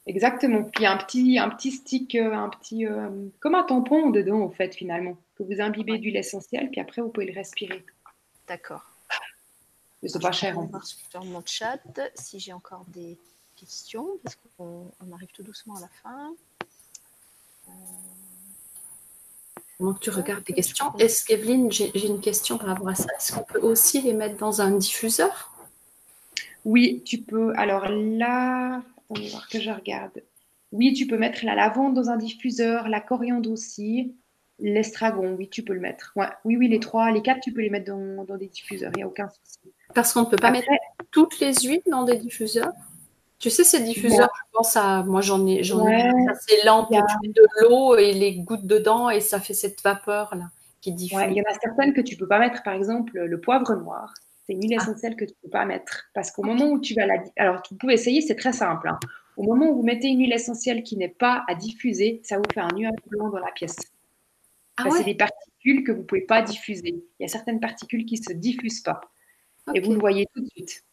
[0.05, 0.63] exactement.
[0.63, 3.63] Puis il y a un petit, un petit stick, euh, un petit, euh, comme un
[3.63, 7.33] tampon dedans, en fait, finalement, que vous imbibez d'huile essentielle, puis après vous pouvez le
[7.33, 7.83] respirer.
[8.47, 8.83] D'accord.
[10.03, 10.57] Mais c'est pas cher.
[10.57, 11.79] On sur mon chat
[12.15, 13.17] si j'ai encore des
[13.55, 16.33] questions, parce qu'on arrive tout doucement à la fin.
[19.77, 23.07] Pendant que tu regardes les questions, est-ce qu'Evelyne, j'ai une question par rapport à ça?
[23.17, 25.51] Est-ce qu'on peut aussi les mettre dans un diffuseur?
[26.63, 27.53] Oui, tu peux.
[27.57, 30.23] Alors là, on va voir que je regarde.
[30.71, 34.15] Oui, tu peux mettre la lavande dans un diffuseur, la coriandre aussi.
[34.59, 36.13] L'estragon, oui, tu peux le mettre.
[36.15, 36.27] Ouais.
[36.45, 39.03] Oui, oui, les trois, les quatre, tu peux les mettre dans, des diffuseurs, il n'y
[39.03, 39.59] a aucun souci.
[39.93, 40.69] Parce qu'on ne peut pas mettre
[41.11, 42.71] toutes les huiles dans des diffuseurs?
[43.37, 45.03] Tu sais, ces diffuseurs, je pense à.
[45.03, 46.09] Moi, j'en ai, j'en ai
[46.47, 50.45] ces lampes tu mets de l'eau et les gouttes dedans et ça fait cette vapeur-là
[50.81, 51.19] qui diffuse.
[51.29, 53.75] il y en a certaines que tu ne peux pas mettre, par exemple, le poivre
[53.75, 54.13] noir.
[54.45, 54.83] C'est une huile ah.
[54.83, 56.05] essentielle que tu ne peux pas mettre.
[56.13, 57.15] Parce qu'au moment où tu vas la.
[57.37, 58.87] Alors, vous pouvez essayer, c'est très simple.
[58.87, 58.99] Hein.
[59.37, 62.43] Au moment où vous mettez une huile essentielle qui n'est pas à diffuser, ça vous
[62.53, 63.75] fait un nuage blanc dans la pièce.
[64.77, 67.03] Ah c'est des particules que vous ne pouvez pas diffuser.
[67.19, 69.01] Il y a certaines particules qui ne se diffusent pas.
[69.73, 70.83] Et vous le voyez tout de suite.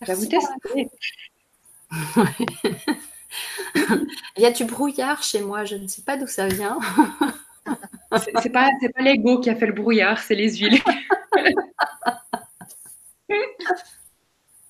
[0.00, 0.90] vous tester.
[4.36, 6.78] Il y a du brouillard chez moi, je ne sais pas d'où ça vient.
[8.42, 10.80] c'est pas, pas l'ego qui a fait le brouillard, c'est les huiles.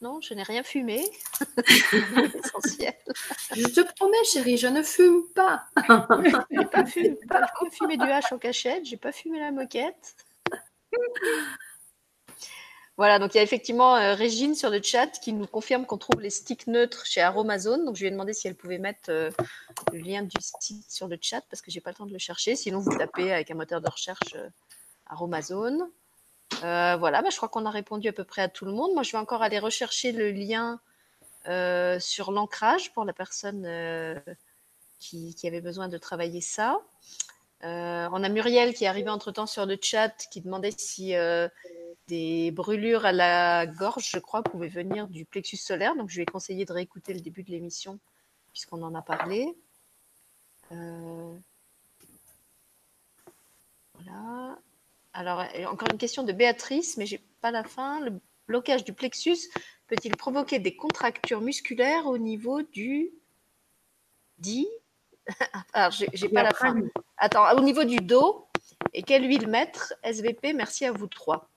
[0.00, 1.04] Non, je n'ai rien fumé.
[1.66, 2.94] Essentiel.
[3.56, 5.66] Je te promets, chérie, je ne fume pas.
[5.76, 6.84] Je n'ai pas,
[7.70, 10.14] fumé, du hache en cachette, j'ai pas fumé la moquette.
[12.98, 15.98] Voilà, donc il y a effectivement euh, Régine sur le chat qui nous confirme qu'on
[15.98, 17.84] trouve les sticks neutres chez Aromazone.
[17.84, 19.30] Donc je lui ai demandé si elle pouvait mettre euh,
[19.92, 22.18] le lien du stick sur le chat parce que j'ai pas le temps de le
[22.18, 22.56] chercher.
[22.56, 24.48] Sinon, vous tapez avec un moteur de recherche euh,
[25.06, 25.88] Aromazone.
[26.64, 28.92] Euh, voilà, bah, je crois qu'on a répondu à peu près à tout le monde.
[28.94, 30.80] Moi, je vais encore aller rechercher le lien
[31.46, 34.18] euh, sur l'ancrage pour la personne euh,
[34.98, 36.78] qui, avait besoin de travailler ça.
[37.62, 41.14] on a Muriel qui est arrivée entre-temps sur le chat qui demandait si
[42.08, 45.94] des brûlures à la gorge, je crois, pouvaient venir du plexus solaire.
[45.96, 47.98] Donc, je lui ai conseillé de réécouter le début de l'émission
[48.52, 49.54] puisqu'on en a parlé.
[53.94, 54.58] voilà.
[55.12, 58.00] Alors, encore une question de Béatrice, mais j'ai pas la fin.
[58.00, 59.38] Le blocage du plexus
[59.86, 63.10] peut-il provoquer des contractures musculaires au niveau du
[64.38, 64.68] dit
[65.72, 66.74] Alors, j'ai pas la fin.
[67.16, 68.46] Attends, au niveau du dos.
[68.94, 71.50] Et quelle huile mettre SVP, merci à vous trois.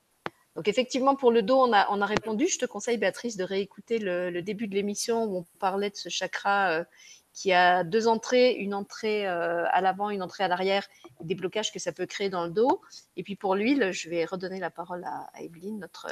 [0.56, 2.48] Donc effectivement, pour le dos, on a, on a répondu.
[2.48, 6.10] Je te conseille, Béatrice, de réécouter le, début de l'émission où on parlait de ce
[6.10, 6.84] chakra euh,
[7.34, 10.88] qui a deux entrées, une entrée euh, à l'avant, une entrée à l'arrière,
[11.22, 12.82] des blocages que ça peut créer dans le dos.
[13.16, 16.08] Et puis pour l'huile, je vais redonner la parole à, Evelyne, notre,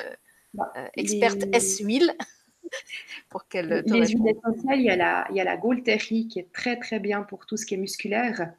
[0.53, 2.13] bah, experte S-huile.
[3.29, 6.39] pour qu'elle Les huiles essentielles, il y a la, il y a la Gaulterie qui
[6.39, 8.53] est très très bien pour tout ce qui est musculaire.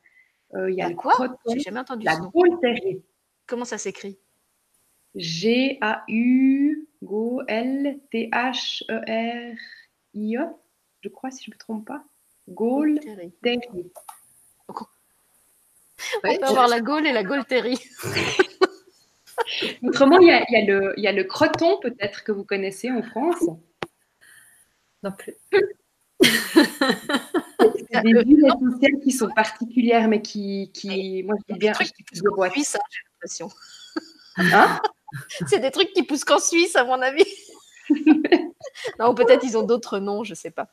[0.54, 1.38] il y a le quoi?
[1.52, 3.02] J'ai jamais entendu la Gaulterie.
[3.46, 4.18] Comment ça s'écrit?
[5.14, 9.58] G-A-U, Go, L, T-H-E-R-I-E,
[11.00, 12.04] je crois, si je ne me trompe pas.
[12.50, 13.00] Gaule
[13.42, 13.92] Terry.
[14.68, 17.78] On peut avoir la Gaule et la Gaule Terry.
[19.82, 22.32] Autrement, il y, a, il, y a le, il y a le croton, peut-être, que
[22.32, 23.44] vous connaissez en France.
[25.02, 25.34] Non plus.
[27.92, 32.02] C'est des huiles essentielles qui sont particulières, mais qui, qui moi, je dis bien, qui
[32.04, 33.48] poussent en Suisse, hein, j'ai l'impression.
[34.36, 34.80] Hein?
[35.48, 37.24] C'est des trucs qui poussent qu'en Suisse, à mon avis.
[38.98, 40.68] Non, peut-être ils ont d'autres noms, je ne sais pas.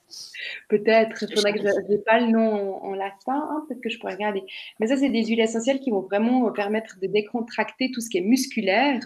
[0.69, 3.99] Peut-être, il faudrait que je n'ai pas le nom en, latin, hein, peut-être que je
[3.99, 4.43] pourrais regarder.
[4.80, 8.18] Mais ça, c'est des huiles essentielles qui vont vraiment permettre de décontracter tout ce qui
[8.18, 9.01] est musculaire.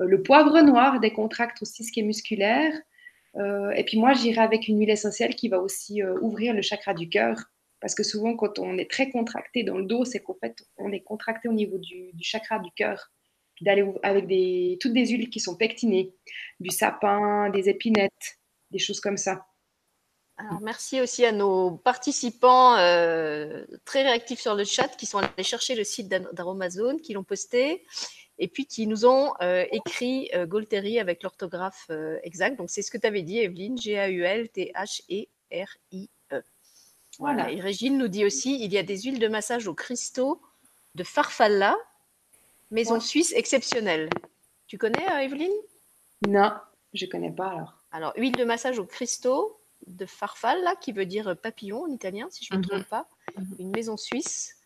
[0.00, 2.72] Euh, le poivre noir décontracte aussi ce qui est musculaire.
[3.36, 6.62] Euh, et puis moi, j'irai avec une huile essentielle qui va aussi euh, ouvrir le
[6.62, 7.36] chakra du cœur.
[7.80, 10.90] Parce que souvent, quand on est très contracté dans le dos, c'est qu'en fait, on
[10.92, 13.12] est contracté au niveau du, chakra du cœur.
[13.60, 16.14] D'aller avec des, toutes des huiles qui sont pectinées,
[16.60, 18.38] du sapin, des épinettes,
[18.70, 19.46] des choses comme ça.
[20.36, 25.42] Alors, merci aussi à nos participants euh, très réactifs sur le chat qui sont allés
[25.42, 27.84] chercher le site d'Aromazone, qui l'ont posté
[28.38, 30.46] et puis qui nous ont euh, écrit euh,
[31.00, 32.56] avec l'orthographe euh, exacte.
[32.56, 36.42] Donc, c'est ce que tu avais dit, Evelyne, G-A-U-L-T-H-E-R-I-E.
[37.18, 37.50] Voilà.
[37.50, 40.40] Et Régine nous dit aussi il y a des huiles de massage au cristaux
[40.94, 41.76] de Farfalla,
[42.70, 44.10] maison suisse exceptionnelle.
[44.66, 45.52] Tu connais, euh, Evelyne?
[46.26, 46.52] Non,
[46.94, 47.74] je ne connais pas alors.
[47.90, 52.44] Alors, huile de massage au cristaux de Farfalla, qui veut dire papillon en italien, si
[52.44, 52.68] je ne me mhm.
[52.68, 53.08] trompe pas.
[53.36, 53.56] Mhm.
[53.58, 54.56] Une maison suisse.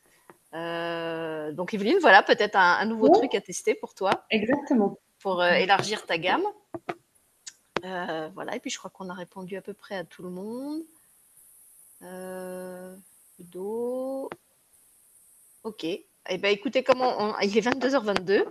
[0.54, 4.10] Euh, donc, Evelyne, voilà peut-être un, nouveau truc à tester pour toi.
[4.30, 4.98] Exactement.
[5.20, 6.44] Pour euh, élargir ta gamme.
[7.84, 10.30] Euh, voilà, et puis je crois qu'on a répondu à peu près à tout le
[10.30, 10.82] monde.
[13.38, 14.28] Do.
[15.64, 15.86] Ok.
[16.28, 18.44] Eh bien, écoutez, comment il est 22h22.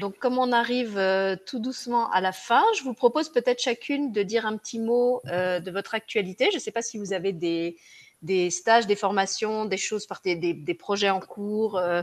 [0.00, 0.98] Donc, comme on arrive
[1.46, 5.20] tout doucement à la fin, je vous propose peut-être chacune de dire un petit mot
[5.24, 6.48] de votre actualité.
[6.50, 7.76] Je ne sais pas si vous avez des,
[8.22, 11.76] des stages, des formations, des choses, des, des, projets en cours.
[11.76, 12.02] Euh,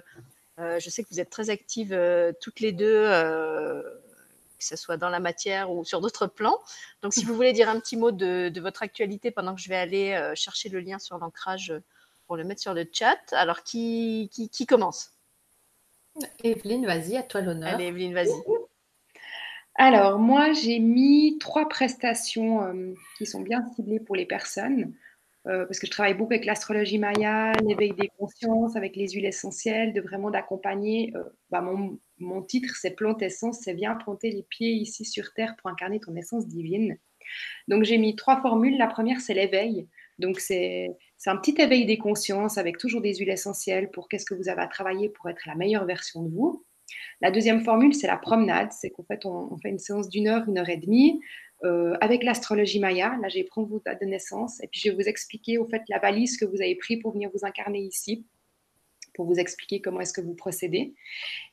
[0.60, 4.98] euh, je sais que vous êtes très actives euh, toutes les deux, que ce soit
[4.98, 6.60] dans la matière ou sur d'autres plans.
[7.02, 9.78] Donc, si vous voulez dire un petit mot de, votre actualité pendant que je vais
[9.78, 11.74] aller chercher le lien sur l'ancrage
[12.30, 13.18] pour le mettre sur le chat.
[13.32, 15.14] Alors, qui, qui, commence?
[16.44, 17.74] Evelyne, vas-y, à toi l'honneur.
[17.74, 18.30] Allez, Evelyne, vas-y.
[19.74, 24.94] Alors, moi, j'ai mis trois prestations qui sont bien ciblées pour les personnes.
[25.48, 29.26] Euh, parce que je travaille beaucoup avec l'astrologie maya, l'éveil des consciences, avec les huiles
[29.26, 31.12] essentielles, de vraiment d'accompagner.
[31.16, 35.34] Euh, bah, mon, mon, titre, c'est Plante Essence, c'est Viens planter les pieds ici sur
[35.34, 36.96] Terre pour incarner ton essence divine.
[37.68, 38.78] Donc j'ai mis trois formules.
[38.78, 39.88] La première, c'est l'éveil.
[40.20, 44.36] Donc c'est un petit éveil des consciences avec toujours des huiles essentielles pour qu'est-ce que
[44.36, 46.66] vous avez à travailler pour être la meilleure version de vous.
[47.22, 48.72] La deuxième formule, c'est la promenade.
[48.72, 51.22] C'est qu'en fait, on, fait une séance d'une heure, une heure et demie.
[51.66, 53.18] Euh, avec l'astrologie Maya.
[53.22, 55.82] Là, j'ai pris vos dates de naissance et puis je vais vous expliquer au fait
[55.90, 58.26] la balise que vous avez pris pour venir vous incarner ici,
[59.14, 60.94] pour vous expliquer comment est-ce que vous procédez.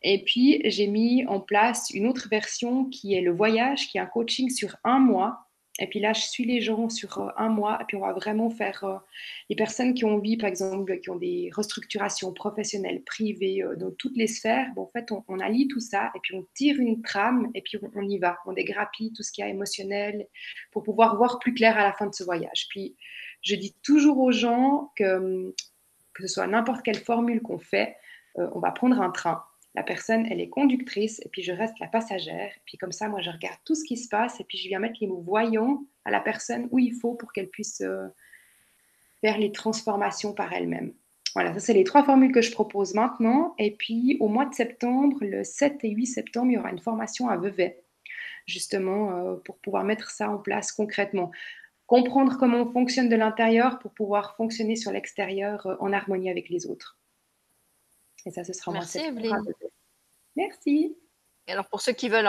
[0.04, 4.00] Et puis, j'ai mis en place une autre version qui est le voyage, qui est
[4.00, 5.45] un coaching sur un mois
[5.78, 8.12] et puis là, je suis les gens sur euh, un mois, et puis on va
[8.12, 8.96] vraiment faire euh,
[9.50, 13.90] les personnes qui ont envie, par exemple, qui ont des restructurations professionnelles, privées, euh, dans
[13.90, 14.68] toutes les sphères.
[14.74, 17.78] Bon, en fait, on, allie tout ça, et puis on tire une trame, et puis
[17.94, 18.38] on, y va.
[18.46, 20.26] On dégrappille tout ce qui est émotionnel
[20.72, 22.66] pour pouvoir voir plus clair à la fin de ce voyage.
[22.70, 22.96] Puis,
[23.42, 25.54] je dis toujours aux gens que,
[26.14, 27.96] que ce soit n'importe quelle formule qu'on fait,
[28.36, 29.42] on va prendre un train
[29.76, 32.48] la personne, elle est conductrice et puis je reste la passagère.
[32.48, 34.68] Et puis comme ça, moi, je regarde tout ce qui se passe et puis je
[34.68, 38.08] viens mettre les mots voyants à la personne où il faut pour qu'elle puisse euh,
[39.20, 40.94] faire les transformations par elle-même.
[41.34, 43.54] Voilà, ça, c'est les trois formules que je propose maintenant.
[43.58, 46.78] Et puis, au mois de septembre, le 7 et 8 septembre, il y aura une
[46.78, 47.82] formation à Vevey,
[48.46, 51.30] justement, euh, pour pouvoir mettre ça en place concrètement.
[51.86, 56.48] Comprendre comment on fonctionne de l'intérieur pour pouvoir fonctionner sur l'extérieur euh, en harmonie avec
[56.48, 56.96] les autres.
[58.26, 59.40] Et ça, ce sera Merci, Evelyne.
[60.34, 60.96] Merci.
[61.46, 62.28] Et alors, pour ceux qui veulent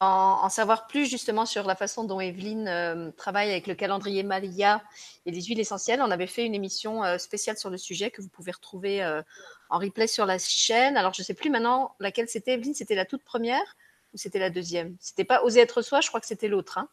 [0.00, 4.82] en, savoir plus justement sur la façon dont Evelyne euh, travaille avec le calendrier Malia
[5.26, 8.20] et les huiles essentielles, on avait fait une émission euh, spéciale sur le sujet que
[8.20, 9.22] vous pouvez retrouver euh,
[9.70, 10.96] en replay sur la chaîne.
[10.96, 13.76] Alors, je ne sais plus maintenant laquelle c'était, Evelyne, c'était la toute première
[14.12, 14.96] ou c'était la deuxième?
[15.00, 16.78] C'était pas Oser être soi, je crois que c'était l'autre.
[16.78, 16.88] Hein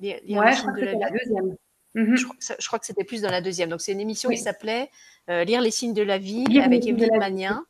[0.00, 1.56] ouais, je crois que c'était la deuxième.
[1.94, 2.16] Mhm.
[2.16, 3.70] Je, crois que c'était plus dans la deuxième.
[3.70, 4.90] Donc, c'est une émission qui s'appelait
[5.26, 7.66] Lire les signes de la vie avec Evelyne Magnien.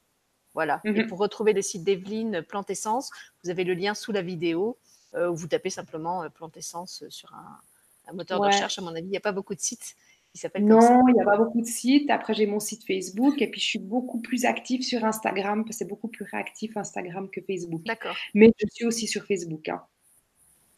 [0.58, 0.80] Voilà.
[0.82, 1.06] Et mhm.
[1.06, 3.12] pour retrouver le site d'Evelyne Plante Essence,
[3.44, 4.76] vous avez le lien sous la vidéo.
[5.14, 8.76] vous tapez simplement plante essence sur un, moteur de recherche.
[8.76, 9.94] À mon avis, il n'y a pas beaucoup de sites
[10.32, 10.96] qui s'appellent comme ça.
[10.96, 12.10] Non, il n'y a pas beaucoup de sites.
[12.10, 15.76] Après, j'ai mon site Facebook et puis je suis beaucoup plus active sur Instagram parce
[15.76, 17.84] que c'est beaucoup plus réactif Instagram que Facebook.
[17.84, 18.16] D'accord.
[18.34, 19.68] Mais je suis aussi sur Facebook.
[19.68, 19.80] Hein.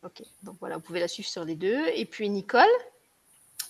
[0.02, 1.88] Ok, donc voilà, vous pouvez la suivre sur les deux.
[1.94, 2.68] Et puis Nicole?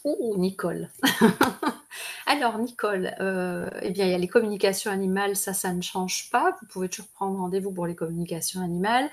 [0.04, 0.88] Oh, Nicole?
[2.26, 6.56] Alors, Nicole, euh, eh bien, il y a les communications animales, ça, ne change pas.
[6.60, 9.10] Vous pouvez toujours prendre rendez-vous pour les communications animales.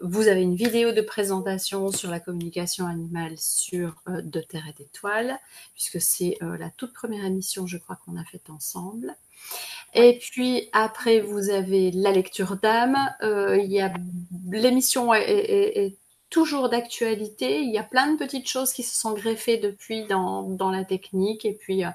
[0.00, 4.82] Vous avez une vidéo de présentation sur la communication animale sur euh, De Terre et
[4.82, 5.38] d'Étoiles,
[5.74, 9.14] puisque c'est euh, la toute première émission, je crois, qu'on a faite ensemble.
[9.94, 12.96] Et puis après, vous avez la lecture d'âme.
[14.50, 15.96] l'émission est
[16.30, 17.60] toujours d'actualité.
[17.60, 21.44] Il y a plein de petites choses qui se sont greffées depuis dans, la technique.
[21.44, 21.90] Et puis, euh,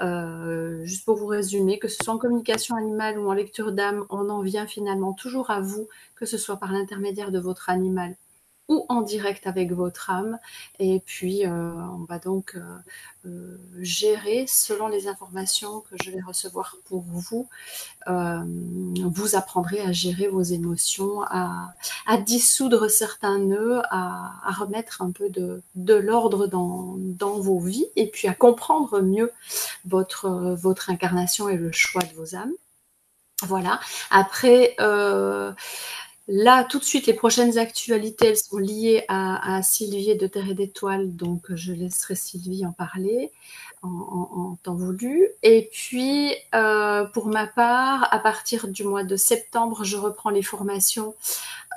[0.00, 4.04] euh, juste pour vous résumer, que ce soit en communication animale ou en lecture d'âme,
[4.10, 8.16] on en vient finalement toujours à vous, que ce soit par l'intermédiaire de votre animal
[8.68, 10.38] ou en direct avec votre âme.
[10.78, 12.60] Et puis, euh, on va donc euh,
[13.26, 17.48] euh, gérer selon les informations que je vais recevoir pour vous.
[18.06, 21.72] vous apprendrez à gérer vos émotions, à,
[22.24, 25.62] dissoudre certains nœuds, à, remettre un peu de,
[25.94, 29.32] l'ordre dans, vos vies et puis à comprendre mieux
[29.84, 32.52] votre incarnation et le choix de vos âmes.
[33.44, 33.80] Voilà.
[34.10, 34.76] Après,
[36.28, 40.54] Là, tout de suite, les prochaines actualités, elles sont liées à, Sylvie de Terre et
[40.54, 43.32] d'Étoiles, donc je laisserai Sylvie en parler
[43.82, 45.28] en, temps voulu.
[45.42, 50.42] Et puis, euh, pour ma part, à partir du mois de septembre, je reprends les
[50.42, 51.14] formations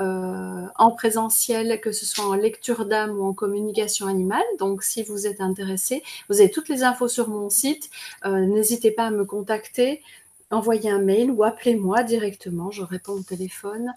[0.02, 4.44] euh, en présentiel, que ce soit en lecture d'âme ou en communication animale.
[4.60, 7.90] Donc, si vous êtes intéressé, vous avez toutes les infos sur mon site.
[8.26, 10.04] Euh, n'hésitez pas à me contacter
[10.52, 13.94] envoyez un mail ou appelez-moi directement, je réponds au téléphone.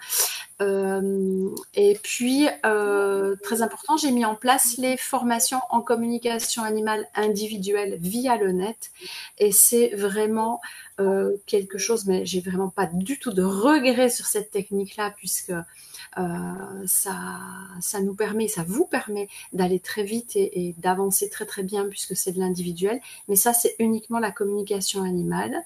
[0.61, 7.07] Euh, et puis, euh, très important, j'ai mis en place les formations en communication animale
[7.15, 8.91] individuelle via le net.
[9.39, 10.61] Et c'est vraiment
[11.01, 15.53] euh, quelque chose, mais j'ai vraiment pas du tout de regret sur cette technique-là, puisque
[16.87, 17.17] ça,
[17.81, 21.87] ça nous permet, ça vous permet d'aller très vite et, et d'avancer très très bien,
[21.89, 23.01] puisque c'est de l'individuel.
[23.29, 25.65] Mais ça, c'est uniquement la communication animale.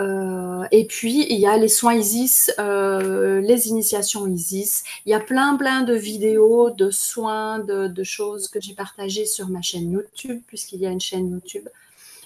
[0.00, 4.82] Euh, et puis, il y a les soins ISIS, euh, les initiations ISIS.
[5.06, 9.48] Il y a plein, plein de vidéos, de soins, de, choses que j'ai partagées sur
[9.48, 11.68] ma chaîne YouTube, puisqu'il y a une chaîne YouTube.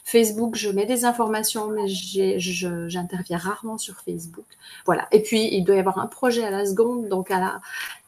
[0.06, 4.46] Facebook, je mets des informations, mais j'interviens rarement sur Facebook.
[4.84, 5.08] Voilà.
[5.10, 7.08] Et puis, il doit y avoir un projet à la seconde.
[7.08, 7.32] Donc,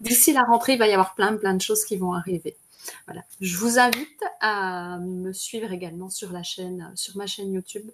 [0.00, 2.56] d'ici la rentrée, il va y avoir plein, plein de choses qui vont arriver.
[3.06, 3.22] Voilà.
[3.40, 7.90] Je vous invite à me suivre également sur la chaîne, sur ma chaîne YouTube.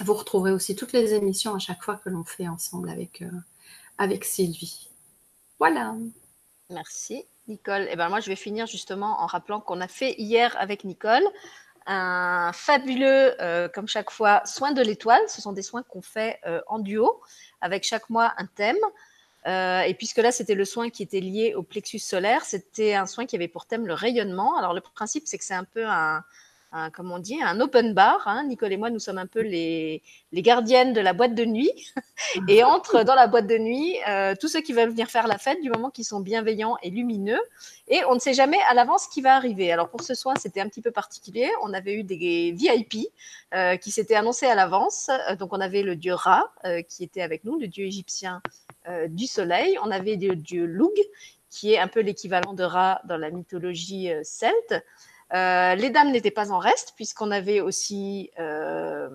[0.00, 3.30] Vous retrouverez aussi toutes les émissions à chaque fois que l'on fait ensemble avec, euh,
[3.98, 4.88] avec Sylvie.
[5.58, 5.94] Voilà.
[6.70, 7.82] Merci, Nicole.
[7.82, 10.84] Et eh ben moi, je vais finir justement en rappelant qu'on a fait hier avec
[10.84, 11.22] Nicole
[11.86, 15.22] un fabuleux, euh, comme chaque fois, soin de l'étoile.
[15.28, 17.20] Ce sont des soins qu'on fait euh, en duo,
[17.60, 18.76] avec chaque mois un thème.
[19.46, 23.26] et puisque là, c'était le soin qui était lié au plexus solaire, c'était un soin
[23.26, 24.56] qui avait pour thème le rayonnement.
[24.56, 26.24] Alors, le principe, c'est que c'est un peu un,
[26.74, 28.26] un, comme on dit, un open bar.
[28.26, 28.44] Hein.
[28.48, 30.02] Nicole et moi, nous sommes un peu les,
[30.32, 31.70] les gardiennes de la boîte de nuit.
[32.48, 35.38] et entre dans la boîte de nuit euh, tous ceux qui veulent venir faire la
[35.38, 37.40] fête du moment qu'ils sont bienveillants et lumineux.
[37.86, 39.70] Et on ne sait jamais à l'avance ce qui va arriver.
[39.70, 41.48] Alors pour ce soin, c'était un petit peu particulier.
[41.62, 43.06] On avait eu des VIP
[43.54, 45.10] euh, qui s'étaient annoncés à l'avance.
[45.30, 46.52] Euh, donc on avait le dieu Ra
[46.88, 48.42] qui était avec nous, le dieu égyptien
[49.08, 49.78] du soleil.
[49.82, 50.92] On avait le dieu Lug
[51.50, 54.82] qui est un peu l'équivalent de Ra dans la mythologie celte.
[55.32, 59.08] Euh, les dames n'étaient pas en reste, puisqu'on avait aussi euh,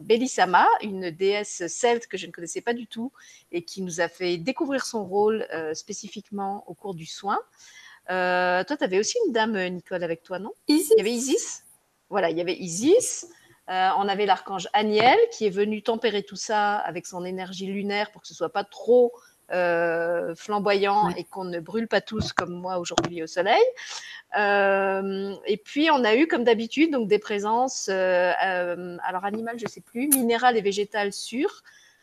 [0.00, 3.12] Bellissama, une déesse celte que je ne connaissais pas du tout
[3.52, 7.38] et qui nous a fait découvrir son rôle euh, spécifiquement au cours du soin.
[8.08, 10.52] toi, tu avais aussi une dame, Nicole, avec toi, non?
[10.68, 10.92] Isis.
[10.96, 11.64] Il y avait Isis?
[12.10, 13.26] Voilà, il y avait Isis.
[13.68, 18.20] on avait l'archange Aniel qui est venu tempérer tout ça avec son énergie lunaire pour
[18.20, 19.12] que ce soit pas trop
[19.50, 23.62] euh, flamboyant et qu'on ne brûle pas tous comme moi aujourd'hui au soleil.
[24.38, 29.66] Euh, et puis on a eu comme d'habitude donc des présences, euh, alors animales je
[29.66, 31.62] sais plus, minérales et végétales sûres.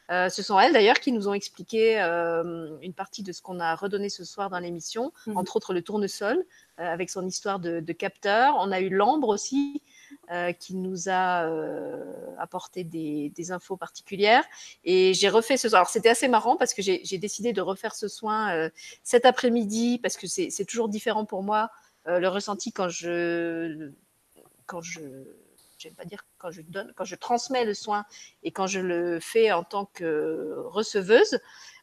[0.09, 4.09] ce sont elles d'ailleurs qui nous ont expliqué une partie de ce qu'on a redonné
[4.09, 5.37] ce soir dans l'émission, mmh.
[5.37, 6.45] entre autres le tournesol
[6.77, 8.55] avec son histoire de, de capteur.
[8.59, 9.81] On a eu l'ambre aussi
[10.31, 12.03] euh, qui nous a euh,
[12.37, 14.43] apporté des, infos particulières.
[14.83, 15.79] Et j'ai refait ce soin.
[15.79, 18.69] Alors, c'était assez marrant parce que j'ai décidé de refaire ce soin euh,
[19.03, 21.71] cet après-midi parce que c'est toujours différent pour moi
[22.05, 23.91] le ressenti quand je.
[24.65, 25.01] Quand je
[25.79, 28.05] j'aime pas dire quand je donne, quand je transmets le soin
[28.43, 31.39] et quand je le fais en tant que receveuse.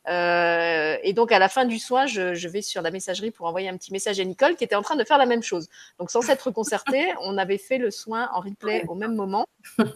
[0.09, 3.69] Euh, et donc, à la fin du soin, je, vais sur la messagerie pour envoyer
[3.69, 5.69] un petit message à Nicole qui était en train de faire la même chose.
[5.99, 9.47] Donc, sans s'être concerté, on avait fait le soin en replay au même moment.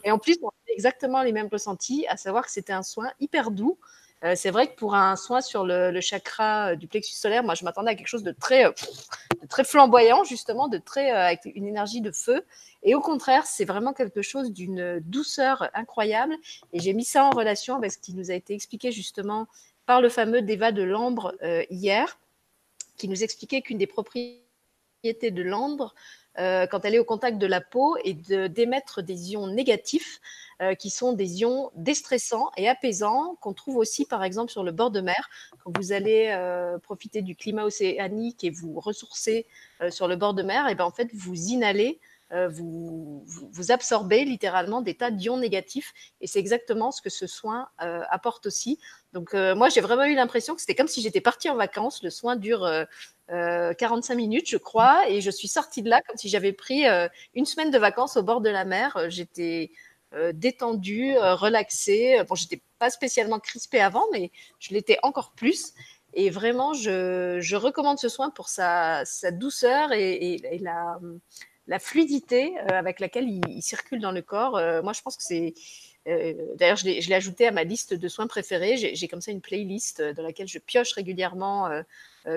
[0.05, 3.11] Et en plus, on avait exactement les mêmes ressentis, à savoir que c'était un soin
[3.20, 3.78] hyper doux.
[4.23, 7.55] Euh, c'est vrai que pour un soin sur le, chakra euh, du plexus solaire, moi,
[7.55, 11.66] je m'attendais à quelque chose de très, de très flamboyant, justement, de très, avec une
[11.66, 12.45] énergie de feu.
[12.82, 16.35] Et au contraire, c'est vraiment quelque chose d'une douceur incroyable.
[16.73, 19.47] Et j'ai mis ça en relation avec ce qui nous a été expliqué justement
[19.90, 22.16] par le fameux Deva de l'ambre euh, hier,
[22.96, 25.96] qui nous expliquait qu'une des propriétés de l'ambre,
[26.38, 30.20] euh, quand elle est au contact de la peau, est d'émettre des ions négatifs,
[30.62, 34.70] euh, qui sont des ions déstressants et apaisants, qu'on trouve aussi par exemple sur le
[34.70, 35.28] bord de mer.
[35.64, 36.38] Quand vous allez
[36.84, 39.44] profiter du climat océanique et vous ressourcer
[39.88, 41.98] sur le bord de mer, et ben en fait vous inhalez
[42.32, 43.24] euh, vous,
[43.70, 45.93] absorbez littéralement des tas d'ions négatifs.
[46.20, 48.78] Et c'est exactement ce que ce soin euh, apporte aussi.
[49.12, 52.02] Donc, euh, moi, j'ai vraiment eu l'impression que c'était comme si j'étais partie en vacances.
[52.02, 52.69] Le soin dure
[53.28, 55.09] 45 minutes, je crois.
[55.09, 56.85] Et je suis sortie de là comme si j'avais pris
[57.35, 58.97] une semaine de vacances au bord de la mer.
[59.09, 59.70] J'étais
[60.32, 62.23] détendue, relaxée.
[62.28, 65.74] Bon, j'étais pas spécialement crispée avant, mais je l'étais encore plus.
[66.12, 70.98] Et vraiment, je, recommande ce soin pour sa, douceur et la,
[71.70, 74.56] la fluidité euh, avec laquelle il, circule dans le corps.
[74.56, 75.55] Euh, moi, je pense que c'est.
[76.09, 78.76] Euh, d'ailleurs, je l'ai ajouté à ma liste de soins préférés.
[78.76, 81.70] J'ai comme ça une playlist dans laquelle je pioche régulièrement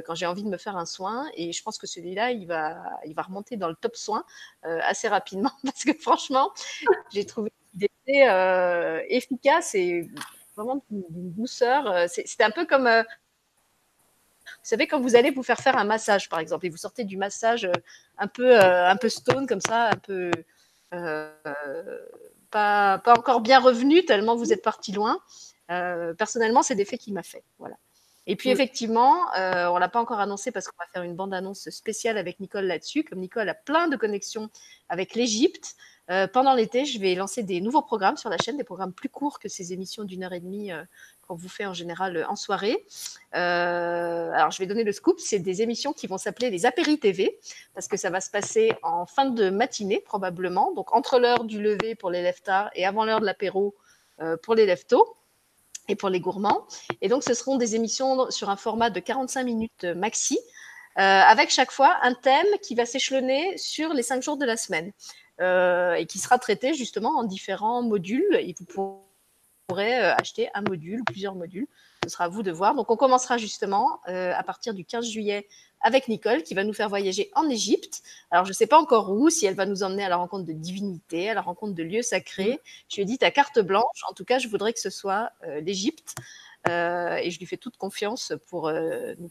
[0.05, 1.29] quand j'ai envie de me faire un soin.
[1.35, 4.25] Et je pense que celui-là, il va, il va remonter dans le top soin
[4.63, 6.51] assez rapidement parce que franchement,
[7.13, 7.51] j'ai trouvé
[9.09, 10.09] efficace et
[10.57, 12.09] vraiment d'une douceur.
[12.09, 12.89] C'était un peu comme
[14.61, 17.17] savez, quand vous allez vous faire faire un massage, par exemple, et vous sortez du
[17.17, 17.71] massage euh,
[18.17, 20.31] un peu, euh, un peu stone, comme ça, un peu
[20.93, 21.31] euh,
[22.51, 25.19] pas, pas, encore bien revenu, tellement vous êtes parti loin.
[26.17, 27.43] personnellement, c'est l'effet qui m'a fait.
[27.57, 27.75] Voilà.
[28.25, 31.69] Et puis, effectivement, on ne l'a pas encore annoncé parce qu'on va faire une bande-annonce
[31.71, 33.03] spéciale avec Nicole là-dessus.
[33.03, 34.49] Comme Nicole a plein de connexions
[34.87, 35.75] avec l'Égypte,
[36.33, 39.39] pendant l'été, je vais lancer des nouveaux programmes sur la chaîne, des programmes plus courts
[39.39, 40.71] que ces émissions d'une heure et demie
[41.27, 42.85] qu'on vous fait en général euh, en soirée.
[43.35, 45.19] Euh, alors, je vais donner le scoop.
[45.19, 47.39] C'est des émissions qui vont s'appeler les Apéri TV,
[47.73, 50.71] parce que ça va se passer en fin de matinée, probablement.
[50.73, 53.75] Donc, entre l'heure du lever pour les lève tard et avant l'heure de l'apéro
[54.21, 55.15] euh, pour les lève tôt
[55.87, 56.65] et pour les gourmands.
[57.01, 60.39] Et donc, ce seront des émissions sur un format de 45 minutes maxi,
[60.95, 64.93] avec chaque fois un thème qui va s'échelonner sur les cinq jours de la semaine.
[65.39, 68.35] Et qui sera traité justement en différents modules.
[68.35, 69.03] Et vous
[69.67, 71.67] pourrez euh, acheter un module ou plusieurs modules.
[72.03, 72.75] Ce sera à vous de voir.
[72.75, 75.47] Donc, on commencera justement euh, à partir du 15 juillet
[75.81, 78.01] avec Nicole qui va nous faire voyager en Égypte.
[78.31, 80.45] Alors, je ne sais pas encore où, si elle va nous emmener à la rencontre
[80.45, 82.59] de divinités, à la rencontre de lieux sacrés.
[82.89, 84.03] Je lui ai dit ta carte blanche.
[84.09, 86.15] En tout cas, je voudrais que ce soit euh, l'Égypte.
[86.67, 89.29] Et je lui fais toute confiance pour nous,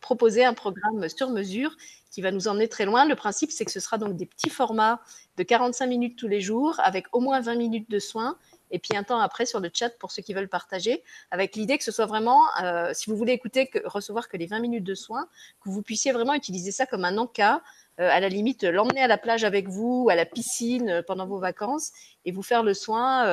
[0.00, 1.76] proposer un programme sur mesure
[2.10, 3.06] qui va nous emmener très loin.
[3.06, 5.00] Le principe, c'est que ce sera donc des petits formats
[5.36, 8.36] de 45 minutes tous les jours avec au moins 20 minutes de soins
[8.74, 11.78] et puis un temps après sur le chat pour ceux qui veulent partager, avec l'idée
[11.78, 14.96] que ce soit vraiment, euh, si vous voulez écouter, recevoir que les 20 minutes de
[14.96, 15.28] soins,
[15.62, 17.62] que vous puissiez vraiment utiliser ça comme un encas,
[18.00, 21.26] euh, à la limite l'emmener à la plage avec vous, à la piscine euh, pendant
[21.26, 21.92] vos vacances,
[22.24, 23.26] et vous faire le soin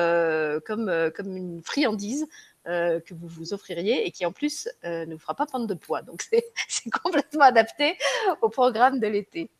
[0.66, 2.26] comme, comme une friandise.
[2.64, 6.02] Que vous vous offririez et qui en plus ne vous fera pas prendre de poids.
[6.02, 6.22] Donc
[6.68, 7.96] c'est complètement adapté
[8.40, 9.50] au programme de l'été.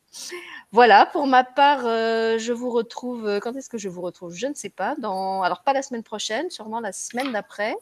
[0.73, 3.27] Voilà, pour ma part, euh, je vous retrouve.
[3.27, 4.35] Euh, quand est-ce que je vous retrouve?
[4.35, 4.95] Je ne sais pas.
[4.99, 7.75] Dans, alors, pas la semaine prochaine, sûrement la semaine d'après.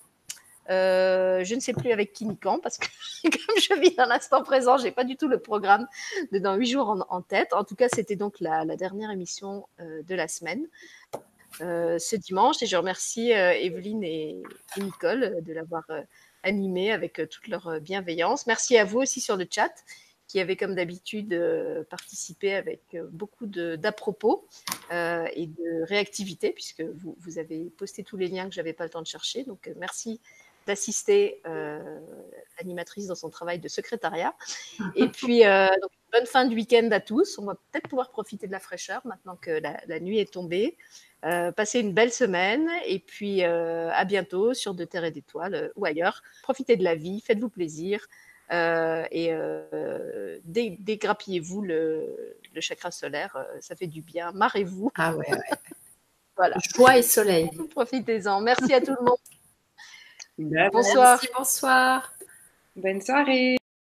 [0.70, 2.86] Euh, je ne sais plus avec qui ni quand, parce que
[3.22, 5.88] comme je vis dans l'instant présent, j'ai pas du tout le programme
[6.30, 7.52] de dans huit jours en, tête.
[7.52, 10.66] En tout cas, c'était donc la, dernière émission de la semaine.
[11.60, 14.42] Ce dimanche et je remercie Evelyne et,
[14.76, 15.84] et, Nicole de l'avoir
[16.42, 18.46] animée avec toute leur bienveillance.
[18.46, 19.72] Merci à vous aussi sur le chat
[20.30, 24.46] qui avait comme d'habitude euh, participé avec euh, beaucoup d'à-propos
[24.92, 28.72] euh, et de réactivité, puisque vous, vous, avez posté tous les liens que je n'avais
[28.72, 29.42] pas le temps de chercher.
[29.42, 30.20] Donc, merci
[30.68, 31.42] d'assister
[32.58, 34.36] l'animatrice dans son travail de secrétariat.
[34.94, 37.38] Et puis, donc, bonne fin de week-end à tous.
[37.38, 40.76] On va peut-être pouvoir profiter de la fraîcheur maintenant que la, la nuit est tombée.
[41.22, 46.22] Passez une belle semaine et puis à bientôt sur De Terre et d'Étoiles ou ailleurs.
[46.42, 48.06] Profitez de la vie, faites-vous plaisir.
[48.52, 54.32] Euh, et euh, dégrappillez-vous le, le, chakra solaire, euh, ça fait du bien.
[54.32, 54.90] Marrez-vous.
[54.96, 55.38] Ah ouais, ouais.
[56.36, 56.56] voilà.
[56.74, 57.48] Joie et soleil.
[57.70, 58.40] Profitez-en.
[58.40, 59.18] Merci à tout le monde.
[60.72, 61.18] Bonsoir.
[61.20, 62.12] Merci, bonsoir.
[62.74, 63.59] Bonne soirée.